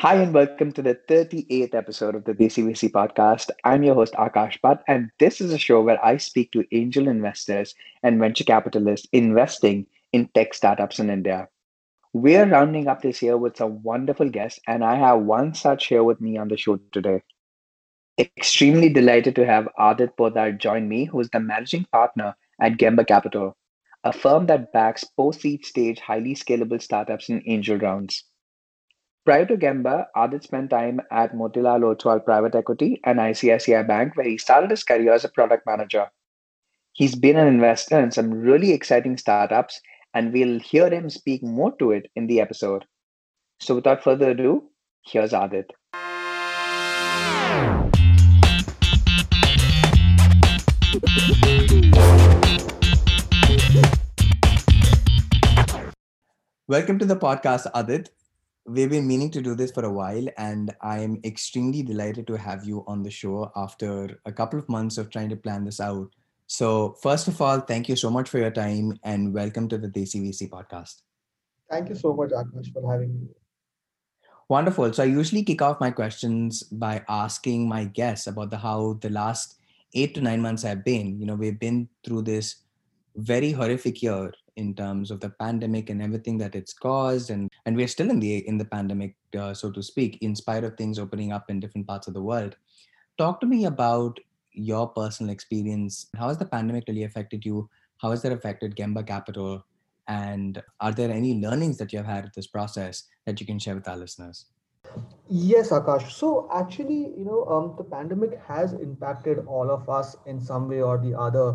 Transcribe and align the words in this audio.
Hi, 0.00 0.14
and 0.14 0.32
welcome 0.32 0.72
to 0.72 0.80
the 0.80 0.98
38th 1.08 1.74
episode 1.74 2.14
of 2.14 2.24
the 2.24 2.32
Desi 2.32 2.64
VC 2.64 2.90
podcast. 2.90 3.50
I'm 3.64 3.82
your 3.82 3.94
host, 3.94 4.14
Akash 4.14 4.58
Bhat, 4.64 4.80
and 4.88 5.10
this 5.18 5.42
is 5.42 5.52
a 5.52 5.58
show 5.58 5.82
where 5.82 6.02
I 6.02 6.16
speak 6.16 6.52
to 6.52 6.64
angel 6.72 7.06
investors 7.06 7.74
and 8.02 8.18
venture 8.18 8.44
capitalists 8.44 9.06
investing 9.12 9.84
in 10.14 10.28
tech 10.28 10.54
startups 10.54 11.00
in 11.00 11.10
India. 11.10 11.50
We're 12.14 12.48
rounding 12.48 12.88
up 12.88 13.02
this 13.02 13.20
year 13.20 13.36
with 13.36 13.58
some 13.58 13.82
wonderful 13.82 14.30
guests, 14.30 14.58
and 14.66 14.82
I 14.82 14.94
have 14.94 15.20
one 15.20 15.52
such 15.52 15.88
here 15.88 16.02
with 16.02 16.18
me 16.18 16.38
on 16.38 16.48
the 16.48 16.56
show 16.56 16.78
today. 16.92 17.20
Extremely 18.16 18.88
delighted 18.88 19.34
to 19.34 19.44
have 19.44 19.68
Adith 19.78 20.16
Podhar 20.16 20.58
join 20.58 20.88
me, 20.88 21.04
who 21.04 21.20
is 21.20 21.28
the 21.28 21.40
managing 21.40 21.84
partner 21.92 22.34
at 22.58 22.78
Gemba 22.78 23.06
Capital, 23.06 23.54
a 24.04 24.14
firm 24.14 24.46
that 24.46 24.72
backs 24.72 25.04
post 25.04 25.42
seed 25.42 25.66
stage, 25.66 26.00
highly 26.00 26.34
scalable 26.34 26.80
startups 26.80 27.28
in 27.28 27.42
angel 27.44 27.76
rounds. 27.76 28.24
Prior 29.30 29.46
to 29.46 29.56
Gemba, 29.56 30.06
Adith 30.16 30.42
spent 30.42 30.70
time 30.70 31.00
at 31.12 31.32
Motilal 31.36 31.94
Oswal 31.94 32.24
Private 32.24 32.56
Equity 32.56 33.00
and 33.04 33.20
ICICI 33.20 33.86
Bank, 33.86 34.16
where 34.16 34.26
he 34.26 34.36
started 34.36 34.72
his 34.72 34.82
career 34.82 35.12
as 35.12 35.24
a 35.24 35.28
product 35.28 35.64
manager. 35.66 36.08
He's 36.94 37.14
been 37.14 37.36
an 37.36 37.46
investor 37.46 38.00
in 38.00 38.10
some 38.10 38.32
really 38.32 38.72
exciting 38.72 39.16
startups, 39.16 39.80
and 40.14 40.32
we'll 40.32 40.58
hear 40.58 40.90
him 40.90 41.08
speak 41.08 41.44
more 41.44 41.72
to 41.76 41.92
it 41.92 42.10
in 42.16 42.26
the 42.26 42.40
episode. 42.40 42.84
So, 43.60 43.76
without 43.76 44.02
further 44.02 44.30
ado, 44.30 44.68
here's 45.06 45.30
Adith. 45.30 45.70
Welcome 56.66 56.98
to 56.98 57.04
the 57.04 57.14
podcast, 57.14 57.70
Adith 57.76 58.08
we've 58.70 58.90
been 58.90 59.06
meaning 59.06 59.30
to 59.32 59.42
do 59.42 59.54
this 59.54 59.72
for 59.72 59.84
a 59.84 59.90
while, 59.90 60.26
and 60.38 60.72
I'm 60.80 61.20
extremely 61.24 61.82
delighted 61.82 62.26
to 62.28 62.36
have 62.36 62.64
you 62.64 62.84
on 62.86 63.02
the 63.02 63.10
show 63.10 63.50
after 63.56 64.20
a 64.24 64.32
couple 64.32 64.58
of 64.58 64.68
months 64.68 64.96
of 64.96 65.10
trying 65.10 65.28
to 65.30 65.36
plan 65.36 65.64
this 65.64 65.80
out. 65.80 66.14
So, 66.46 66.96
first 67.02 67.26
of 67.26 67.40
all, 67.40 67.60
thank 67.60 67.88
you 67.88 67.96
so 67.96 68.10
much 68.10 68.28
for 68.28 68.38
your 68.38 68.50
time 68.50 68.98
and 69.02 69.34
welcome 69.34 69.68
to 69.68 69.78
the 69.78 69.88
Desi 69.88 70.22
VC 70.22 70.48
podcast. 70.48 71.02
Thank 71.68 71.88
you 71.88 71.96
so 71.96 72.14
much, 72.14 72.30
Akash, 72.30 72.72
for 72.72 72.90
having 72.90 73.20
me. 73.20 73.28
Wonderful. 74.48 74.92
So, 74.92 75.02
I 75.02 75.06
usually 75.06 75.42
kick 75.42 75.62
off 75.62 75.80
my 75.80 75.90
questions 75.90 76.62
by 76.62 77.04
asking 77.08 77.68
my 77.68 77.84
guests 77.84 78.28
about 78.28 78.50
the 78.50 78.58
how 78.58 78.98
the 79.00 79.10
last 79.10 79.56
eight 79.94 80.14
to 80.14 80.20
nine 80.20 80.40
months 80.40 80.62
have 80.62 80.84
been. 80.84 81.18
You 81.18 81.26
know, 81.26 81.34
we've 81.34 81.58
been 81.58 81.88
through 82.04 82.22
this 82.22 82.56
very 83.16 83.50
horrific 83.50 84.00
year 84.02 84.32
in 84.56 84.74
terms 84.74 85.10
of 85.10 85.20
the 85.20 85.30
pandemic 85.30 85.90
and 85.90 86.02
everything 86.02 86.38
that 86.38 86.54
it's 86.54 86.72
caused 86.72 87.30
and 87.30 87.49
and 87.70 87.76
we're 87.76 87.86
still 87.94 88.10
in 88.10 88.18
the 88.18 88.38
in 88.48 88.58
the 88.58 88.64
pandemic 88.64 89.14
uh, 89.38 89.54
so 89.54 89.70
to 89.70 89.80
speak 89.80 90.18
in 90.22 90.34
spite 90.34 90.64
of 90.64 90.76
things 90.76 90.98
opening 90.98 91.30
up 91.30 91.48
in 91.48 91.60
different 91.60 91.86
parts 91.86 92.08
of 92.08 92.14
the 92.14 92.22
world. 92.30 92.56
Talk 93.16 93.40
to 93.42 93.46
me 93.46 93.66
about 93.66 94.18
your 94.52 94.88
personal 94.88 95.30
experience. 95.32 96.06
How 96.16 96.26
has 96.26 96.38
the 96.38 96.46
pandemic 96.46 96.84
really 96.88 97.04
affected 97.04 97.44
you? 97.44 97.68
How 97.98 98.10
has 98.10 98.22
that 98.22 98.32
affected 98.32 98.74
gemba 98.74 99.06
capital? 99.06 99.64
And 100.08 100.60
are 100.80 100.90
there 100.90 101.12
any 101.12 101.34
learnings 101.40 101.78
that 101.78 101.92
you've 101.92 102.06
had 102.06 102.24
at 102.24 102.34
this 102.34 102.48
process 102.48 103.04
that 103.24 103.40
you 103.40 103.46
can 103.46 103.60
share 103.60 103.76
with 103.76 103.86
our 103.86 103.96
listeners? 103.96 104.46
Yes 105.28 105.70
akash. 105.70 106.10
So 106.10 106.48
actually 106.52 107.02
you 107.18 107.24
know 107.28 107.44
um, 107.44 107.74
the 107.76 107.84
pandemic 107.84 108.34
has 108.48 108.72
impacted 108.72 109.44
all 109.46 109.70
of 109.76 109.88
us 109.88 110.16
in 110.26 110.40
some 110.40 110.66
way 110.68 110.82
or 110.82 110.98
the 110.98 111.14
other. 111.28 111.46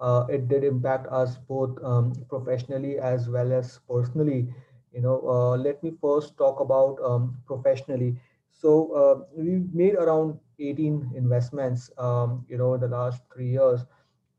Uh, 0.00 0.24
it 0.30 0.48
did 0.48 0.64
impact 0.64 1.08
us 1.08 1.36
both 1.52 1.76
um, 1.84 2.14
professionally 2.30 2.98
as 3.10 3.28
well 3.28 3.52
as 3.52 3.80
personally. 3.90 4.48
You 4.92 5.00
know, 5.02 5.20
uh, 5.28 5.56
let 5.56 5.82
me 5.82 5.92
first 6.00 6.36
talk 6.38 6.60
about 6.60 6.98
um, 7.04 7.36
professionally. 7.46 8.16
So 8.50 8.92
uh, 8.92 9.24
we 9.36 9.62
made 9.72 9.94
around 9.94 10.38
18 10.58 11.12
investments, 11.16 11.90
um, 11.98 12.44
you 12.48 12.56
know, 12.58 12.76
the 12.76 12.88
last 12.88 13.22
three 13.32 13.50
years. 13.50 13.84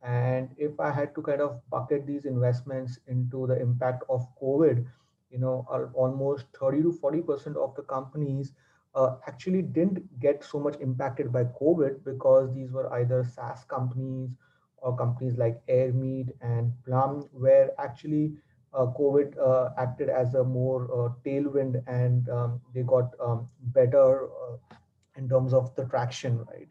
And 0.04 0.50
if 0.58 0.80
I 0.80 0.92
had 0.92 1.14
to 1.16 1.22
kind 1.22 1.42
of 1.42 1.60
bucket 1.70 2.06
these 2.08 2.26
investments 2.26 3.00
into 3.08 3.48
the 3.48 3.60
impact 3.60 4.04
of 4.10 4.26
COVID, 4.42 4.86
you 5.30 5.40
know, 5.40 5.66
almost 5.94 6.46
30 6.60 6.82
to 6.84 6.92
40 6.92 7.22
percent 7.22 7.58
of 7.58 7.76
the 7.76 7.82
companies 7.84 8.54
uh, 8.96 9.16
actually 9.28 9.62
didn't 9.62 10.20
get 10.20 10.44
so 10.44 10.60
much 10.60 10.76
impacted 10.80 11.32
by 11.32 11.44
COVID 11.46 12.04
because 12.04 12.54
these 12.54 12.72
were 12.72 12.92
either 12.94 13.24
SaaS 13.24 13.64
companies 13.66 14.30
or 14.78 14.96
companies 14.98 15.38
like 15.38 15.62
Airmeet 15.68 16.30
and 16.42 16.72
Plum, 16.86 17.28
where 17.34 17.72
actually 17.80 18.34
COVID 18.74 19.38
uh, 19.40 19.70
acted 19.78 20.10
as 20.10 20.36
a 20.36 20.44
more 20.44 20.84
uh, 20.86 21.10
tailwind 21.26 21.82
and 21.88 22.30
um, 22.30 22.62
they 22.74 22.84
got 22.84 23.12
um, 23.20 23.48
better 23.74 24.26
uh, 24.26 24.76
in 25.16 25.28
terms 25.28 25.54
of 25.54 25.74
the 25.76 25.86
traction, 25.86 26.46
right? 26.52 26.70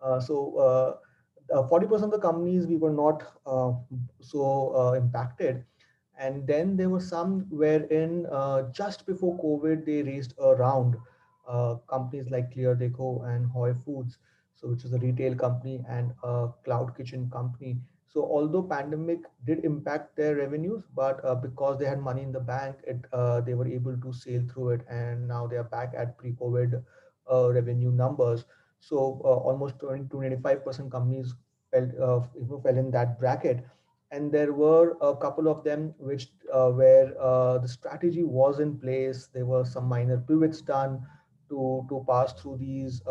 Uh, 0.00 0.20
so 0.20 0.98
40% 1.50 1.92
uh, 1.92 2.04
of 2.04 2.10
the 2.10 2.18
companies 2.18 2.66
we 2.66 2.76
were 2.76 2.92
not 2.92 3.22
so 4.20 4.94
impacted. 4.94 5.64
And 6.18 6.46
then 6.46 6.76
there 6.76 6.90
were 6.90 7.00
some 7.00 7.46
wherein 7.50 8.26
just 8.72 9.06
before 9.06 9.38
COVID, 9.38 9.84
they 9.84 10.02
raised 10.02 10.34
a 10.38 10.54
round. 10.54 10.96
companies 11.90 12.26
like 12.32 12.52
ClearDekho 12.54 13.06
and 13.28 13.50
hoy 13.50 13.74
Foods 13.84 14.18
so 14.60 14.68
which 14.68 14.84
is 14.84 14.92
a 14.92 14.98
retail 14.98 15.34
company 15.34 15.82
and 15.88 16.12
a 16.22 16.48
cloud 16.64 16.94
kitchen 16.96 17.28
company 17.30 17.78
so 18.12 18.22
although 18.36 18.62
pandemic 18.62 19.20
did 19.46 19.64
impact 19.64 20.16
their 20.16 20.36
revenues 20.36 20.84
but 20.94 21.24
uh, 21.24 21.34
because 21.34 21.78
they 21.78 21.86
had 21.86 22.00
money 22.00 22.22
in 22.22 22.32
the 22.32 22.40
bank 22.40 22.76
it 22.86 23.04
uh, 23.12 23.40
they 23.40 23.54
were 23.54 23.68
able 23.68 23.96
to 24.06 24.12
sail 24.12 24.42
through 24.52 24.70
it 24.70 24.82
and 24.88 25.26
now 25.28 25.46
they 25.46 25.56
are 25.56 25.70
back 25.76 25.92
at 25.96 26.16
pre-covid 26.18 26.82
uh, 27.32 27.50
revenue 27.52 27.90
numbers. 27.92 28.44
So 28.80 29.20
uh, 29.24 29.36
almost 29.50 29.78
20 29.80 30.04
to 30.04 30.08
25 30.08 30.64
percent 30.64 30.90
companies 30.92 31.34
fell, 31.72 31.88
uh, 32.02 32.58
fell 32.62 32.76
in 32.76 32.90
that 32.92 33.18
bracket. 33.20 33.64
And 34.10 34.32
there 34.32 34.52
were 34.52 34.96
a 35.00 35.16
couple 35.16 35.48
of 35.48 35.64
them 35.64 35.94
which 35.98 36.28
uh, 36.52 36.70
where 36.70 37.14
the 37.60 37.68
strategy 37.68 38.22
was 38.24 38.58
in 38.60 38.78
place. 38.78 39.28
There 39.32 39.46
were 39.46 39.64
some 39.64 39.84
minor 39.86 40.18
pivots 40.18 40.60
done 40.62 41.06
to 41.50 41.86
to 41.88 42.04
pass 42.08 42.32
through 42.34 42.58
these 42.58 43.02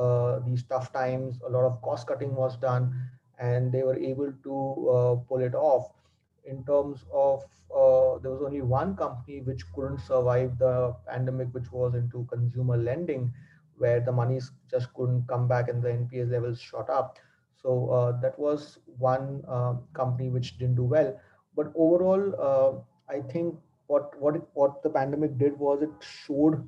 these 0.46 0.64
tough 0.64 0.92
times. 0.94 1.40
A 1.46 1.50
lot 1.50 1.66
of 1.66 1.82
cost 1.82 2.08
cutting 2.08 2.36
was 2.36 2.58
done, 2.58 2.94
and 3.40 3.72
they 3.72 3.84
were 3.84 3.98
able 3.98 4.32
to 4.44 4.90
uh, 4.90 5.16
pull 5.28 5.40
it 5.42 5.56
off. 5.56 5.92
In 6.46 6.64
terms 6.66 7.06
of 7.14 7.44
uh, 7.76 8.18
there 8.20 8.32
was 8.32 8.42
only 8.46 8.62
one 8.62 8.96
company 8.96 9.42
which 9.42 9.64
couldn't 9.74 10.00
survive 10.00 10.58
the 10.58 10.96
pandemic, 11.08 11.50
which 11.54 11.72
was 11.72 11.96
into 11.96 12.26
consumer 12.32 12.78
lending, 12.78 13.32
where 13.78 14.00
the 14.02 14.12
monies 14.12 14.52
just 14.70 14.94
couldn't 14.94 15.28
come 15.28 15.48
back 15.48 15.70
and 15.70 15.82
the 15.84 15.90
NPA 15.90 16.26
levels 16.26 16.60
shot 16.60 16.90
up. 16.90 17.18
So 17.62 17.90
uh, 17.90 18.20
that 18.22 18.38
was 18.40 18.80
one 18.98 19.44
uh, 19.48 19.76
company 19.94 20.30
which 20.30 20.58
didn't 20.58 20.76
do 20.76 20.84
well. 20.84 21.18
But 21.56 21.72
overall, 21.76 22.24
uh, 22.50 23.14
I 23.14 23.22
think 23.22 23.56
what 23.88 24.20
what 24.20 24.36
it, 24.36 24.44
what 24.54 24.84
the 24.84 24.90
pandemic 24.90 25.38
did 25.38 25.58
was 25.60 25.82
it 25.82 25.90
showed 26.00 26.68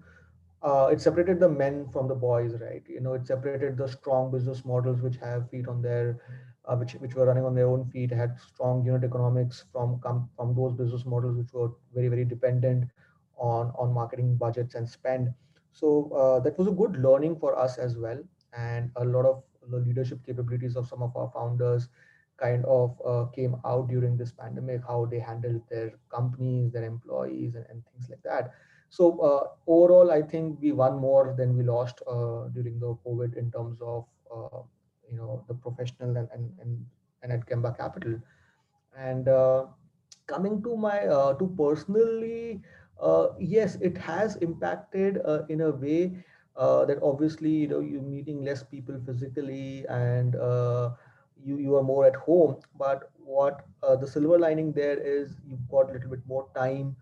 uh, 0.64 0.90
it 0.92 1.02
separated 1.02 1.40
the 1.40 1.50
men 1.50 1.88
from 1.92 2.08
the 2.08 2.16
boys, 2.16 2.54
right? 2.62 2.84
You 2.88 3.02
know, 3.02 3.14
it 3.14 3.28
separated 3.28 3.78
the 3.78 3.88
strong 3.88 4.32
business 4.32 4.66
models 4.66 5.02
which 5.02 5.18
have 5.18 5.50
feet 5.50 5.68
on 5.68 5.82
their, 5.82 6.20
uh, 6.72 6.78
which 6.78 6.94
which 6.96 7.16
were 7.16 7.26
running 7.28 7.46
on 7.46 7.56
their 7.56 7.68
own 7.68 7.86
feet, 7.92 8.12
had 8.12 8.40
strong 8.40 8.86
unit 8.86 9.04
economics 9.04 9.66
from 9.72 10.00
from 10.36 10.56
those 10.56 10.74
business 10.74 11.06
models 11.06 11.38
which 11.38 11.54
were 11.54 11.72
very 11.94 12.08
very 12.08 12.26
dependent 12.26 12.86
on 13.38 13.72
on 13.78 13.94
marketing 13.94 14.36
budgets 14.36 14.76
and 14.76 14.90
spend. 14.90 15.34
So 15.72 16.12
uh, 16.24 16.40
that 16.42 16.58
was 16.58 16.68
a 16.68 16.72
good 16.84 16.98
learning 16.98 17.40
for 17.40 17.58
us 17.58 17.78
as 17.78 17.98
well, 17.98 18.24
and 18.54 18.92
a 18.96 19.06
lot 19.06 19.26
of 19.26 19.44
the 19.70 19.78
leadership 19.78 20.26
capabilities 20.26 20.76
of 20.76 20.88
some 20.88 21.02
of 21.04 21.16
our 21.16 21.30
founders 21.34 21.90
kind 22.38 22.66
of 22.66 23.00
uh, 23.06 23.26
came 23.36 23.56
out 23.66 23.88
during 23.90 24.18
this 24.18 24.32
pandemic, 24.32 24.82
how 24.88 25.06
they 25.06 25.20
handled 25.20 25.62
their 25.70 25.92
companies, 26.10 26.72
their 26.72 26.84
employees, 26.84 27.56
and, 27.56 27.66
and 27.70 27.84
things 27.92 28.10
like 28.10 28.24
that. 28.24 28.52
So 28.90 29.20
uh, 29.20 29.48
overall, 29.68 30.12
I 30.12 30.22
think 30.24 30.60
we 30.62 30.72
won 30.72 30.98
more 30.98 31.36
than 31.38 31.58
we 31.58 31.64
lost 31.64 32.02
uh, 32.08 32.48
during 32.50 32.80
the 32.80 32.96
COVID 33.06 33.38
in 33.38 33.52
terms 33.52 33.80
of 33.82 34.06
uh, 34.36 34.64
you 35.12 35.18
know 35.18 35.44
the 35.48 35.54
professional 35.56 36.18
and 36.18 36.30
and 36.34 36.52
and, 36.62 36.86
and 37.24 37.34
at 37.34 37.48
Gemba 37.48 37.78
Capital. 37.78 38.20
And 38.98 39.28
uh, 39.28 39.66
coming 40.28 40.62
to 40.64 40.76
my 40.78 41.00
uh, 41.08 41.34
to 41.36 41.48
personally, 41.58 42.62
uh, 43.02 43.28
yes, 43.40 43.76
it 43.82 43.98
has 43.98 44.36
impacted 44.38 45.20
in 45.50 45.62
a 45.62 45.72
way 45.72 46.24
that 46.58 47.00
obviously 47.04 47.52
you 47.52 47.68
know 47.68 47.80
you're 47.80 48.02
meeting 48.02 48.44
less 48.44 48.64
people 48.64 49.00
physically 49.06 49.86
and 49.90 50.36
you 51.44 51.58
you 51.58 51.76
are 51.76 51.84
more 51.84 52.06
at 52.06 52.16
home. 52.16 52.58
But 52.78 53.12
what 53.24 53.66
the 53.82 54.08
silver 54.08 54.40
lining 54.40 54.74
there 54.74 55.00
is 55.00 55.36
you've 55.46 55.68
got 55.70 55.90
a 55.90 55.94
little 55.94 56.10
bit 56.10 56.26
more 56.28 56.48
time 56.56 56.96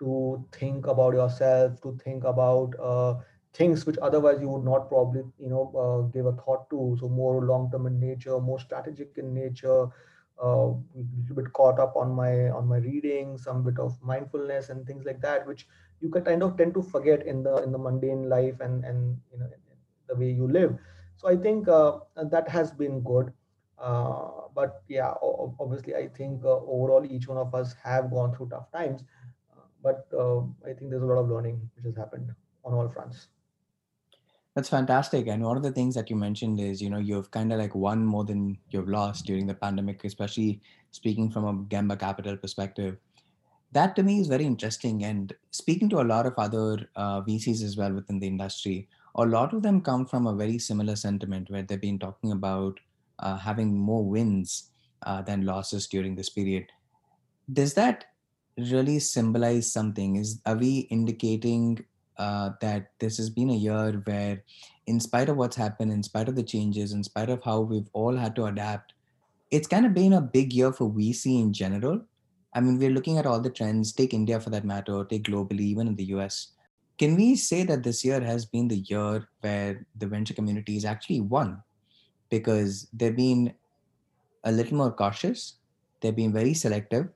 to 0.00 0.44
think 0.52 0.86
about 0.86 1.14
yourself, 1.14 1.80
to 1.82 1.96
think 2.04 2.24
about 2.24 2.74
uh, 2.80 3.14
things 3.56 3.86
which 3.86 3.96
otherwise 4.02 4.40
you 4.40 4.48
would 4.48 4.64
not 4.64 4.88
probably, 4.88 5.22
you 5.38 5.48
know, 5.48 5.64
uh, 5.84 6.00
give 6.12 6.26
a 6.26 6.32
thought 6.32 6.68
to. 6.70 6.96
So 7.00 7.08
more 7.08 7.44
long-term 7.44 7.86
in 7.86 7.98
nature, 8.00 8.38
more 8.40 8.58
strategic 8.60 9.16
in 9.18 9.34
nature. 9.34 9.88
Uh, 10.42 10.68
a 10.76 11.02
little 11.20 11.36
bit 11.36 11.52
caught 11.54 11.80
up 11.80 11.96
on 11.96 12.12
my 12.14 12.50
on 12.50 12.66
my 12.68 12.76
reading, 12.76 13.38
some 13.38 13.62
bit 13.64 13.78
of 13.78 13.96
mindfulness 14.02 14.68
and 14.68 14.86
things 14.86 15.04
like 15.06 15.20
that, 15.22 15.46
which 15.46 15.66
you 16.00 16.10
can 16.10 16.24
kind 16.24 16.42
of 16.42 16.58
tend 16.58 16.74
to 16.74 16.82
forget 16.82 17.26
in 17.26 17.42
the 17.42 17.56
in 17.62 17.72
the 17.72 17.78
mundane 17.78 18.28
life 18.28 18.60
and 18.60 18.84
and 18.84 19.16
you 19.32 19.38
know 19.38 19.48
the 20.08 20.14
way 20.14 20.30
you 20.30 20.46
live 20.50 20.76
so 21.16 21.28
i 21.28 21.36
think 21.36 21.68
uh, 21.68 21.98
that 22.34 22.48
has 22.48 22.70
been 22.72 23.00
good 23.02 23.32
uh, 23.78 24.30
but 24.54 24.82
yeah 24.88 25.12
obviously 25.60 25.94
i 25.94 26.06
think 26.08 26.44
uh, 26.44 26.56
overall 26.76 27.04
each 27.08 27.28
one 27.28 27.38
of 27.38 27.54
us 27.54 27.74
have 27.82 28.10
gone 28.10 28.34
through 28.34 28.48
tough 28.48 28.70
times 28.72 29.04
uh, 29.52 29.64
but 29.82 30.06
uh, 30.24 30.40
i 30.68 30.72
think 30.72 30.90
there's 30.90 31.02
a 31.02 31.06
lot 31.12 31.18
of 31.24 31.28
learning 31.28 31.60
which 31.74 31.84
has 31.84 31.96
happened 31.96 32.30
on 32.64 32.74
all 32.74 32.88
fronts 32.88 33.28
that's 34.56 34.70
fantastic. 34.70 35.26
And 35.26 35.44
one 35.44 35.58
of 35.58 35.62
the 35.62 35.70
things 35.70 35.94
that 35.96 36.08
you 36.08 36.16
mentioned 36.16 36.58
is, 36.58 36.80
you 36.80 36.88
know, 36.88 36.96
you've 36.96 37.30
kind 37.30 37.52
of 37.52 37.58
like 37.58 37.74
won 37.74 38.06
more 38.06 38.24
than 38.24 38.56
you've 38.70 38.88
lost 38.88 39.26
during 39.26 39.46
the 39.46 39.52
pandemic, 39.52 40.02
especially 40.02 40.62
speaking 40.92 41.30
from 41.30 41.44
a 41.44 41.52
Gemba 41.64 42.00
Capital 42.00 42.38
perspective. 42.38 42.96
That 43.72 43.94
to 43.96 44.02
me 44.02 44.18
is 44.18 44.28
very 44.28 44.46
interesting. 44.46 45.04
And 45.04 45.34
speaking 45.50 45.90
to 45.90 46.00
a 46.00 46.08
lot 46.08 46.24
of 46.24 46.32
other 46.38 46.88
uh, 46.96 47.20
VCs 47.20 47.62
as 47.62 47.76
well 47.76 47.92
within 47.92 48.18
the 48.18 48.26
industry, 48.26 48.88
a 49.16 49.26
lot 49.26 49.52
of 49.52 49.62
them 49.62 49.82
come 49.82 50.06
from 50.06 50.26
a 50.26 50.34
very 50.34 50.58
similar 50.58 50.96
sentiment 50.96 51.50
where 51.50 51.62
they've 51.62 51.78
been 51.78 51.98
talking 51.98 52.32
about 52.32 52.80
uh, 53.18 53.36
having 53.36 53.76
more 53.76 54.08
wins 54.08 54.70
uh, 55.02 55.20
than 55.20 55.44
losses 55.44 55.86
during 55.86 56.16
this 56.16 56.30
period. 56.30 56.64
Does 57.52 57.74
that 57.74 58.06
really 58.56 59.00
symbolize 59.00 59.70
something? 59.70 60.16
Is 60.16 60.40
are 60.46 60.56
we 60.56 60.88
indicating 60.90 61.84
uh, 62.18 62.50
that 62.60 62.90
this 62.98 63.16
has 63.18 63.30
been 63.30 63.50
a 63.50 63.54
year 63.54 64.02
where, 64.04 64.42
in 64.86 65.00
spite 65.00 65.28
of 65.28 65.36
what's 65.36 65.56
happened, 65.56 65.92
in 65.92 66.02
spite 66.02 66.28
of 66.28 66.36
the 66.36 66.42
changes, 66.42 66.92
in 66.92 67.02
spite 67.02 67.30
of 67.30 67.42
how 67.42 67.60
we've 67.60 67.88
all 67.92 68.16
had 68.16 68.34
to 68.36 68.46
adapt, 68.46 68.94
it's 69.50 69.68
kind 69.68 69.86
of 69.86 69.94
been 69.94 70.14
a 70.14 70.20
big 70.20 70.52
year 70.52 70.72
for 70.72 70.90
VC 70.90 71.40
in 71.40 71.52
general. 71.52 72.00
I 72.54 72.60
mean, 72.60 72.78
we're 72.78 72.90
looking 72.90 73.18
at 73.18 73.26
all 73.26 73.40
the 73.40 73.50
trends, 73.50 73.92
take 73.92 74.14
India 74.14 74.40
for 74.40 74.50
that 74.50 74.64
matter, 74.64 75.04
take 75.04 75.24
globally, 75.24 75.60
even 75.60 75.88
in 75.88 75.96
the 75.96 76.04
US. 76.16 76.52
Can 76.98 77.16
we 77.16 77.36
say 77.36 77.62
that 77.64 77.82
this 77.82 78.04
year 78.04 78.20
has 78.20 78.46
been 78.46 78.68
the 78.68 78.78
year 78.78 79.28
where 79.42 79.86
the 79.98 80.06
venture 80.06 80.32
community 80.32 80.74
has 80.74 80.86
actually 80.86 81.20
won? 81.20 81.62
Because 82.30 82.88
they've 82.92 83.14
been 83.14 83.52
a 84.44 84.52
little 84.52 84.78
more 84.78 84.90
cautious, 84.90 85.56
they've 86.00 86.16
been 86.16 86.32
very 86.32 86.54
selective, 86.54 87.08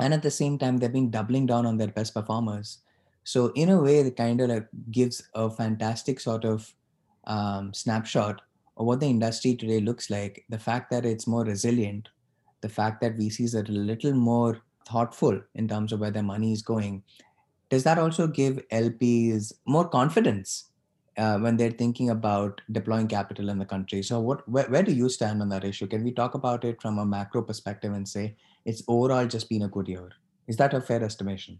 and 0.00 0.12
at 0.12 0.22
the 0.22 0.30
same 0.30 0.58
time, 0.58 0.78
they've 0.78 0.92
been 0.92 1.10
doubling 1.10 1.46
down 1.46 1.64
on 1.64 1.76
their 1.76 1.88
best 1.88 2.12
performers 2.12 2.78
so 3.26 3.48
in 3.56 3.70
a 3.70 3.82
way, 3.82 3.98
it 3.98 4.16
kind 4.16 4.40
of 4.40 4.50
like 4.50 4.68
gives 4.92 5.20
a 5.34 5.50
fantastic 5.50 6.20
sort 6.20 6.44
of 6.44 6.72
um, 7.24 7.74
snapshot 7.74 8.40
of 8.76 8.86
what 8.86 9.00
the 9.00 9.06
industry 9.06 9.56
today 9.56 9.80
looks 9.80 10.10
like. 10.10 10.44
The 10.48 10.60
fact 10.60 10.92
that 10.92 11.04
it's 11.04 11.26
more 11.26 11.42
resilient, 11.42 12.08
the 12.60 12.68
fact 12.68 13.00
that 13.00 13.18
VCs 13.18 13.56
are 13.56 13.68
a 13.68 13.74
little 13.74 14.12
more 14.12 14.62
thoughtful 14.86 15.42
in 15.56 15.66
terms 15.66 15.92
of 15.92 15.98
where 15.98 16.12
their 16.12 16.22
money 16.22 16.52
is 16.52 16.62
going. 16.62 17.02
Does 17.68 17.82
that 17.82 17.98
also 17.98 18.28
give 18.28 18.62
LPs 18.70 19.54
more 19.66 19.88
confidence 19.88 20.70
uh, 21.18 21.36
when 21.38 21.56
they're 21.56 21.72
thinking 21.72 22.10
about 22.10 22.60
deploying 22.70 23.08
capital 23.08 23.48
in 23.48 23.58
the 23.58 23.66
country? 23.66 24.04
So, 24.04 24.20
what 24.20 24.48
where, 24.48 24.66
where 24.66 24.84
do 24.84 24.92
you 24.92 25.08
stand 25.08 25.42
on 25.42 25.48
that 25.48 25.64
issue? 25.64 25.88
Can 25.88 26.04
we 26.04 26.12
talk 26.12 26.34
about 26.34 26.64
it 26.64 26.80
from 26.80 27.00
a 27.00 27.04
macro 27.04 27.42
perspective 27.42 27.92
and 27.92 28.08
say 28.08 28.36
it's 28.64 28.84
overall 28.86 29.26
just 29.26 29.48
been 29.48 29.62
a 29.62 29.68
good 29.68 29.88
year? 29.88 30.12
Is 30.46 30.56
that 30.58 30.74
a 30.74 30.80
fair 30.80 31.02
estimation? 31.02 31.58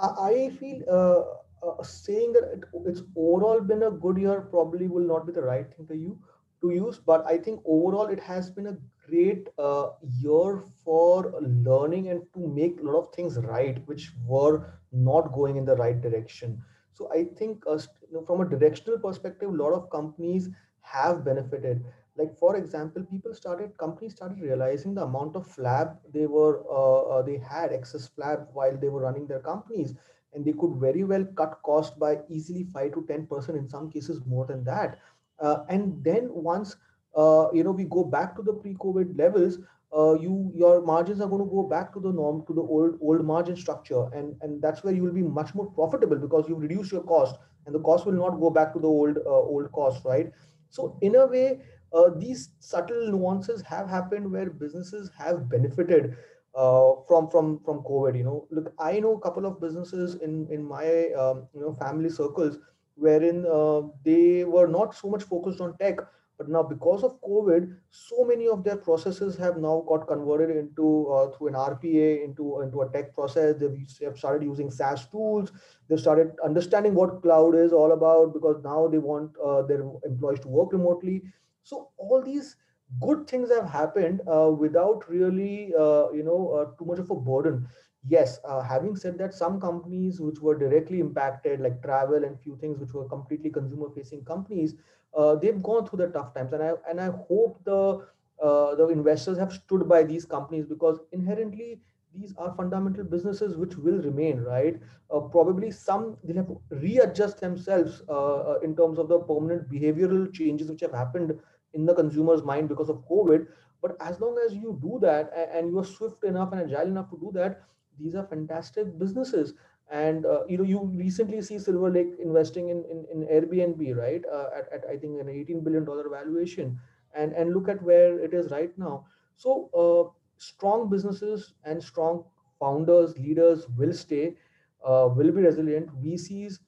I 0.00 0.50
feel 0.58 0.82
uh, 0.90 1.66
uh, 1.66 1.82
saying 1.82 2.32
that 2.32 2.44
it, 2.54 2.64
it's 2.86 3.02
overall 3.16 3.60
been 3.60 3.82
a 3.82 3.90
good 3.90 4.18
year 4.18 4.40
probably 4.50 4.88
will 4.88 5.06
not 5.06 5.26
be 5.26 5.32
the 5.32 5.42
right 5.42 5.66
thing 5.74 5.86
to 5.88 5.94
you 5.96 6.18
to 6.62 6.70
use, 6.70 6.98
but 6.98 7.24
I 7.26 7.38
think 7.38 7.60
overall 7.64 8.06
it 8.06 8.20
has 8.20 8.50
been 8.50 8.66
a 8.66 8.76
great 9.08 9.48
uh, 9.58 9.90
year 10.20 10.62
for 10.84 11.32
learning 11.40 12.08
and 12.08 12.22
to 12.34 12.46
make 12.46 12.80
a 12.80 12.82
lot 12.84 12.98
of 12.98 13.14
things 13.14 13.36
right, 13.38 13.82
which 13.86 14.12
were 14.26 14.64
not 14.92 15.32
going 15.32 15.56
in 15.56 15.64
the 15.64 15.76
right 15.76 16.00
direction. 16.00 16.62
So 16.92 17.10
I 17.12 17.24
think 17.38 17.64
uh, 17.66 17.78
from 18.26 18.40
a 18.40 18.48
directional 18.48 18.98
perspective, 18.98 19.50
a 19.50 19.56
lot 19.56 19.72
of 19.72 19.90
companies 19.90 20.48
have 20.82 21.24
benefited 21.24 21.84
like 22.20 22.36
for 22.38 22.56
example 22.56 23.04
people 23.10 23.34
started 23.34 23.76
companies 23.78 24.16
started 24.16 24.40
realizing 24.40 24.94
the 24.94 25.02
amount 25.02 25.36
of 25.36 25.46
flab 25.56 25.96
they 26.14 26.26
were 26.26 26.54
uh, 26.80 27.00
uh, 27.14 27.22
they 27.22 27.38
had 27.38 27.72
excess 27.72 28.10
flab 28.16 28.46
while 28.52 28.76
they 28.76 28.88
were 28.88 29.02
running 29.02 29.26
their 29.26 29.40
companies. 29.40 29.94
And 30.32 30.44
they 30.44 30.52
could 30.52 30.76
very 30.80 31.02
well 31.04 31.24
cut 31.36 31.60
cost 31.64 31.98
by 31.98 32.18
easily 32.28 32.64
5 32.72 32.92
to 32.92 33.04
10 33.08 33.26
percent 33.26 33.58
in 33.58 33.68
some 33.68 33.90
cases 33.90 34.20
more 34.26 34.46
than 34.46 34.64
that. 34.64 34.98
Uh, 35.40 35.64
and 35.68 36.04
then 36.04 36.28
once 36.30 36.76
uh, 37.16 37.48
you 37.52 37.64
know 37.64 37.72
we 37.72 37.84
go 37.84 38.04
back 38.04 38.36
to 38.36 38.42
the 38.42 38.52
pre-covid 38.52 39.18
levels 39.18 39.58
uh, 39.96 40.14
you 40.14 40.52
your 40.54 40.82
margins 40.82 41.20
are 41.20 41.28
going 41.28 41.44
to 41.44 41.50
go 41.50 41.64
back 41.64 41.92
to 41.92 42.00
the 42.00 42.12
norm 42.12 42.44
to 42.46 42.54
the 42.54 42.62
old 42.62 42.98
old 43.02 43.24
margin 43.24 43.56
structure. 43.56 44.04
And 44.14 44.36
and 44.42 44.62
that's 44.62 44.84
where 44.84 44.94
you 44.94 45.02
will 45.02 45.18
be 45.20 45.22
much 45.22 45.54
more 45.54 45.70
profitable 45.72 46.16
because 46.16 46.48
you 46.48 46.56
reduce 46.56 46.92
your 46.92 47.02
cost 47.02 47.36
and 47.66 47.74
the 47.74 47.80
cost 47.80 48.06
will 48.06 48.20
not 48.24 48.40
go 48.40 48.50
back 48.50 48.72
to 48.74 48.80
the 48.80 48.88
old 48.88 49.18
uh, 49.18 49.42
old 49.56 49.72
cost 49.72 50.04
right? 50.04 50.30
So 50.68 50.98
in 51.00 51.16
a 51.16 51.26
way 51.26 51.60
uh, 51.92 52.10
these 52.16 52.50
subtle 52.60 53.10
nuances 53.10 53.62
have 53.62 53.88
happened 53.88 54.30
where 54.30 54.50
businesses 54.50 55.10
have 55.18 55.48
benefited 55.48 56.16
uh, 56.54 56.92
from 57.06 57.28
from 57.30 57.60
from 57.64 57.80
COVID. 57.80 58.16
You 58.16 58.24
know, 58.24 58.46
look, 58.50 58.72
I 58.78 59.00
know 59.00 59.14
a 59.14 59.20
couple 59.20 59.46
of 59.46 59.60
businesses 59.60 60.16
in 60.16 60.46
in 60.50 60.64
my 60.64 61.10
um, 61.12 61.48
you 61.54 61.60
know 61.60 61.74
family 61.74 62.10
circles 62.10 62.58
wherein 62.96 63.46
uh, 63.46 63.82
they 64.04 64.44
were 64.44 64.66
not 64.66 64.94
so 64.94 65.08
much 65.08 65.22
focused 65.22 65.60
on 65.60 65.76
tech, 65.78 65.98
but 66.36 66.48
now 66.48 66.62
because 66.62 67.02
of 67.02 67.20
COVID, 67.22 67.74
so 67.90 68.24
many 68.24 68.46
of 68.46 68.62
their 68.62 68.76
processes 68.76 69.36
have 69.36 69.56
now 69.56 69.84
got 69.88 70.06
converted 70.06 70.56
into 70.56 71.08
uh, 71.08 71.30
through 71.30 71.48
an 71.48 71.54
RPA 71.54 72.24
into 72.24 72.60
into 72.60 72.82
a 72.82 72.88
tech 72.90 73.14
process. 73.14 73.56
They've, 73.58 73.78
they've 74.00 74.18
started 74.18 74.44
using 74.44 74.70
SaaS 74.70 75.06
tools. 75.06 75.52
They've 75.88 76.00
started 76.00 76.32
understanding 76.44 76.94
what 76.94 77.22
cloud 77.22 77.54
is 77.54 77.72
all 77.72 77.92
about 77.92 78.34
because 78.34 78.62
now 78.64 78.88
they 78.88 78.98
want 78.98 79.32
uh, 79.44 79.62
their 79.62 79.82
employees 80.04 80.40
to 80.40 80.48
work 80.48 80.72
remotely 80.72 81.22
so 81.62 81.90
all 81.98 82.22
these 82.22 82.56
good 83.00 83.26
things 83.26 83.50
have 83.50 83.68
happened 83.68 84.20
uh, 84.26 84.50
without 84.50 85.08
really, 85.08 85.72
uh, 85.78 86.10
you 86.10 86.22
know, 86.24 86.48
uh, 86.50 86.76
too 86.78 86.84
much 86.84 86.98
of 86.98 87.10
a 87.10 87.14
burden. 87.14 87.66
Yes, 88.06 88.38
uh, 88.48 88.62
having 88.62 88.96
said 88.96 89.18
that, 89.18 89.34
some 89.34 89.60
companies 89.60 90.20
which 90.20 90.40
were 90.40 90.56
directly 90.56 91.00
impacted, 91.00 91.60
like 91.60 91.82
travel 91.82 92.24
and 92.24 92.40
few 92.40 92.56
things 92.56 92.78
which 92.78 92.92
were 92.94 93.06
completely 93.08 93.50
consumer-facing 93.50 94.24
companies, 94.24 94.74
uh, 95.16 95.34
they've 95.36 95.62
gone 95.62 95.86
through 95.86 95.98
the 95.98 96.08
tough 96.08 96.34
times, 96.34 96.52
and 96.52 96.62
I 96.62 96.72
and 96.88 97.00
I 97.00 97.10
hope 97.28 97.62
the 97.64 98.06
uh, 98.42 98.74
the 98.74 98.88
investors 98.88 99.38
have 99.38 99.52
stood 99.52 99.88
by 99.88 100.02
these 100.02 100.24
companies 100.24 100.66
because 100.66 100.98
inherently 101.12 101.80
these 102.14 102.34
are 102.38 102.52
fundamental 102.56 103.04
businesses 103.04 103.56
which 103.56 103.76
will 103.76 103.98
remain 104.02 104.40
right 104.40 104.80
uh, 105.14 105.20
probably 105.20 105.70
some 105.70 106.16
they'll 106.24 106.36
have 106.36 106.46
to 106.48 106.60
readjust 106.70 107.40
themselves 107.40 108.02
uh, 108.08 108.54
in 108.62 108.74
terms 108.74 108.98
of 108.98 109.08
the 109.08 109.18
permanent 109.20 109.68
behavioral 109.70 110.32
changes 110.32 110.70
which 110.70 110.80
have 110.80 110.92
happened 110.92 111.32
in 111.74 111.86
the 111.86 111.94
consumer's 111.94 112.42
mind 112.42 112.68
because 112.68 112.88
of 112.88 113.06
COVID. 113.08 113.46
But 113.82 113.96
as 114.00 114.20
long 114.20 114.38
as 114.46 114.54
you 114.54 114.78
do 114.82 114.98
that 115.00 115.32
and 115.54 115.70
you 115.70 115.78
are 115.78 115.84
swift 115.84 116.24
enough 116.24 116.52
and 116.52 116.60
agile 116.62 116.88
enough 116.88 117.10
to 117.10 117.18
do 117.18 117.30
that, 117.34 117.62
these 117.98 118.14
are 118.14 118.26
fantastic 118.26 118.98
businesses. 118.98 119.54
And 119.90 120.24
uh, 120.24 120.44
you 120.46 120.58
know, 120.58 120.64
you 120.64 120.84
recently 120.94 121.42
see 121.42 121.58
Silver 121.58 121.90
Lake 121.90 122.14
investing 122.22 122.68
in 122.68 122.84
in, 122.84 123.06
in 123.12 123.26
Airbnb, 123.26 123.96
right? 123.96 124.24
Uh, 124.32 124.50
at, 124.56 124.72
at 124.72 124.84
I 124.88 124.96
think 124.96 125.20
an 125.20 125.28
18 125.28 125.64
billion 125.64 125.84
dollar 125.84 126.08
valuation, 126.08 126.78
and 127.14 127.32
and 127.32 127.52
look 127.52 127.68
at 127.68 127.82
where 127.82 128.20
it 128.20 128.32
is 128.32 128.52
right 128.52 128.76
now. 128.78 129.06
So 129.36 129.68
uh, 129.74 130.14
strong 130.36 130.88
businesses 130.88 131.54
and 131.64 131.82
strong 131.82 132.24
founders, 132.60 133.18
leaders 133.18 133.68
will 133.70 133.92
stay, 133.92 134.36
uh, 134.84 135.08
will 135.12 135.32
be 135.32 135.42
resilient. 135.42 135.90
VCs 136.02 136.60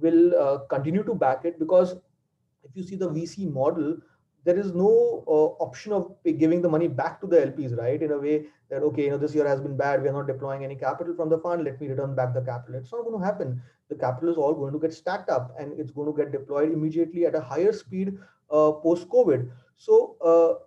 will 0.00 0.34
uh, 0.40 0.58
continue 0.66 1.02
to 1.02 1.14
back 1.14 1.44
it 1.44 1.58
because 1.58 1.96
if 2.62 2.76
you 2.76 2.82
see 2.82 2.96
the 2.96 3.10
VC 3.10 3.50
model, 3.50 3.96
there 4.44 4.58
is 4.58 4.72
no 4.72 5.24
uh, 5.26 5.62
option 5.64 5.92
of 5.92 6.14
giving 6.24 6.62
the 6.62 6.68
money 6.68 6.88
back 6.88 7.20
to 7.20 7.26
the 7.26 7.36
LPs, 7.36 7.76
right? 7.76 8.02
In 8.02 8.12
a 8.12 8.18
way 8.18 8.46
that, 8.70 8.82
okay, 8.82 9.04
you 9.04 9.10
know, 9.10 9.18
this 9.18 9.34
year 9.34 9.46
has 9.46 9.60
been 9.60 9.76
bad. 9.76 10.02
We 10.02 10.08
are 10.08 10.12
not 10.12 10.26
deploying 10.26 10.64
any 10.64 10.74
capital 10.74 11.14
from 11.14 11.28
the 11.28 11.38
fund. 11.38 11.64
Let 11.64 11.80
me 11.80 11.88
return 11.88 12.14
back 12.14 12.34
the 12.34 12.42
capital. 12.42 12.76
It's 12.76 12.92
not 12.92 13.04
going 13.04 13.18
to 13.18 13.24
happen. 13.24 13.60
The 13.88 13.96
capital 13.96 14.30
is 14.30 14.36
all 14.36 14.54
going 14.54 14.72
to 14.72 14.78
get 14.78 14.92
stacked 14.94 15.30
up 15.30 15.54
and 15.58 15.78
it's 15.78 15.90
going 15.90 16.12
to 16.12 16.16
get 16.16 16.32
deployed 16.32 16.72
immediately 16.72 17.26
at 17.26 17.34
a 17.34 17.40
higher 17.40 17.72
speed 17.72 18.16
uh, 18.50 18.72
post 18.72 19.08
COVID. 19.08 19.50
So, 19.76 20.16
uh, 20.24 20.64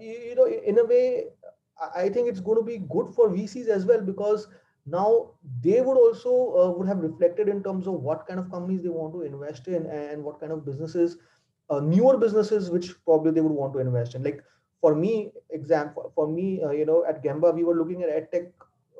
you, 0.00 0.12
you 0.12 0.34
know, 0.34 0.46
in 0.46 0.78
a 0.78 0.84
way, 0.84 1.26
I 1.94 2.08
think 2.08 2.28
it's 2.28 2.40
going 2.40 2.58
to 2.58 2.64
be 2.64 2.78
good 2.78 3.14
for 3.14 3.28
VCs 3.28 3.68
as 3.68 3.84
well 3.84 4.00
because 4.00 4.48
now 4.86 5.32
they 5.62 5.80
would 5.80 5.96
also 5.96 6.56
uh, 6.56 6.70
would 6.70 6.86
have 6.86 6.98
reflected 6.98 7.48
in 7.48 7.62
terms 7.62 7.86
of 7.86 7.94
what 7.94 8.26
kind 8.26 8.38
of 8.38 8.50
companies 8.50 8.82
they 8.82 8.88
want 8.88 9.12
to 9.14 9.22
invest 9.22 9.68
in 9.68 9.86
and 9.86 10.22
what 10.22 10.40
kind 10.40 10.52
of 10.52 10.64
businesses 10.64 11.18
uh, 11.70 11.80
newer 11.80 12.16
businesses 12.18 12.70
which 12.70 12.92
probably 13.04 13.32
they 13.32 13.40
would 13.40 13.52
want 13.52 13.72
to 13.74 13.80
invest 13.80 14.14
in. 14.14 14.22
Like 14.22 14.44
for 14.80 14.94
me, 14.94 15.32
example 15.50 16.12
for 16.14 16.26
me, 16.28 16.62
uh, 16.62 16.70
you 16.70 16.86
know, 16.86 17.04
at 17.04 17.22
Gemba 17.22 17.54
we 17.54 17.64
were 17.64 17.74
looking 17.76 18.02
at 18.02 18.10
edtech 18.10 18.52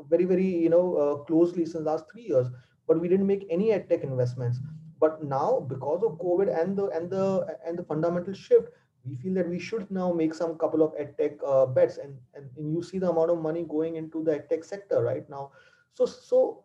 very 0.09 0.25
very 0.25 0.47
you 0.47 0.69
know 0.71 0.95
uh, 0.97 1.17
closely 1.25 1.65
since 1.67 1.85
last 1.85 2.05
three 2.11 2.23
years, 2.25 2.49
but 2.87 3.01
we 3.01 3.09
didn't 3.09 3.27
make 3.27 3.47
any 3.51 3.69
edtech 3.71 4.03
investments. 4.03 4.59
But 4.99 5.23
now 5.23 5.61
because 5.61 6.03
of 6.03 6.19
COVID 6.19 6.49
and 6.61 6.77
the 6.77 6.87
and 6.89 7.11
the 7.11 7.59
and 7.67 7.79
the 7.79 7.85
fundamental 7.85 8.33
shift, 8.35 8.69
we 9.05 9.17
feel 9.17 9.35
that 9.35 9.49
we 9.49 9.59
should 9.59 9.91
now 9.91 10.13
make 10.13 10.35
some 10.35 10.57
couple 10.59 10.83
of 10.83 10.95
edtech 10.95 11.39
uh, 11.47 11.67
bets, 11.67 11.99
and, 11.99 12.19
and 12.35 12.51
and 12.57 12.73
you 12.73 12.83
see 12.83 12.99
the 12.99 13.11
amount 13.11 13.31
of 13.31 13.39
money 13.39 13.65
going 13.65 13.97
into 13.97 14.23
the 14.25 14.33
edtech 14.41 14.65
sector 14.65 15.03
right 15.03 15.29
now. 15.29 15.53
So 15.95 16.07
so 16.07 16.65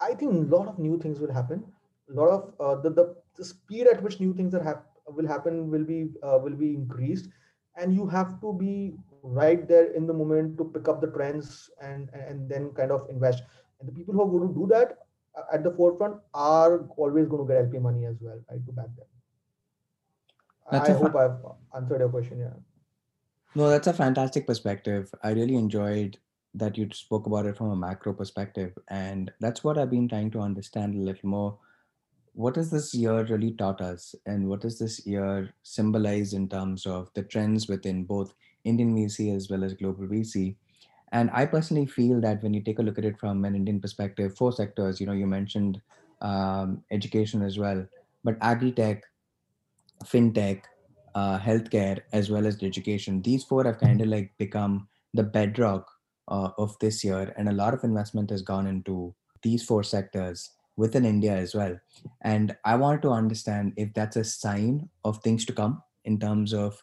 I 0.00 0.14
think 0.14 0.32
a 0.32 0.56
lot 0.56 0.68
of 0.68 0.78
new 0.78 0.98
things 0.98 1.20
will 1.20 1.32
happen. 1.32 1.72
A 2.10 2.12
lot 2.12 2.28
of 2.30 2.54
uh, 2.60 2.80
the, 2.82 2.90
the 2.90 3.16
the 3.36 3.44
speed 3.44 3.86
at 3.86 4.02
which 4.02 4.20
new 4.20 4.32
things 4.34 4.54
are 4.54 4.62
hap- 4.62 4.95
will 5.08 5.26
happen 5.26 5.70
will 5.70 5.84
be 5.84 6.08
uh, 6.22 6.38
will 6.42 6.56
be 6.56 6.74
increased, 6.74 7.28
and 7.76 7.94
you 7.94 8.06
have 8.06 8.40
to 8.40 8.52
be 8.52 8.94
right 9.22 9.66
there 9.68 9.92
in 9.92 10.06
the 10.06 10.12
moment 10.12 10.56
to 10.58 10.64
pick 10.64 10.88
up 10.88 11.00
the 11.00 11.08
trends 11.08 11.70
and 11.80 12.10
and 12.12 12.48
then 12.48 12.70
kind 12.70 12.90
of 12.90 13.08
invest. 13.10 13.42
And 13.80 13.88
the 13.88 13.92
people 13.92 14.14
who 14.14 14.22
are 14.22 14.30
going 14.38 14.48
to 14.48 14.54
do 14.54 14.66
that 14.68 14.98
uh, 15.36 15.42
at 15.52 15.64
the 15.64 15.70
forefront 15.70 16.16
are 16.34 16.86
always 16.96 17.26
going 17.28 17.46
to 17.46 17.52
get 17.52 17.64
LP 17.66 17.78
money 17.78 18.06
as 18.06 18.16
well, 18.20 18.40
right, 18.50 18.64
to 18.66 18.72
back 18.72 18.94
them. 18.96 19.06
That's 20.70 20.88
I 20.88 20.92
a 20.92 20.96
fa- 20.98 21.04
hope 21.04 21.16
I've 21.16 21.82
answered 21.82 22.00
your 22.00 22.08
question. 22.08 22.38
Yeah. 22.40 22.54
no, 23.54 23.68
that's 23.68 23.86
a 23.86 23.92
fantastic 23.92 24.46
perspective. 24.46 25.12
I 25.22 25.30
really 25.30 25.56
enjoyed 25.56 26.18
that 26.54 26.78
you 26.78 26.88
spoke 26.92 27.26
about 27.26 27.46
it 27.46 27.56
from 27.56 27.70
a 27.70 27.76
macro 27.76 28.12
perspective, 28.14 28.72
and 28.88 29.32
that's 29.40 29.62
what 29.62 29.78
I've 29.78 29.90
been 29.90 30.08
trying 30.08 30.30
to 30.32 30.40
understand 30.40 30.94
a 30.94 30.98
little 30.98 31.28
more. 31.28 31.58
What 32.36 32.56
has 32.56 32.70
this 32.70 32.92
year 32.92 33.24
really 33.24 33.52
taught 33.52 33.80
us, 33.80 34.14
and 34.26 34.46
what 34.46 34.60
does 34.60 34.78
this 34.78 35.06
year 35.06 35.54
symbolize 35.62 36.34
in 36.34 36.50
terms 36.50 36.84
of 36.84 37.08
the 37.14 37.22
trends 37.22 37.66
within 37.66 38.04
both 38.04 38.34
Indian 38.62 38.94
VC 38.94 39.34
as 39.34 39.48
well 39.48 39.64
as 39.64 39.72
global 39.72 40.06
VC? 40.06 40.54
And 41.12 41.30
I 41.32 41.46
personally 41.46 41.86
feel 41.86 42.20
that 42.20 42.42
when 42.42 42.52
you 42.52 42.60
take 42.60 42.78
a 42.78 42.82
look 42.82 42.98
at 42.98 43.06
it 43.06 43.18
from 43.18 43.42
an 43.46 43.54
Indian 43.54 43.80
perspective, 43.80 44.36
four 44.36 44.52
sectors, 44.52 45.00
you 45.00 45.06
know, 45.06 45.14
you 45.14 45.26
mentioned 45.26 45.80
um, 46.20 46.84
education 46.90 47.40
as 47.40 47.58
well, 47.58 47.86
but 48.22 48.36
agri-tech, 48.42 49.02
fintech, 50.04 50.64
uh, 51.14 51.38
healthcare, 51.38 52.02
as 52.12 52.28
well 52.28 52.46
as 52.46 52.62
education. 52.62 53.22
These 53.22 53.44
four 53.44 53.64
have 53.64 53.78
kind 53.78 54.02
of 54.02 54.08
like 54.08 54.30
become 54.36 54.88
the 55.14 55.22
bedrock 55.22 55.90
uh, 56.28 56.50
of 56.58 56.78
this 56.80 57.02
year, 57.02 57.32
and 57.38 57.48
a 57.48 57.52
lot 57.52 57.72
of 57.72 57.82
investment 57.82 58.28
has 58.28 58.42
gone 58.42 58.66
into 58.66 59.14
these 59.40 59.64
four 59.64 59.82
sectors 59.82 60.50
within 60.76 61.04
India 61.04 61.32
as 61.32 61.54
well. 61.54 61.78
And 62.22 62.56
I 62.64 62.76
want 62.76 63.02
to 63.02 63.10
understand 63.10 63.72
if 63.76 63.92
that's 63.94 64.16
a 64.16 64.24
sign 64.24 64.88
of 65.04 65.22
things 65.22 65.44
to 65.46 65.52
come 65.52 65.82
in 66.04 66.18
terms 66.18 66.52
of, 66.52 66.82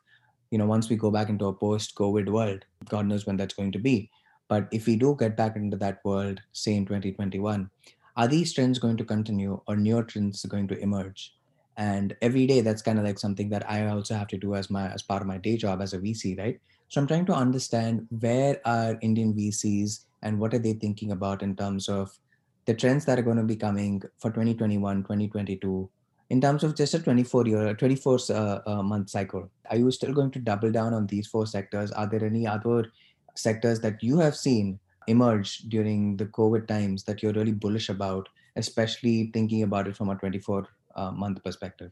you 0.51 0.57
know, 0.57 0.65
once 0.65 0.89
we 0.89 0.95
go 0.95 1.11
back 1.11 1.29
into 1.29 1.45
a 1.45 1.53
post-COVID 1.53 2.29
world, 2.29 2.65
God 2.89 3.07
knows 3.07 3.25
when 3.25 3.37
that's 3.37 3.53
going 3.53 3.71
to 3.73 3.79
be. 3.79 4.09
But 4.47 4.67
if 4.71 4.85
we 4.85 4.95
do 4.95 5.15
get 5.19 5.37
back 5.37 5.55
into 5.55 5.77
that 5.77 5.99
world, 6.03 6.41
say 6.51 6.75
in 6.75 6.85
2021, 6.85 7.69
are 8.15 8.27
these 8.27 8.53
trends 8.53 8.77
going 8.77 8.97
to 8.97 9.05
continue 9.05 9.59
or 9.67 9.75
newer 9.75 10.03
trends 10.03 10.45
going 10.45 10.67
to 10.67 10.77
emerge? 10.79 11.33
and 11.77 12.15
every 12.21 12.45
day 12.45 12.61
that's 12.61 12.81
kind 12.81 12.99
of 12.99 13.05
like 13.05 13.17
something 13.17 13.49
that 13.49 13.69
i 13.69 13.85
also 13.87 14.15
have 14.15 14.27
to 14.27 14.37
do 14.37 14.55
as 14.55 14.69
my 14.69 14.87
as 14.89 15.01
part 15.01 15.21
of 15.21 15.27
my 15.27 15.37
day 15.37 15.57
job 15.57 15.81
as 15.81 15.93
a 15.93 15.99
vc 15.99 16.37
right 16.37 16.59
so 16.87 17.01
i'm 17.01 17.07
trying 17.07 17.25
to 17.25 17.33
understand 17.33 18.05
where 18.19 18.59
are 18.65 18.97
indian 19.01 19.33
vcs 19.33 20.05
and 20.21 20.39
what 20.39 20.53
are 20.53 20.59
they 20.59 20.73
thinking 20.73 21.11
about 21.11 21.41
in 21.41 21.55
terms 21.55 21.89
of 21.89 22.17
the 22.65 22.73
trends 22.73 23.05
that 23.05 23.19
are 23.19 23.23
going 23.23 23.37
to 23.37 23.43
be 23.43 23.55
coming 23.55 24.01
for 24.19 24.29
2021 24.29 25.03
2022 25.03 25.89
in 26.29 26.41
terms 26.41 26.63
of 26.63 26.75
just 26.75 26.93
a 26.93 26.99
24 26.99 27.47
year 27.47 27.73
24 27.73 28.19
uh, 28.29 28.59
uh, 28.65 28.83
month 28.83 29.09
cycle 29.09 29.49
are 29.69 29.77
you 29.77 29.91
still 29.91 30.13
going 30.13 30.31
to 30.31 30.39
double 30.39 30.71
down 30.71 30.93
on 30.93 31.07
these 31.07 31.27
four 31.27 31.45
sectors 31.45 31.91
are 31.91 32.07
there 32.07 32.23
any 32.23 32.47
other 32.47 32.91
sectors 33.35 33.79
that 33.79 34.01
you 34.01 34.19
have 34.19 34.35
seen 34.35 34.79
emerge 35.07 35.57
during 35.69 36.15
the 36.17 36.25
covid 36.25 36.67
times 36.67 37.03
that 37.03 37.21
you're 37.21 37.33
really 37.33 37.51
bullish 37.51 37.89
about 37.89 38.29
especially 38.55 39.31
thinking 39.33 39.63
about 39.63 39.87
it 39.87 39.95
from 39.95 40.09
a 40.09 40.15
24 40.15 40.67
uh, 40.95 41.11
month 41.11 41.43
perspective? 41.43 41.91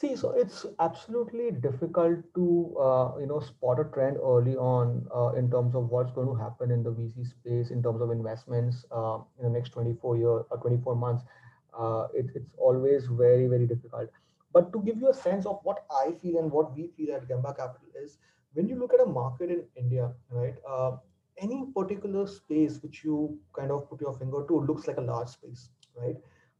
See, 0.00 0.14
so 0.14 0.30
it's 0.30 0.64
absolutely 0.78 1.50
difficult 1.50 2.20
to 2.36 2.76
uh, 2.80 3.18
you 3.18 3.26
know 3.26 3.40
spot 3.40 3.80
a 3.80 3.84
trend 3.92 4.16
early 4.18 4.54
on 4.56 5.04
uh, 5.12 5.32
in 5.36 5.50
terms 5.50 5.74
of 5.74 5.88
what's 5.90 6.12
going 6.12 6.28
to 6.28 6.36
happen 6.40 6.70
in 6.70 6.84
the 6.84 6.90
VC 6.90 7.26
space 7.26 7.72
in 7.72 7.82
terms 7.82 8.00
of 8.00 8.12
investments 8.12 8.84
uh, 8.92 9.18
in 9.38 9.46
the 9.46 9.50
next 9.50 9.70
24 9.70 10.16
year 10.16 10.28
or 10.28 10.58
24 10.62 10.94
months. 10.94 11.24
Uh, 11.76 12.06
it, 12.14 12.26
it's 12.36 12.54
always 12.58 13.06
very 13.06 13.48
very 13.48 13.66
difficult. 13.66 14.08
But 14.52 14.72
to 14.72 14.80
give 14.82 14.98
you 14.98 15.08
a 15.10 15.14
sense 15.14 15.46
of 15.46 15.58
what 15.64 15.84
I 15.90 16.12
feel 16.22 16.38
and 16.38 16.52
what 16.52 16.76
we 16.76 16.92
feel 16.96 17.16
at 17.16 17.28
Gemba 17.28 17.56
Capital 17.56 17.88
is 18.00 18.18
when 18.52 18.68
you 18.68 18.76
look 18.76 18.94
at 18.94 19.00
a 19.00 19.06
market 19.06 19.50
in 19.50 19.64
India, 19.76 20.12
right? 20.30 20.54
Uh, 20.68 20.92
any 21.38 21.64
particular 21.74 22.28
space 22.28 22.78
which 22.84 23.02
you 23.02 23.36
kind 23.52 23.72
of 23.72 23.90
put 23.90 24.00
your 24.00 24.16
finger 24.16 24.44
to 24.46 24.60
looks 24.60 24.86
like 24.86 24.98
a 24.98 25.00
large 25.10 25.28
space, 25.28 25.70
right? 25.96 26.16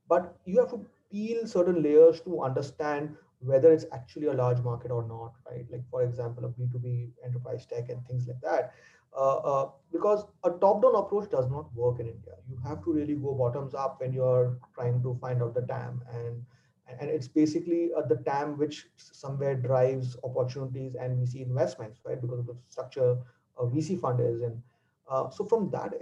But 0.08 0.36
you 0.44 0.58
have 0.58 0.70
to 0.70 0.84
peel 1.12 1.46
certain 1.46 1.82
layers 1.84 2.20
to 2.22 2.42
understand 2.42 3.16
whether 3.40 3.72
it's 3.72 3.84
actually 3.92 4.26
a 4.26 4.32
large 4.32 4.58
market 4.60 4.90
or 4.90 5.06
not, 5.06 5.34
right? 5.50 5.66
Like, 5.70 5.88
for 5.90 6.02
example, 6.02 6.44
a 6.44 6.48
B2B 6.48 7.10
enterprise 7.24 7.66
tech 7.66 7.88
and 7.88 8.04
things 8.06 8.26
like 8.26 8.40
that. 8.42 8.74
Uh, 9.16 9.36
uh, 9.38 9.70
because 9.90 10.24
a 10.44 10.50
top-down 10.50 10.94
approach 10.94 11.30
does 11.30 11.48
not 11.50 11.74
work 11.74 11.98
in 11.98 12.06
India. 12.06 12.34
You 12.48 12.58
have 12.66 12.84
to 12.84 12.92
really 12.92 13.14
go 13.14 13.34
bottoms 13.34 13.74
up 13.74 14.00
when 14.00 14.12
you're 14.12 14.58
trying 14.74 15.02
to 15.02 15.16
find 15.20 15.42
out 15.42 15.54
the 15.54 15.62
TAM, 15.62 16.02
and 16.12 16.44
and 17.00 17.10
it's 17.10 17.28
basically 17.28 17.90
uh, 17.96 18.02
the 18.02 18.16
TAM 18.16 18.58
which 18.58 18.86
somewhere 18.96 19.54
drives 19.54 20.16
opportunities 20.24 20.94
and 20.94 21.18
VC 21.18 21.42
investments, 21.42 22.00
right? 22.04 22.20
Because 22.20 22.40
of 22.40 22.46
the 22.46 22.56
structure 22.68 23.16
a 23.58 23.66
VC 23.66 23.98
fund 24.00 24.20
is 24.20 24.42
in. 24.42 24.62
Uh, 25.10 25.30
so 25.30 25.44
from 25.44 25.70
that 25.70 25.94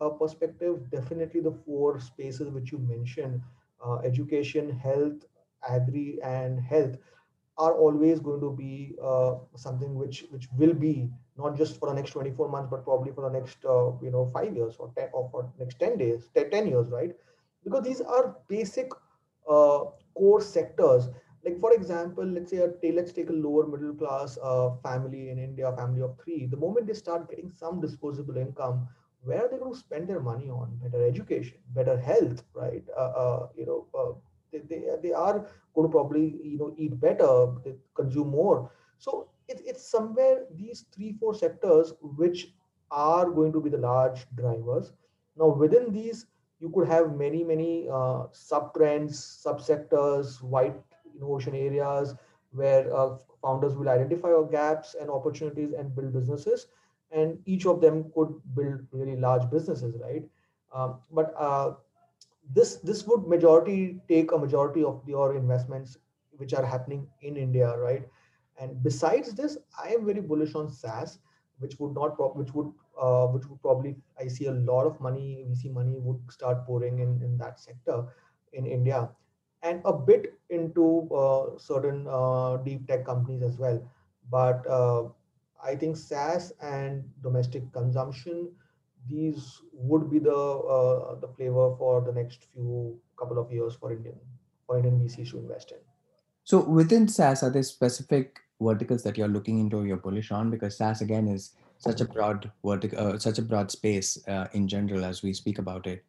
uh, 0.00 0.08
perspective, 0.10 0.90
definitely 0.90 1.40
the 1.40 1.52
four 1.66 2.00
spaces 2.00 2.48
which 2.48 2.72
you 2.72 2.78
mentioned, 2.78 3.42
uh, 3.84 3.96
education, 3.98 4.70
health, 4.70 5.26
agri, 5.68 6.18
and 6.22 6.60
health 6.60 6.96
are 7.56 7.74
always 7.74 8.20
going 8.20 8.40
to 8.40 8.50
be 8.56 8.94
uh, 9.02 9.34
something 9.56 9.94
which 9.94 10.24
which 10.30 10.48
will 10.56 10.74
be 10.74 11.08
not 11.38 11.56
just 11.56 11.78
for 11.78 11.88
the 11.88 11.94
next 11.94 12.10
24 12.10 12.48
months 12.48 12.68
but 12.70 12.84
probably 12.84 13.12
for 13.12 13.22
the 13.28 13.38
next 13.38 13.64
uh, 13.64 13.92
you 14.02 14.10
know 14.10 14.26
5 14.34 14.54
years 14.56 14.76
or 14.78 14.92
10 14.96 15.08
or 15.12 15.28
for 15.30 15.50
next 15.58 15.78
10 15.78 15.96
days 15.98 16.30
10 16.34 16.66
years 16.66 16.88
right? 16.90 17.12
Because 17.62 17.84
these 17.84 18.00
are 18.00 18.36
basic 18.48 18.90
uh, 19.48 19.84
core 20.14 20.40
sectors. 20.40 21.08
Like 21.44 21.60
for 21.60 21.72
example 21.72 22.24
let's 22.24 22.50
say 22.50 22.58
a, 22.58 22.92
let's 22.92 23.12
take 23.12 23.28
a 23.28 23.32
lower 23.32 23.66
middle 23.66 23.94
class 23.94 24.38
uh, 24.42 24.70
family 24.82 25.30
in 25.30 25.38
india 25.38 25.72
family 25.76 26.02
of 26.02 26.18
three. 26.22 26.46
The 26.46 26.56
moment 26.56 26.86
they 26.86 26.94
start 26.94 27.28
getting 27.30 27.50
some 27.50 27.80
disposable 27.80 28.36
income 28.36 28.88
where 29.22 29.44
are 29.44 29.48
they 29.48 29.56
going 29.58 29.72
to 29.72 29.78
spend 29.78 30.08
their 30.08 30.20
money 30.20 30.50
on? 30.50 30.78
Better 30.82 31.04
education 31.06 31.58
better 31.74 31.96
health 31.98 32.42
right? 32.54 32.82
Uh, 32.96 33.12
uh, 33.24 33.48
you 33.56 33.66
know 33.66 33.86
they, 34.54 34.76
they, 34.76 34.84
they 35.02 35.12
are 35.12 35.46
going 35.74 35.88
to 35.88 35.92
probably 35.92 36.40
you 36.42 36.58
know 36.58 36.74
eat 36.78 37.00
better 37.00 37.48
they 37.64 37.74
consume 37.94 38.30
more. 38.30 38.70
So 38.98 39.28
it, 39.48 39.62
it's 39.66 39.86
somewhere 39.86 40.44
these 40.54 40.86
three 40.94 41.12
four 41.12 41.34
sectors 41.34 41.94
which 42.00 42.54
are 42.90 43.30
going 43.30 43.52
to 43.52 43.60
be 43.60 43.70
the 43.70 43.78
large 43.78 44.26
drivers. 44.36 44.92
Now 45.36 45.48
within 45.48 45.92
these 45.92 46.26
you 46.60 46.70
could 46.70 46.88
have 46.88 47.16
many 47.16 47.44
many 47.44 47.88
uh, 47.92 48.24
sub 48.32 48.74
trends 48.74 49.22
sub 49.22 49.60
sectors 49.60 50.42
white 50.42 50.76
ocean 51.22 51.54
areas 51.54 52.14
where 52.52 52.94
uh, 52.96 53.16
founders 53.42 53.74
will 53.76 53.88
identify 53.88 54.30
gaps 54.50 54.94
and 55.00 55.10
opportunities 55.10 55.72
and 55.72 55.94
build 55.94 56.12
businesses. 56.12 56.68
And 57.10 57.38
each 57.46 57.66
of 57.66 57.80
them 57.80 58.10
could 58.14 58.34
build 58.54 58.80
really 58.92 59.16
large 59.16 59.48
businesses 59.50 59.94
right? 60.02 60.24
Um, 60.74 60.98
but 61.12 61.34
uh, 61.38 61.74
this 62.52 62.76
this 62.76 63.06
would 63.06 63.26
majority 63.26 64.00
take 64.08 64.32
a 64.32 64.38
majority 64.38 64.84
of 64.84 65.02
your 65.06 65.36
investments 65.36 65.98
which 66.36 66.52
are 66.52 66.64
happening 66.64 67.06
in 67.22 67.36
India, 67.36 67.76
right? 67.78 68.06
And 68.60 68.82
besides 68.82 69.34
this, 69.34 69.56
I 69.82 69.88
am 69.94 70.04
very 70.06 70.20
bullish 70.20 70.54
on 70.54 70.70
SaaS, 70.70 71.18
which 71.58 71.78
would 71.78 71.94
not 71.94 72.16
which 72.36 72.52
would 72.54 72.72
uh, 73.00 73.26
which 73.28 73.46
would 73.46 73.60
probably 73.62 73.96
I 74.20 74.28
see 74.28 74.46
a 74.46 74.52
lot 74.52 74.86
of 74.86 75.00
money 75.00 75.44
VC 75.48 75.72
money 75.72 75.98
would 75.98 76.20
start 76.30 76.66
pouring 76.66 76.98
in 76.98 77.20
in 77.22 77.38
that 77.38 77.58
sector 77.58 78.06
in 78.52 78.66
India, 78.66 79.08
and 79.62 79.80
a 79.84 79.92
bit 79.92 80.34
into 80.50 81.08
uh, 81.12 81.58
certain 81.58 82.06
uh, 82.08 82.58
deep 82.58 82.86
tech 82.86 83.04
companies 83.04 83.42
as 83.42 83.58
well. 83.58 83.82
But 84.30 84.66
uh, 84.66 85.08
I 85.62 85.74
think 85.74 85.96
SaaS 85.96 86.52
and 86.60 87.04
domestic 87.22 87.72
consumption 87.72 88.52
these 89.08 89.62
would 89.72 90.10
be 90.10 90.18
the 90.18 90.36
uh, 90.36 91.14
the 91.20 91.28
flavor 91.36 91.74
for 91.78 92.00
the 92.00 92.12
next 92.12 92.46
few 92.52 92.98
couple 93.18 93.38
of 93.38 93.50
years 93.52 93.74
for 93.74 93.92
Indian 93.92 94.18
for 94.66 94.78
Indian 94.78 94.98
VCs 95.00 95.30
to 95.30 95.38
invest 95.38 95.72
in. 95.72 95.78
So 96.44 96.60
within 96.60 97.08
SaaS, 97.08 97.42
are 97.42 97.50
there 97.50 97.62
specific 97.62 98.40
verticals 98.60 99.02
that 99.02 99.16
you're 99.16 99.28
looking 99.28 99.58
into, 99.58 99.84
you're 99.84 99.96
bullish 99.96 100.30
on? 100.30 100.50
Because 100.50 100.76
SaaS 100.76 101.00
again 101.00 101.28
is 101.28 101.52
such 101.78 102.00
a 102.00 102.04
broad 102.04 102.50
vertical, 102.64 102.98
uh, 102.98 103.18
such 103.18 103.38
a 103.38 103.42
broad 103.42 103.70
space 103.70 104.26
uh, 104.28 104.46
in 104.52 104.68
general 104.68 105.04
as 105.04 105.22
we 105.22 105.32
speak 105.32 105.58
about 105.58 105.86
it. 105.86 106.04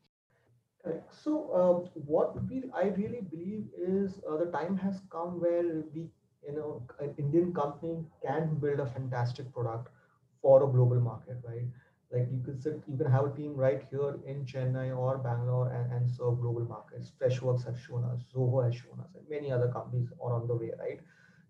Correct. 0.83 1.13
So 1.23 1.31
uh, 1.51 1.89
what 2.05 2.35
we 2.49 2.63
I 2.73 2.89
really 2.89 3.21
believe 3.21 3.65
is 3.77 4.19
uh, 4.29 4.37
the 4.37 4.51
time 4.51 4.77
has 4.77 5.01
come 5.09 5.41
where 5.41 5.83
we 5.93 6.09
you 6.47 6.53
know 6.55 6.83
an 6.99 7.15
Indian 7.17 7.53
company 7.53 8.05
can 8.25 8.55
build 8.55 8.79
a 8.79 8.85
fantastic 8.85 9.51
product 9.53 9.89
for 10.41 10.63
a 10.63 10.67
global 10.67 10.99
market, 10.99 11.37
right? 11.43 11.65
Like 12.15 12.27
you 12.31 12.41
could 12.45 12.61
sit, 12.63 12.81
you 12.87 12.97
can 12.97 13.11
have 13.11 13.25
a 13.25 13.35
team 13.35 13.53
right 13.55 13.81
here 13.91 14.15
in 14.25 14.45
Chennai 14.45 14.97
or 14.97 15.17
Bangalore 15.17 15.69
and, 15.71 15.91
and 15.91 16.09
serve 16.09 16.39
global 16.39 16.65
markets. 16.65 17.11
Freshworks 17.21 17.65
has 17.65 17.77
shown 17.79 18.05
us, 18.05 18.21
Zoho 18.33 18.65
has 18.65 18.75
shown 18.75 18.99
us, 19.01 19.11
and 19.15 19.29
many 19.29 19.51
other 19.51 19.67
companies 19.67 20.07
are 20.23 20.33
on 20.33 20.47
the 20.47 20.55
way, 20.55 20.71
right? 20.79 20.99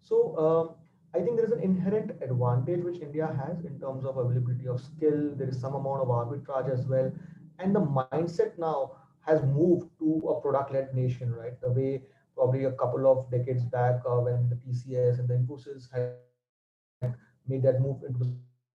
So 0.01 0.38
um, 0.38 0.75
I 1.13 1.24
think 1.24 1.38
there 1.38 1.45
is 1.45 1.51
an 1.51 1.62
inherent 1.62 2.12
advantage 2.22 2.84
which 2.84 3.01
India 3.01 3.27
has 3.27 3.63
in 3.63 3.79
terms 3.79 4.05
of 4.05 4.17
availability 4.17 4.67
of 4.67 4.81
skill. 4.81 5.31
There 5.36 5.48
is 5.48 5.62
some 5.62 5.75
amount 5.75 6.01
of 6.01 6.07
arbitrage 6.07 6.74
as 6.74 6.86
well 6.88 7.12
and 7.60 7.75
the 7.75 7.81
mindset 7.81 8.57
now 8.57 8.91
has 9.22 9.41
moved 9.43 9.89
to 10.00 10.27
a 10.29 10.41
product-led 10.41 10.93
nation, 10.93 11.34
right? 11.34 11.60
The 11.62 11.72
way 11.72 12.03
probably 12.36 12.65
a 12.65 12.72
couple 12.72 13.07
of 13.07 13.31
decades 13.31 13.63
back 13.63 14.01
uh, 14.05 14.19
when 14.19 14.50
the 14.50 14.55
TCS 14.55 15.19
and 15.19 15.27
the 15.27 15.36
Infosys 15.36 15.88
had 15.91 17.15
made 17.48 17.63
that 17.63 17.81
move 17.81 18.03
into 18.03 18.19
the 18.19 18.34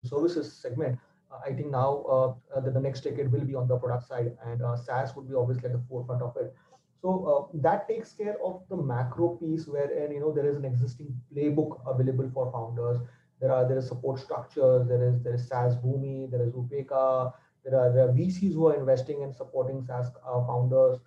services 0.08 0.52
segment. 0.52 0.98
Uh, 1.32 1.40
I 1.46 1.54
think 1.54 1.72
now 1.72 2.04
uh, 2.10 2.34
uh, 2.56 2.62
the, 2.62 2.72
the, 2.72 2.80
next 2.80 3.02
decade 3.02 3.32
will 3.32 3.46
be 3.46 3.56
on 3.56 3.68
the 3.68 3.78
product 3.78 4.08
side, 4.08 4.36
and 4.46 4.62
SaaS 4.84 5.16
would 5.16 5.28
be 5.28 5.36
obviously 5.36 5.66
at 5.66 5.74
the 5.74 5.84
forefront 5.88 6.22
of 6.22 6.36
it. 6.38 6.54
So 7.02 7.50
that 7.54 7.88
takes 7.88 8.12
care 8.14 8.36
of 8.44 8.62
the 8.70 8.76
macro 8.76 9.38
piece, 9.38 9.68
wherein 9.68 10.12
you 10.12 10.20
know 10.20 10.34
there 10.34 10.50
is 10.50 10.58
an 10.58 10.66
existing 10.66 11.16
playbook 11.34 11.80
available 11.88 12.30
for 12.34 12.52
founders. 12.52 13.00
There 13.40 13.52
are 13.52 13.68
there 13.68 13.78
is 13.78 13.88
support 13.88 14.20
structures. 14.20 14.88
There 14.88 15.08
is 15.08 15.22
there 15.22 15.36
is 15.36 15.50
SaaSBoomi. 15.50 16.30
There 16.30 16.44
is 16.44 16.52
Upekkha. 16.52 17.34
There 17.64 17.80
are, 17.80 17.94
there 17.94 18.10
are 18.10 18.12
VCs 18.12 18.54
who 18.54 18.68
are 18.68 18.76
investing 18.76 19.24
and 19.24 19.34
supporting 19.36 19.82
SaaS 19.86 20.12
founders 20.26 21.00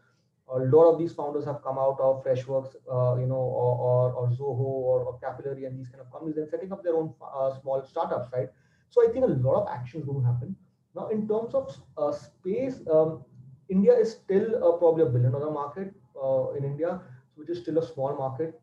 a 0.48 0.58
lot 0.58 0.92
of 0.92 0.98
these 0.98 1.12
founders 1.12 1.44
have 1.44 1.62
come 1.62 1.78
out 1.78 1.98
of 2.00 2.22
Freshworks, 2.24 2.74
uh, 2.90 3.18
you 3.18 3.26
know, 3.26 3.36
or, 3.36 3.72
or, 3.78 4.12
or 4.12 4.28
Zoho 4.28 4.60
or, 4.60 5.04
or, 5.04 5.18
Capillary 5.18 5.64
and 5.64 5.78
these 5.78 5.88
kind 5.88 6.00
of 6.00 6.10
companies 6.12 6.36
and 6.36 6.48
setting 6.48 6.72
up 6.72 6.82
their 6.82 6.94
own 6.94 7.14
uh, 7.22 7.58
small 7.60 7.82
startups, 7.84 8.28
right? 8.32 8.48
So 8.92 9.02
I 9.02 9.10
think 9.10 9.24
a 9.24 9.28
lot 9.28 9.62
of 9.62 9.68
actions 9.68 10.04
going 10.04 10.20
to 10.20 10.26
happen. 10.26 10.54
Now, 10.94 11.08
in 11.08 11.26
terms 11.26 11.54
of 11.54 11.74
uh, 11.96 12.12
space, 12.12 12.80
um, 12.92 13.24
India 13.70 13.94
is 13.94 14.12
still 14.12 14.56
uh, 14.56 14.76
probably 14.76 15.04
a 15.04 15.06
billion 15.06 15.32
dollar 15.32 15.50
market 15.50 15.94
uh, 16.22 16.52
in 16.52 16.64
India, 16.64 17.00
which 17.34 17.48
is 17.48 17.58
still 17.60 17.78
a 17.78 17.86
small 17.86 18.14
market. 18.16 18.60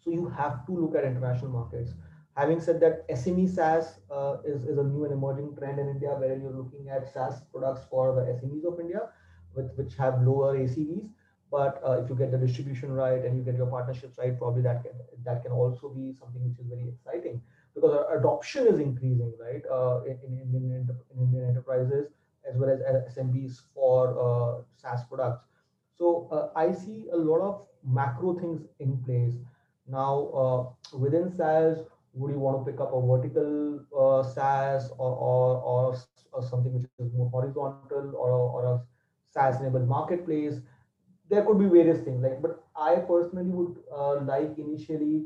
So 0.00 0.10
you 0.10 0.28
have 0.28 0.64
to 0.66 0.72
look 0.72 0.94
at 0.94 1.04
international 1.04 1.50
markets. 1.50 1.90
Having 2.36 2.60
said 2.60 2.80
that, 2.80 3.08
SME 3.08 3.48
SaaS 3.48 3.98
uh, 4.10 4.36
is, 4.44 4.64
is 4.64 4.78
a 4.78 4.84
new 4.84 5.04
and 5.04 5.12
emerging 5.12 5.56
trend 5.58 5.80
in 5.80 5.88
India, 5.88 6.10
where 6.10 6.36
you're 6.36 6.56
looking 6.62 6.88
at 6.88 7.12
SaaS 7.12 7.42
products 7.50 7.82
for 7.90 8.14
the 8.14 8.22
SMEs 8.38 8.64
of 8.72 8.78
India, 8.78 9.08
with, 9.56 9.74
which 9.76 9.96
have 9.96 10.22
lower 10.22 10.56
ACVs 10.56 11.08
but 11.50 11.80
uh, 11.86 11.92
if 12.02 12.08
you 12.10 12.16
get 12.16 12.32
the 12.32 12.38
distribution 12.38 12.92
right 12.92 13.24
and 13.24 13.36
you 13.36 13.44
get 13.44 13.54
your 13.54 13.66
partnerships 13.66 14.18
right 14.18 14.36
probably 14.38 14.62
that 14.62 14.82
can 14.82 14.92
that 15.24 15.42
can 15.44 15.52
also 15.52 15.88
be 15.88 16.12
something 16.20 16.42
which 16.46 16.58
is 16.58 16.66
very 16.66 16.88
exciting 16.88 17.40
because 17.74 18.04
adoption 18.16 18.66
is 18.66 18.78
increasing 18.78 19.32
right 19.40 19.62
uh, 19.70 20.02
in, 20.04 20.18
in, 20.26 20.38
in 20.54 20.88
Indian 21.20 21.48
enterprises 21.48 22.08
as 22.48 22.56
well 22.56 22.70
as 22.70 22.80
SMBs 23.16 23.62
for 23.74 23.98
uh, 24.18 24.62
SaaS 24.76 25.04
products. 25.08 25.44
So 25.96 26.28
uh, 26.30 26.58
I 26.58 26.72
see 26.72 27.06
a 27.12 27.16
lot 27.16 27.40
of 27.40 27.66
macro 27.84 28.34
things 28.38 28.62
in 28.80 28.98
place 29.04 29.34
now 29.88 30.74
uh, 30.92 30.96
within 30.96 31.30
SaaS. 31.30 31.78
Would 32.14 32.30
you 32.30 32.38
want 32.38 32.64
to 32.64 32.70
pick 32.70 32.80
up 32.80 32.92
a 32.92 33.00
vertical 33.00 33.80
uh, 33.98 34.22
SaaS 34.22 34.90
or, 34.98 35.10
or, 35.10 35.56
or, 35.62 35.96
or 36.32 36.42
something 36.42 36.72
which 36.74 36.86
is 36.98 37.12
more 37.12 37.28
horizontal 37.30 38.14
or, 38.16 38.30
or 38.30 38.64
a 38.74 38.80
SaaS 39.32 39.60
enabled 39.60 39.88
marketplace? 39.88 40.60
there 41.30 41.44
could 41.44 41.58
be 41.58 41.66
various 41.66 42.00
things 42.04 42.22
like 42.22 42.40
but 42.42 42.62
i 42.76 42.96
personally 42.96 43.50
would 43.50 43.76
uh, 43.98 44.20
like 44.20 44.58
initially 44.58 45.24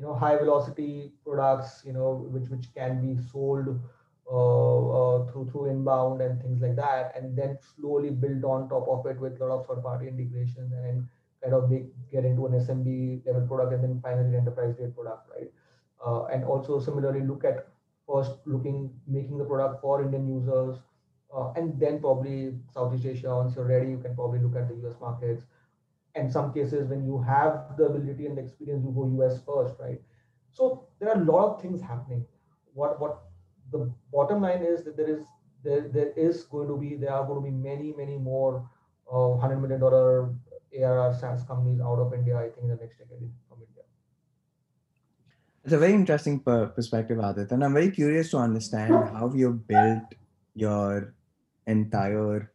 you 0.00 0.06
know 0.06 0.14
high 0.14 0.36
velocity 0.36 1.12
products 1.24 1.82
you 1.84 1.92
know 1.92 2.26
which 2.32 2.48
which 2.48 2.66
can 2.74 3.00
be 3.06 3.22
sold 3.30 3.68
uh, 4.32 4.78
uh, 4.98 5.26
through 5.30 5.46
through 5.50 5.66
inbound 5.70 6.22
and 6.22 6.40
things 6.40 6.62
like 6.62 6.76
that 6.76 7.12
and 7.16 7.36
then 7.36 7.58
slowly 7.76 8.10
build 8.10 8.44
on 8.44 8.68
top 8.68 8.88
of 8.88 9.04
it 9.06 9.20
with 9.20 9.40
a 9.40 9.44
lot 9.44 9.60
of 9.60 9.66
third 9.66 9.82
party 9.82 10.08
integrations 10.08 10.72
and 10.72 11.06
kind 11.42 11.54
of 11.54 11.70
make, 11.70 11.84
get 12.10 12.24
into 12.24 12.46
an 12.46 12.52
smb 12.52 13.26
level 13.26 13.46
product 13.46 13.74
and 13.74 13.84
then 13.84 14.00
finally 14.02 14.36
enterprise 14.36 14.74
grade 14.76 14.94
product 14.94 15.28
right 15.36 15.52
uh, 16.06 16.24
and 16.26 16.44
also 16.44 16.80
similarly 16.80 17.20
look 17.20 17.44
at 17.44 17.68
first 18.06 18.32
looking 18.46 18.90
making 19.06 19.36
the 19.36 19.44
product 19.44 19.82
for 19.82 20.02
indian 20.02 20.26
users 20.26 20.78
uh, 21.34 21.52
and 21.56 21.78
then 21.78 22.00
probably 22.00 22.58
Southeast 22.74 23.06
Asia, 23.06 23.34
once 23.34 23.54
you're 23.54 23.64
ready, 23.64 23.90
you 23.90 23.98
can 23.98 24.14
probably 24.14 24.40
look 24.40 24.56
at 24.56 24.68
the 24.68 24.88
US 24.88 24.96
markets. 25.00 25.44
And 26.14 26.30
some 26.30 26.52
cases, 26.52 26.88
when 26.88 27.04
you 27.04 27.22
have 27.22 27.76
the 27.78 27.84
ability 27.84 28.26
and 28.26 28.38
experience, 28.38 28.84
you 28.84 28.90
go 28.90 29.24
US 29.24 29.40
first, 29.46 29.74
right? 29.80 30.00
So 30.52 30.86
there 30.98 31.10
are 31.10 31.20
a 31.20 31.24
lot 31.24 31.54
of 31.54 31.62
things 31.62 31.80
happening. 31.80 32.24
What 32.74 33.00
what 33.00 33.22
the 33.72 33.90
bottom 34.12 34.42
line 34.42 34.62
is 34.62 34.82
that 34.84 34.96
there 34.96 35.08
is 35.08 35.24
there, 35.62 35.88
there 35.88 36.12
is 36.16 36.44
going 36.44 36.68
to 36.68 36.76
be 36.76 36.96
there 36.96 37.12
are 37.12 37.24
going 37.26 37.42
to 37.42 37.50
be 37.50 37.56
many 37.56 37.94
many 37.96 38.16
more 38.16 38.68
uh, 39.12 39.36
hundred 39.36 39.60
million 39.60 39.80
dollar 39.80 40.34
ARR 40.76 41.14
SaaS 41.14 41.44
companies 41.44 41.80
out 41.80 41.98
of 41.98 42.12
India. 42.14 42.36
I 42.36 42.48
think 42.50 42.62
in 42.62 42.68
the 42.68 42.76
next 42.76 42.98
decade 42.98 43.30
from 43.48 43.58
India. 43.58 43.84
It's 45.64 45.72
a 45.72 45.78
very 45.78 45.92
interesting 45.92 46.40
perspective, 46.40 47.18
Adith, 47.18 47.52
and 47.52 47.64
I'm 47.64 47.74
very 47.74 47.90
curious 47.90 48.30
to 48.30 48.38
understand 48.38 48.92
how 48.92 49.32
you've 49.34 49.66
built 49.66 50.14
your 50.54 51.14
entire 51.66 52.50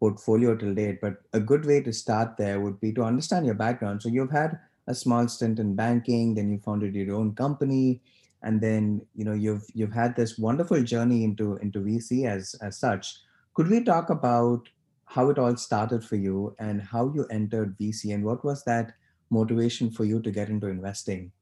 portfolio 0.00 0.56
till 0.56 0.74
date. 0.74 1.00
But 1.00 1.18
a 1.32 1.40
good 1.40 1.64
way 1.64 1.80
to 1.82 1.92
start 1.92 2.36
there 2.36 2.60
would 2.60 2.80
be 2.80 2.92
to 2.94 3.04
understand 3.04 3.46
your 3.46 3.54
background. 3.54 4.02
So 4.02 4.08
you've 4.08 4.32
had 4.32 4.58
a 4.88 4.94
small 4.94 5.28
stint 5.28 5.60
in 5.60 5.76
banking, 5.76 6.34
then 6.34 6.50
you 6.50 6.58
founded 6.58 6.94
your 6.94 7.14
own 7.14 7.34
company, 7.34 8.00
and 8.42 8.60
then 8.60 9.02
you 9.14 9.24
know 9.24 9.34
you've 9.34 9.64
you've 9.74 9.92
had 9.92 10.16
this 10.16 10.38
wonderful 10.38 10.82
journey 10.82 11.22
into 11.22 11.56
into 11.58 11.80
VC 11.80 12.26
as 12.26 12.54
as 12.62 12.78
such. 12.78 13.14
Could 13.54 13.68
we 13.68 13.84
talk 13.84 14.10
about 14.10 14.68
how 15.04 15.28
it 15.28 15.38
all 15.38 15.56
started 15.56 16.02
for 16.02 16.16
you 16.16 16.56
and 16.58 16.80
how 16.80 17.12
you 17.14 17.26
entered 17.30 17.76
VC 17.78 18.14
and 18.14 18.24
what 18.24 18.44
was 18.44 18.64
that 18.64 18.92
motivation 19.28 19.90
for 19.90 20.04
you 20.04 20.20
to 20.22 20.30
get 20.30 20.48
into 20.48 20.68
investing? 20.68 21.32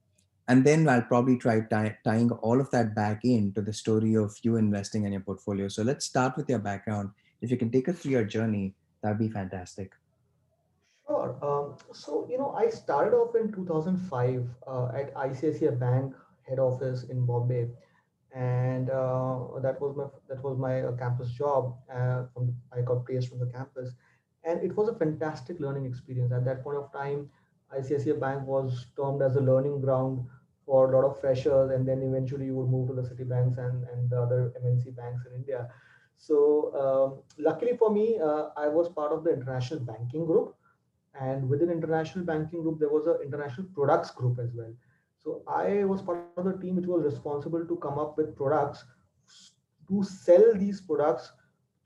and 0.49 0.64
then 0.64 0.88
I'll 0.88 1.03
probably 1.03 1.37
try 1.37 1.61
tying 2.05 2.31
all 2.31 2.59
of 2.59 2.71
that 2.71 2.94
back 2.94 3.21
into 3.23 3.61
the 3.61 3.73
story 3.73 4.14
of 4.16 4.35
you 4.42 4.57
investing 4.57 5.05
in 5.05 5.12
your 5.12 5.21
portfolio. 5.21 5.68
So 5.68 5.83
let's 5.83 6.07
start 6.07 6.38
with 6.38 6.49
your 6.49 6.59
background. 6.59 7.11
If 7.40 7.51
you 7.51 7.57
can 7.57 7.70
take 7.70 7.88
us 7.88 7.98
through 7.98 8.12
your 8.12 8.24
journey, 8.24 8.74
that'd 9.03 9.18
be 9.18 9.29
fantastic. 9.29 9.92
Sure. 11.07 11.37
Um, 11.42 11.77
so 11.92 12.27
you 12.31 12.38
know, 12.38 12.51
I 12.53 12.68
started 12.68 13.16
off 13.16 13.35
in 13.35 13.53
2005 13.53 14.48
uh, 14.66 14.88
at 14.94 15.14
ICICI 15.14 15.79
Bank 15.79 16.14
head 16.46 16.59
office 16.59 17.05
in 17.05 17.24
Bombay, 17.24 17.68
and 18.35 18.90
uh, 18.90 19.61
that 19.61 19.81
was 19.81 19.96
my 19.96 20.05
that 20.29 20.42
was 20.42 20.59
my 20.59 20.83
uh, 20.83 20.92
campus 20.92 21.31
job. 21.31 21.77
Uh, 21.90 22.24
from 22.35 22.55
I 22.77 22.83
got 22.83 23.07
placed 23.07 23.29
from 23.29 23.38
the 23.38 23.46
campus, 23.46 23.92
and 24.44 24.62
it 24.62 24.77
was 24.77 24.88
a 24.88 24.94
fantastic 24.94 25.61
learning 25.61 25.87
experience. 25.87 26.33
At 26.33 26.44
that 26.44 26.62
point 26.62 26.77
of 26.77 26.92
time, 26.92 27.31
ICICI 27.74 28.20
Bank 28.20 28.46
was 28.46 28.87
termed 28.96 29.22
as 29.22 29.37
a 29.37 29.40
learning 29.40 29.81
ground 29.81 30.27
for 30.66 30.92
a 30.92 30.96
lot 30.96 31.09
of 31.09 31.18
freshers, 31.20 31.70
and 31.70 31.88
then 31.88 32.03
eventually 32.03 32.46
you 32.46 32.55
would 32.55 32.68
move 32.68 32.88
to 32.88 32.94
the 32.94 33.03
Citibanks 33.03 33.57
and, 33.57 33.85
and 33.88 34.11
the 34.11 34.20
other 34.20 34.53
MNC 34.62 34.94
banks 34.94 35.24
in 35.27 35.35
India. 35.35 35.70
So 36.18 36.37
um, 36.83 37.22
luckily 37.38 37.76
for 37.76 37.90
me, 37.90 38.18
uh, 38.18 38.48
I 38.57 38.68
was 38.68 38.88
part 38.88 39.12
of 39.12 39.24
the 39.24 39.33
international 39.33 39.81
banking 39.81 40.26
group, 40.26 40.54
and 41.18 41.48
within 41.48 41.70
international 41.70 42.24
banking 42.24 42.62
group, 42.62 42.78
there 42.78 42.90
was 42.90 43.07
an 43.07 43.18
international 43.24 43.68
products 43.74 44.11
group 44.11 44.38
as 44.38 44.52
well. 44.54 44.72
So 45.24 45.42
I 45.48 45.85
was 45.85 46.02
part 46.02 46.26
of 46.37 46.44
the 46.44 46.59
team 46.59 46.76
which 46.76 46.87
was 46.87 47.04
responsible 47.04 47.64
to 47.66 47.76
come 47.76 47.98
up 47.98 48.16
with 48.16 48.37
products 48.37 48.85
to 49.88 50.02
sell 50.02 50.54
these 50.54 50.81
products 50.81 51.33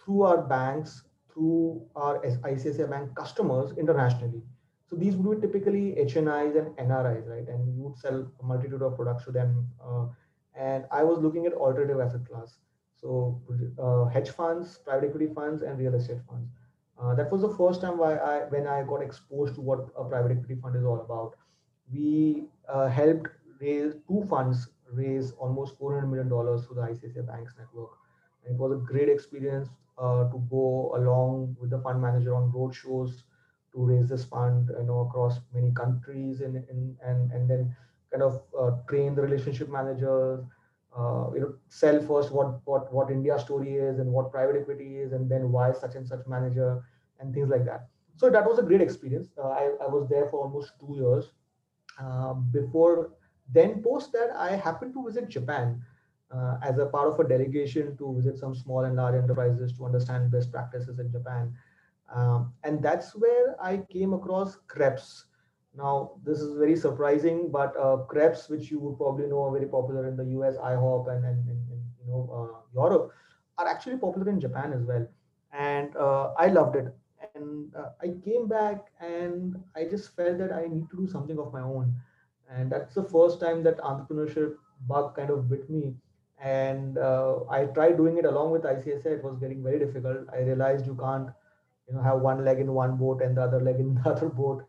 through 0.02 0.22
our 0.22 0.42
banks, 0.42 1.04
through 1.32 1.86
our 1.94 2.18
ICICI 2.20 2.90
Bank 2.90 3.14
customers 3.14 3.76
internationally. 3.78 4.42
So 4.88 4.96
these 4.96 5.16
would 5.16 5.40
be 5.40 5.46
typically 5.46 5.94
HNIs 5.98 6.58
and 6.58 6.76
NRIs, 6.76 7.26
right? 7.26 7.48
And 7.48 7.74
you 7.74 7.82
would 7.84 7.96
sell 7.96 8.30
a 8.40 8.44
multitude 8.44 8.82
of 8.82 8.96
products 8.96 9.24
to 9.24 9.32
them. 9.32 9.66
Uh, 9.82 10.06
and 10.54 10.84
I 10.90 11.02
was 11.02 11.18
looking 11.18 11.46
at 11.46 11.54
alternative 11.54 12.00
asset 12.00 12.28
class. 12.28 12.58
So 13.02 13.40
uh, 13.78 14.06
hedge 14.06 14.30
funds, 14.30 14.78
private 14.84 15.08
equity 15.08 15.28
funds, 15.34 15.62
and 15.62 15.78
real 15.78 15.94
estate 15.94 16.20
funds. 16.28 16.48
Uh, 17.00 17.14
that 17.16 17.30
was 17.32 17.42
the 17.42 17.54
first 17.56 17.80
time 17.80 17.98
why 17.98 18.16
I, 18.16 18.38
when 18.48 18.66
I 18.66 18.82
got 18.84 19.02
exposed 19.02 19.56
to 19.56 19.60
what 19.60 19.80
a 19.98 20.04
private 20.04 20.32
equity 20.32 20.60
fund 20.60 20.76
is 20.76 20.84
all 20.84 21.00
about. 21.00 21.34
We 21.92 22.46
uh, 22.68 22.88
helped 22.88 23.28
raise 23.60 23.94
two 24.08 24.24
funds 24.28 24.68
raise 24.92 25.32
almost 25.32 25.78
$400 25.78 26.08
million 26.08 26.28
through 26.28 26.76
the 26.76 26.82
ICICI 26.82 27.26
Banks 27.26 27.54
network. 27.58 27.90
And 28.44 28.54
it 28.54 28.58
was 28.58 28.72
a 28.72 28.76
great 28.76 29.08
experience 29.08 29.68
uh, 29.98 30.24
to 30.30 30.46
go 30.50 30.92
along 30.96 31.56
with 31.60 31.70
the 31.70 31.78
fund 31.80 32.00
manager 32.02 32.34
on 32.34 32.52
road 32.52 32.74
shows, 32.74 33.24
to 33.74 33.84
raise 33.84 34.08
this 34.08 34.24
fund 34.24 34.68
you 34.78 34.84
know 34.84 35.00
across 35.00 35.40
many 35.54 35.72
countries 35.72 36.42
and 36.42 36.56
and 36.70 36.96
and, 37.02 37.32
and 37.32 37.48
then 37.48 37.74
kind 38.10 38.22
of 38.22 38.42
uh, 38.58 38.70
train 38.88 39.14
the 39.14 39.22
relationship 39.22 39.68
managers 39.70 40.44
uh, 40.98 41.30
you 41.34 41.40
know 41.40 41.54
sell 41.68 42.00
first 42.00 42.32
what 42.32 42.60
what 42.64 42.92
what 42.92 43.10
india 43.10 43.38
story 43.38 43.74
is 43.76 43.98
and 43.98 44.10
what 44.12 44.30
private 44.30 44.56
equity 44.60 44.98
is 44.98 45.12
and 45.12 45.30
then 45.30 45.50
why 45.52 45.72
such 45.72 45.94
and 45.94 46.06
such 46.06 46.26
manager 46.26 46.82
and 47.20 47.32
things 47.34 47.48
like 47.48 47.64
that. 47.64 47.88
So 48.16 48.28
that 48.30 48.46
was 48.46 48.58
a 48.58 48.62
great 48.62 48.80
experience. 48.80 49.28
Uh, 49.38 49.48
I, 49.48 49.70
I 49.80 49.86
was 49.86 50.08
there 50.08 50.28
for 50.30 50.40
almost 50.40 50.72
two 50.80 50.94
years. 50.96 51.32
Uh, 52.00 52.34
before 52.34 53.10
then 53.52 53.82
post 53.82 54.12
that 54.12 54.30
i 54.36 54.56
happened 54.56 54.94
to 54.94 55.04
visit 55.04 55.28
japan 55.28 55.80
uh, 56.34 56.56
as 56.62 56.78
a 56.78 56.86
part 56.86 57.08
of 57.08 57.18
a 57.20 57.28
delegation 57.28 57.96
to 57.96 58.14
visit 58.16 58.38
some 58.38 58.54
small 58.54 58.84
and 58.84 58.96
large 58.96 59.14
enterprises 59.14 59.72
to 59.76 59.84
understand 59.84 60.30
best 60.30 60.50
practices 60.50 60.98
in 60.98 61.10
japan. 61.10 61.54
Um, 62.14 62.52
and 62.64 62.82
that's 62.82 63.14
where 63.14 63.56
I 63.60 63.78
came 63.90 64.12
across 64.14 64.56
crepes. 64.68 65.26
Now, 65.76 66.12
this 66.24 66.40
is 66.40 66.56
very 66.56 66.76
surprising, 66.76 67.50
but 67.50 67.76
uh, 67.76 67.96
crepes, 68.08 68.48
which 68.48 68.70
you 68.70 68.78
would 68.80 68.96
probably 68.98 69.26
know 69.26 69.44
are 69.44 69.52
very 69.52 69.66
popular 69.66 70.06
in 70.08 70.16
the 70.16 70.24
US, 70.40 70.56
IHOP, 70.56 71.08
and, 71.10 71.24
and, 71.24 71.48
and, 71.48 71.60
and 71.70 71.82
you 72.00 72.06
know 72.10 72.22
uh, 72.32 72.58
Europe, 72.74 73.12
are 73.58 73.66
actually 73.66 73.96
popular 73.98 74.28
in 74.30 74.40
Japan 74.40 74.72
as 74.72 74.82
well. 74.84 75.06
and 75.52 75.96
uh, 75.96 76.32
I 76.38 76.48
loved 76.48 76.76
it. 76.76 76.94
And 77.34 77.74
uh, 77.76 77.90
I 78.02 78.08
came 78.24 78.48
back 78.48 78.86
and 79.00 79.56
I 79.76 79.84
just 79.84 80.14
felt 80.16 80.38
that 80.38 80.52
I 80.52 80.66
need 80.66 80.90
to 80.90 80.96
do 80.96 81.06
something 81.06 81.38
of 81.38 81.52
my 81.52 81.60
own. 81.62 81.94
And 82.50 82.70
that's 82.70 82.94
the 82.94 83.04
first 83.04 83.40
time 83.40 83.62
that 83.64 83.78
entrepreneurship 83.78 84.54
bug 84.88 85.16
kind 85.16 85.30
of 85.30 85.48
bit 85.48 85.68
me. 85.70 85.94
And 86.42 86.98
uh, 86.98 87.40
I 87.50 87.64
tried 87.66 87.96
doing 87.96 88.18
it 88.18 88.24
along 88.24 88.50
with 88.50 88.62
ICICI. 88.62 89.06
It 89.06 89.24
was 89.24 89.38
getting 89.38 89.62
very 89.62 89.78
difficult. 89.78 90.28
I 90.32 90.40
realized 90.40 90.86
you 90.86 90.96
can't, 90.96 91.28
you 91.88 91.94
know, 91.94 92.02
have 92.02 92.20
one 92.20 92.44
leg 92.44 92.58
in 92.60 92.72
one 92.72 92.96
boat 92.96 93.22
and 93.22 93.36
the 93.36 93.42
other 93.42 93.60
leg 93.60 93.76
in 93.80 93.94
the 94.02 94.10
other 94.10 94.28
boat. 94.28 94.64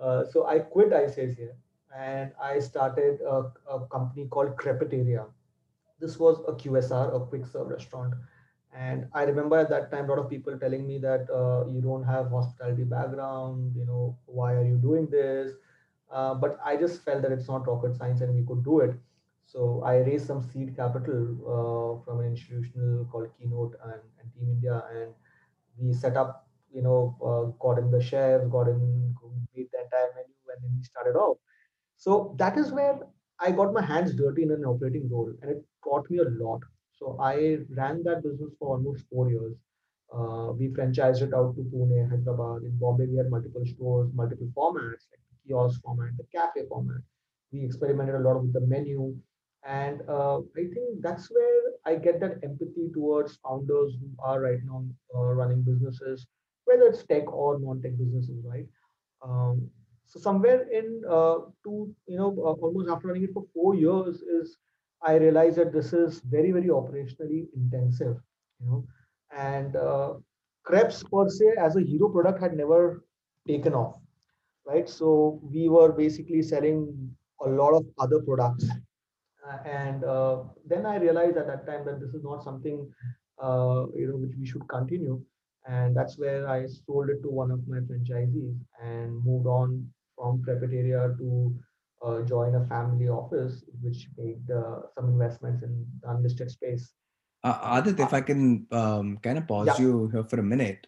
Uh, 0.00 0.24
so 0.24 0.46
I 0.46 0.58
quit 0.60 0.90
ICICI 0.92 1.50
and 1.96 2.32
I 2.42 2.58
started 2.58 3.20
a, 3.22 3.50
a 3.70 3.86
company 3.86 4.26
called 4.26 4.56
Crepiteria. 4.56 5.26
This 6.00 6.18
was 6.18 6.40
a 6.48 6.52
QSR, 6.52 7.14
a 7.14 7.20
quick 7.20 7.46
serve 7.46 7.68
restaurant. 7.68 8.14
And 8.74 9.06
i 9.14 9.22
remember 9.24 9.56
at 9.58 9.70
that 9.70 9.90
time 9.90 10.04
a 10.06 10.08
lot 10.08 10.18
of 10.18 10.28
people 10.30 10.58
telling 10.58 10.86
me 10.86 10.98
that 10.98 11.30
uh, 11.30 11.66
you 11.66 11.80
don't 11.80 12.04
have 12.04 12.30
hospitality 12.30 12.84
background 12.84 13.74
you 13.74 13.86
know 13.86 14.18
why 14.26 14.52
are 14.54 14.64
you 14.64 14.76
doing 14.76 15.06
this? 15.06 15.52
Uh, 16.10 16.34
but 16.34 16.58
i 16.64 16.76
just 16.76 17.02
felt 17.02 17.22
that 17.22 17.32
it's 17.32 17.48
not 17.48 17.66
rocket 17.66 17.96
science 17.96 18.20
and 18.20 18.34
we 18.34 18.44
could 18.46 18.62
do 18.64 18.80
it. 18.80 18.94
So 19.46 19.82
i 19.84 19.96
raised 19.98 20.26
some 20.26 20.42
seed 20.42 20.76
capital 20.76 21.22
uh, 21.54 22.04
from 22.04 22.20
an 22.20 22.26
institutional 22.32 23.06
called 23.10 23.30
keynote 23.38 23.74
and, 23.84 24.02
and 24.20 24.32
team 24.34 24.48
india 24.50 24.82
and 24.94 25.14
we 25.78 25.92
set 25.92 26.16
up 26.16 26.45
you 26.72 26.82
know 26.82 26.98
uh, 27.28 27.44
got 27.64 27.78
in 27.78 27.90
the 27.90 28.02
chefs 28.02 28.46
got 28.56 28.68
in 28.68 28.80
made 29.54 29.68
the 29.72 29.80
entire 29.84 30.10
menu 30.16 30.34
and 30.52 30.62
then 30.62 30.72
we 30.76 30.82
started 30.84 31.16
off 31.16 31.36
so 31.96 32.34
that 32.38 32.56
is 32.62 32.72
where 32.72 32.98
i 33.40 33.50
got 33.50 33.72
my 33.78 33.84
hands 33.92 34.14
dirty 34.20 34.42
in 34.42 34.52
an 34.56 34.64
operating 34.72 35.08
role 35.10 35.32
and 35.42 35.50
it 35.50 35.64
taught 35.84 36.10
me 36.10 36.18
a 36.18 36.28
lot 36.44 36.60
so 36.98 37.16
I 37.20 37.58
ran 37.76 38.02
that 38.04 38.22
business 38.22 38.54
for 38.58 38.68
almost 38.76 39.04
four 39.12 39.30
years. 39.30 39.54
Uh, 40.12 40.52
we 40.58 40.68
franchised 40.68 41.20
it 41.20 41.34
out 41.34 41.54
to 41.56 41.62
Pune, 41.62 42.08
Hyderabad. 42.08 42.62
In 42.62 42.78
Bombay, 42.78 43.06
we 43.06 43.18
had 43.18 43.28
multiple 43.30 43.66
stores, 43.66 44.10
multiple 44.14 44.48
formats, 44.56 45.04
like 45.10 45.20
the 45.30 45.36
kiosk 45.46 45.82
format, 45.82 46.16
the 46.16 46.24
cafe 46.34 46.62
format. 46.68 47.02
We 47.52 47.64
experimented 47.64 48.14
a 48.14 48.20
lot 48.20 48.40
with 48.40 48.54
the 48.54 48.60
menu. 48.62 49.14
And 49.64 50.00
uh, 50.08 50.38
I 50.56 50.64
think 50.72 51.02
that's 51.02 51.30
where 51.30 51.62
I 51.84 51.96
get 51.96 52.20
that 52.20 52.38
empathy 52.42 52.88
towards 52.94 53.36
founders 53.44 53.94
who 54.00 54.08
are 54.20 54.40
right 54.40 54.60
now 54.64 54.84
uh, 55.14 55.34
running 55.34 55.62
businesses, 55.62 56.26
whether 56.66 56.86
it's 56.88 57.04
tech 57.04 57.32
or 57.32 57.58
non-tech 57.58 57.96
businesses, 57.98 58.44
right? 58.44 58.66
Um, 59.22 59.70
so 60.06 60.20
somewhere 60.20 60.68
in 60.70 61.02
uh, 61.08 61.36
two, 61.64 61.94
you 62.06 62.16
know, 62.16 62.30
uh, 62.38 62.54
almost 62.64 62.88
after 62.88 63.08
running 63.08 63.24
it 63.24 63.32
for 63.32 63.44
four 63.54 63.74
years 63.74 64.20
is 64.20 64.56
I 65.02 65.14
realized 65.16 65.56
that 65.56 65.72
this 65.72 65.92
is 65.92 66.20
very, 66.20 66.52
very 66.52 66.68
operationally 66.68 67.48
intensive, 67.54 68.16
you 68.60 68.66
know, 68.66 68.86
and 69.36 69.76
uh, 69.76 70.14
crepes 70.64 71.02
per 71.02 71.28
se 71.28 71.54
as 71.58 71.76
a 71.76 71.80
hero 71.80 72.08
product 72.08 72.40
had 72.40 72.56
never 72.56 73.04
taken 73.46 73.74
off, 73.74 73.96
right? 74.66 74.88
So 74.88 75.40
we 75.42 75.68
were 75.68 75.92
basically 75.92 76.42
selling 76.42 77.16
a 77.44 77.48
lot 77.48 77.74
of 77.74 77.84
other 77.98 78.20
products. 78.20 78.68
Uh, 79.46 79.58
and 79.68 80.04
uh, 80.04 80.38
then 80.66 80.86
I 80.86 80.96
realized 80.96 81.36
at 81.36 81.46
that 81.46 81.66
time 81.66 81.84
that 81.84 82.00
this 82.00 82.14
is 82.14 82.24
not 82.24 82.42
something, 82.42 82.90
uh, 83.40 83.86
you 83.94 84.08
know, 84.08 84.16
which 84.16 84.36
we 84.38 84.46
should 84.46 84.66
continue. 84.68 85.20
And 85.68 85.96
that's 85.96 86.16
where 86.18 86.48
I 86.48 86.66
sold 86.66 87.10
it 87.10 87.22
to 87.22 87.28
one 87.28 87.50
of 87.50 87.66
my 87.66 87.78
franchisees 87.78 88.56
and 88.82 89.24
moved 89.24 89.46
on 89.46 89.88
from 90.16 90.42
Crepiteria 90.42 91.16
to 91.18 91.54
uh, 92.04 92.22
join 92.22 92.54
a 92.54 92.64
family 92.66 93.08
office 93.08 93.64
which 93.82 94.08
made 94.16 94.48
uh, 94.50 94.82
some 94.94 95.08
investments 95.08 95.62
in 95.64 95.86
the 96.02 96.10
unlisted 96.10 96.50
space. 96.50 96.92
Uh, 97.42 97.80
Adith, 97.80 97.98
if 98.00 98.12
I 98.12 98.20
can 98.20 98.66
um, 98.70 99.18
kind 99.18 99.38
of 99.38 99.46
pause 99.46 99.66
Yeah. 99.66 99.78
you 99.78 100.08
here 100.08 100.24
for 100.24 100.38
a 100.40 100.42
minute, 100.42 100.86